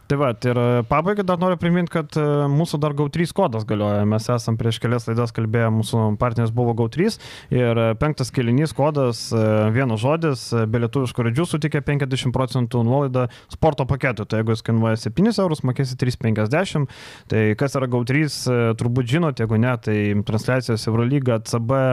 Tai 0.09 0.17
va, 0.17 0.31
ir 0.33 0.57
e, 0.57 0.81
pabaigai 0.89 1.21
dar 1.21 1.37
noriu 1.37 1.57
priminti, 1.61 1.91
kad 1.93 2.15
e, 2.17 2.21
mūsų 2.49 2.79
dar 2.81 2.95
GAU3 2.97 3.29
kodas 3.37 3.65
galioja. 3.69 4.07
Mes 4.09 4.25
esam 4.33 4.55
prieš 4.57 4.79
kelias 4.81 5.03
laidas 5.05 5.29
kalbėję, 5.37 5.67
mūsų 5.75 6.05
partneris 6.17 6.49
buvo 6.55 6.73
GAU3 6.79 7.19
ir 7.53 7.77
e, 7.77 7.83
penktas 8.01 8.31
kelinys 8.33 8.73
kodas, 8.73 9.27
e, 9.29 9.43
vienas 9.75 10.01
žodis, 10.01 10.47
be 10.65 10.81
lietuviškų 10.81 11.27
raidžių 11.27 11.45
sutikė 11.51 11.83
50 11.85 12.33
procentų 12.33 12.81
nuolaidą 12.87 13.27
sporto 13.53 13.85
paketui. 13.85 14.25
Tai 14.25 14.39
jeigu 14.41 14.55
jis 14.55 14.65
kainuoja 14.65 14.97
7 15.03 15.29
eurus, 15.43 15.61
mokėsi 15.69 15.99
3,50. 16.01 16.89
Tai 17.29 17.43
kas 17.61 17.77
yra 17.77 17.91
GAU3, 17.93 18.25
e, 18.25 18.57
turbūt 18.81 19.13
žinote, 19.13 19.45
jeigu 19.45 19.61
ne, 19.61 19.75
tai 19.77 19.97
transliacijos 20.25 20.87
Eurolyga, 20.89 21.37
CB, 21.45 21.83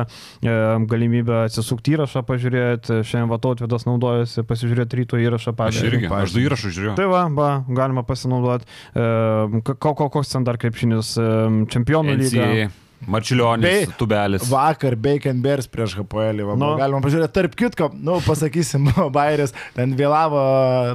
galimybė 0.88 1.42
atsisukti 1.42 1.98
įrašą, 1.98 2.24
pažiūrėti, 2.32 3.02
šiandien 3.04 3.28
Vatautvidas 3.34 3.84
naudojasi, 3.84 4.46
pasižiūrėti 4.48 5.02
ryto 5.02 5.20
įrašą, 5.20 5.52
Aš 5.52 5.60
pavyzdžiui. 5.60 5.92
irgi, 5.92 6.10
aš 6.22 6.32
du 6.32 6.44
įrašus 6.46 6.76
žiūriu. 6.80 6.96
Tai 6.96 7.08
va, 7.12 7.22
va, 7.36 7.52
galima 7.68 8.05
pasinaudoti. 8.08 8.66
E, 8.94 9.06
ko, 9.66 9.92
ko, 9.92 10.08
koks 10.08 10.34
ten 10.34 10.46
dar 10.46 10.58
krepšinis? 10.62 11.14
E, 11.20 11.30
čempionų 11.72 12.18
lyga. 12.22 12.50
Marčiulionis, 13.06 13.66
Bei- 13.66 13.96
Tubelis. 14.00 14.46
Vakar 14.50 14.96
Bacon 14.96 15.42
Bears 15.44 15.68
prieš 15.68 15.94
HPL. 15.98 16.40
Va, 16.48 16.54
Nu. 16.56 16.70
Galima 16.80 17.02
pažiūrėti, 17.04 17.32
tarp 17.36 17.54
kitko, 17.58 17.90
nu, 17.94 18.16
pasakysim, 18.24 18.88
Bairis, 19.16 19.52
ten 19.76 19.92
vėlavo, 19.98 20.40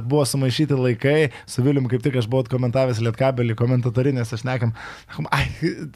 buvo 0.08 0.24
sumaišyti 0.26 0.74
laikai, 0.76 1.30
su 1.46 1.62
Vilium 1.62 1.86
kaip 1.90 2.02
tik 2.02 2.16
aš 2.18 2.26
buvau 2.30 2.44
komentavęs 2.50 2.98
Lietkabelį, 3.04 3.54
komentatorinės, 3.58 4.32
aš 4.34 4.42
nekam, 4.48 4.74
sakom, 5.06 5.28
ai, 5.30 5.46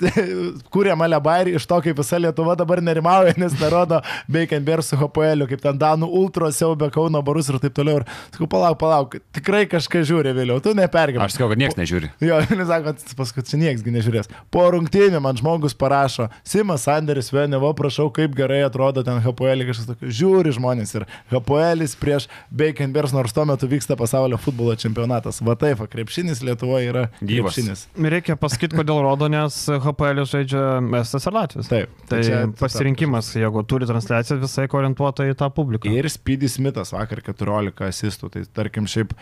kūrė 0.72 0.94
mane 0.98 1.18
Bairį 1.22 1.56
iš 1.58 1.66
to, 1.68 1.80
kaip 1.84 1.98
visa 1.98 2.20
Lietuva 2.22 2.54
dabar 2.58 2.80
nerimauja, 2.84 3.34
nes 3.40 3.56
nerodo 3.60 4.00
Bacon 4.30 4.64
Bears 4.66 4.92
su 4.92 4.98
HPL, 5.00 5.46
kaip 5.50 5.62
ten 5.64 5.78
Danų 5.80 6.08
Ultra 6.22 6.50
siaubė 6.54 6.88
Kauno 6.94 7.22
barus 7.26 7.50
ir 7.52 7.58
taip 7.62 7.74
toliau. 7.76 8.00
Ir 8.02 8.06
sakau, 8.34 8.48
palauk, 8.52 8.78
palauk, 8.80 9.18
tikrai 9.36 9.64
kažką 9.70 10.02
žiūri 10.06 10.32
vėliau, 10.36 10.60
tu 10.64 10.72
nepergyvenai. 10.76 11.26
Aš 11.28 11.36
sakau, 11.38 11.50
kad 11.52 11.60
niekas 11.60 11.78
nežiūri. 11.80 12.10
Jo, 12.24 12.40
jis 12.46 12.62
sako, 12.70 12.92
kad 12.94 13.16
paskui 13.18 13.44
čia 13.46 13.60
nieksgi 13.60 13.94
nežiūrės. 13.98 14.30
Po 14.54 14.66
rungtynių 14.74 15.20
man 15.24 15.38
žmogus 15.40 15.76
parašo, 15.96 16.28
Simas 16.44 16.82
Sanderis 16.82 17.32
Venevo, 17.32 17.72
prašau, 17.74 18.10
kaip 18.12 18.34
gerai 18.36 18.62
atrodo 18.66 19.02
ten 19.04 19.20
HPL, 19.24 19.64
kažkas 19.68 19.86
tokio. 19.88 20.08
Žiūri 20.08 20.52
žmonės 20.56 20.94
ir 20.98 21.06
HPL 21.32 21.84
prieš 22.00 22.28
Bacon 22.50 22.92
Bears, 22.92 23.12
nors 23.16 23.32
tuo 23.32 23.44
metu 23.48 23.68
vyksta 23.70 23.96
pasaulio 23.96 24.38
futbolo 24.40 24.74
čempionatas. 24.76 25.40
Va 25.44 25.56
taip, 25.58 25.82
krepšinis 25.92 26.42
Lietuvoje 26.46 26.90
yra 26.90 27.04
Gyvas. 27.20 27.56
krepšinis. 27.56 27.86
Reikia 28.16 28.36
pasakyti, 28.36 28.76
kodėl 28.76 29.02
rodo, 29.04 29.28
nes 29.32 29.56
HPL 29.68 30.24
žaidžia 30.28 30.64
Estas 31.00 31.26
ir 31.26 31.32
Latvijas. 31.36 31.68
Taip. 31.68 31.90
Tai 32.08 32.20
čia- 32.22 32.44
pasirinkimas, 32.58 33.32
jeigu 33.36 33.62
turi 33.66 33.86
transliaciją, 33.88 34.40
visai 34.42 34.66
orientuota 34.68 35.24
į 35.26 35.34
tą 35.34 35.50
publiką. 35.50 35.90
Ir 35.92 36.04
Speedy 36.12 36.48
Smithas 36.48 36.92
vakar 36.92 37.20
14 37.22 37.86
asistų, 37.88 38.30
tai 38.32 38.42
tarkim 38.54 38.86
šiaip 38.86 39.12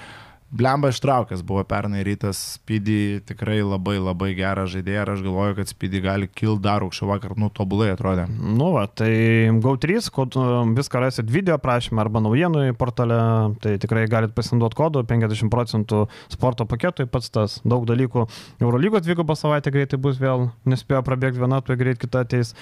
Blemba 0.55 0.93
ištraukęs 0.93 1.43
buvo 1.43 1.65
pernai 1.67 2.05
rytas, 2.07 2.39
Speedy 2.55 3.19
tikrai 3.27 3.57
labai 3.65 3.97
labai 3.99 4.29
gerą 4.39 4.69
žaidėją 4.71 5.01
ir 5.03 5.11
aš 5.17 5.23
galvoju, 5.25 5.57
kad 5.59 5.71
Speedy 5.71 5.99
gali 6.05 6.29
kilti 6.31 6.63
dar 6.63 6.85
aukščiau 6.87 7.09
vakar, 7.11 7.33
nu 7.41 7.49
tobulai 7.51 7.89
atrodė. 7.91 8.29
Nu, 8.31 8.69
va, 8.77 8.85
tai 8.87 9.11
GAU3, 9.51 10.05
kod, 10.15 10.37
viską 10.77 11.03
rasit 11.03 11.33
video 11.33 11.57
prašymą 11.59 12.05
arba 12.05 12.23
naujienų 12.23 12.69
portale, 12.79 13.17
tai 13.65 13.75
tikrai 13.83 14.05
galit 14.11 14.37
pasinaudoti 14.37 14.79
kodu 14.79 15.03
50 15.11 15.51
procentų 15.51 16.05
sporto 16.33 16.69
paketui, 16.71 17.09
pats 17.11 17.35
tas 17.35 17.57
daug 17.67 17.89
dalykų. 17.91 18.29
Eurolygos 18.63 19.03
dvigubą 19.09 19.35
savaitę 19.39 19.73
greitai 19.75 19.99
bus 19.99 20.21
vėl, 20.23 20.53
nespėjo 20.71 21.03
prabėgti 21.09 21.43
viena, 21.43 21.59
tuoj 21.67 21.81
greit 21.81 21.99
kita 21.99 22.23
ateis. 22.23 22.55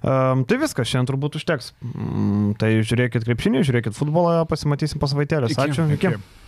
Um, 0.00 0.46
tai 0.48 0.56
viskas, 0.62 0.88
šiandien 0.88 1.12
turbūt 1.12 1.36
užteks. 1.42 1.74
Um, 1.92 2.54
tai 2.60 2.78
žiūrėkit 2.80 3.28
krepšinį, 3.28 3.66
žiūrėkit 3.68 4.00
futbolą, 4.00 4.40
pasimatysim 4.48 5.02
po 5.02 5.12
savaitėlės. 5.12 5.60
Ačiū. 5.60 5.90
Iki. 5.92 6.14
Iki. 6.16 6.44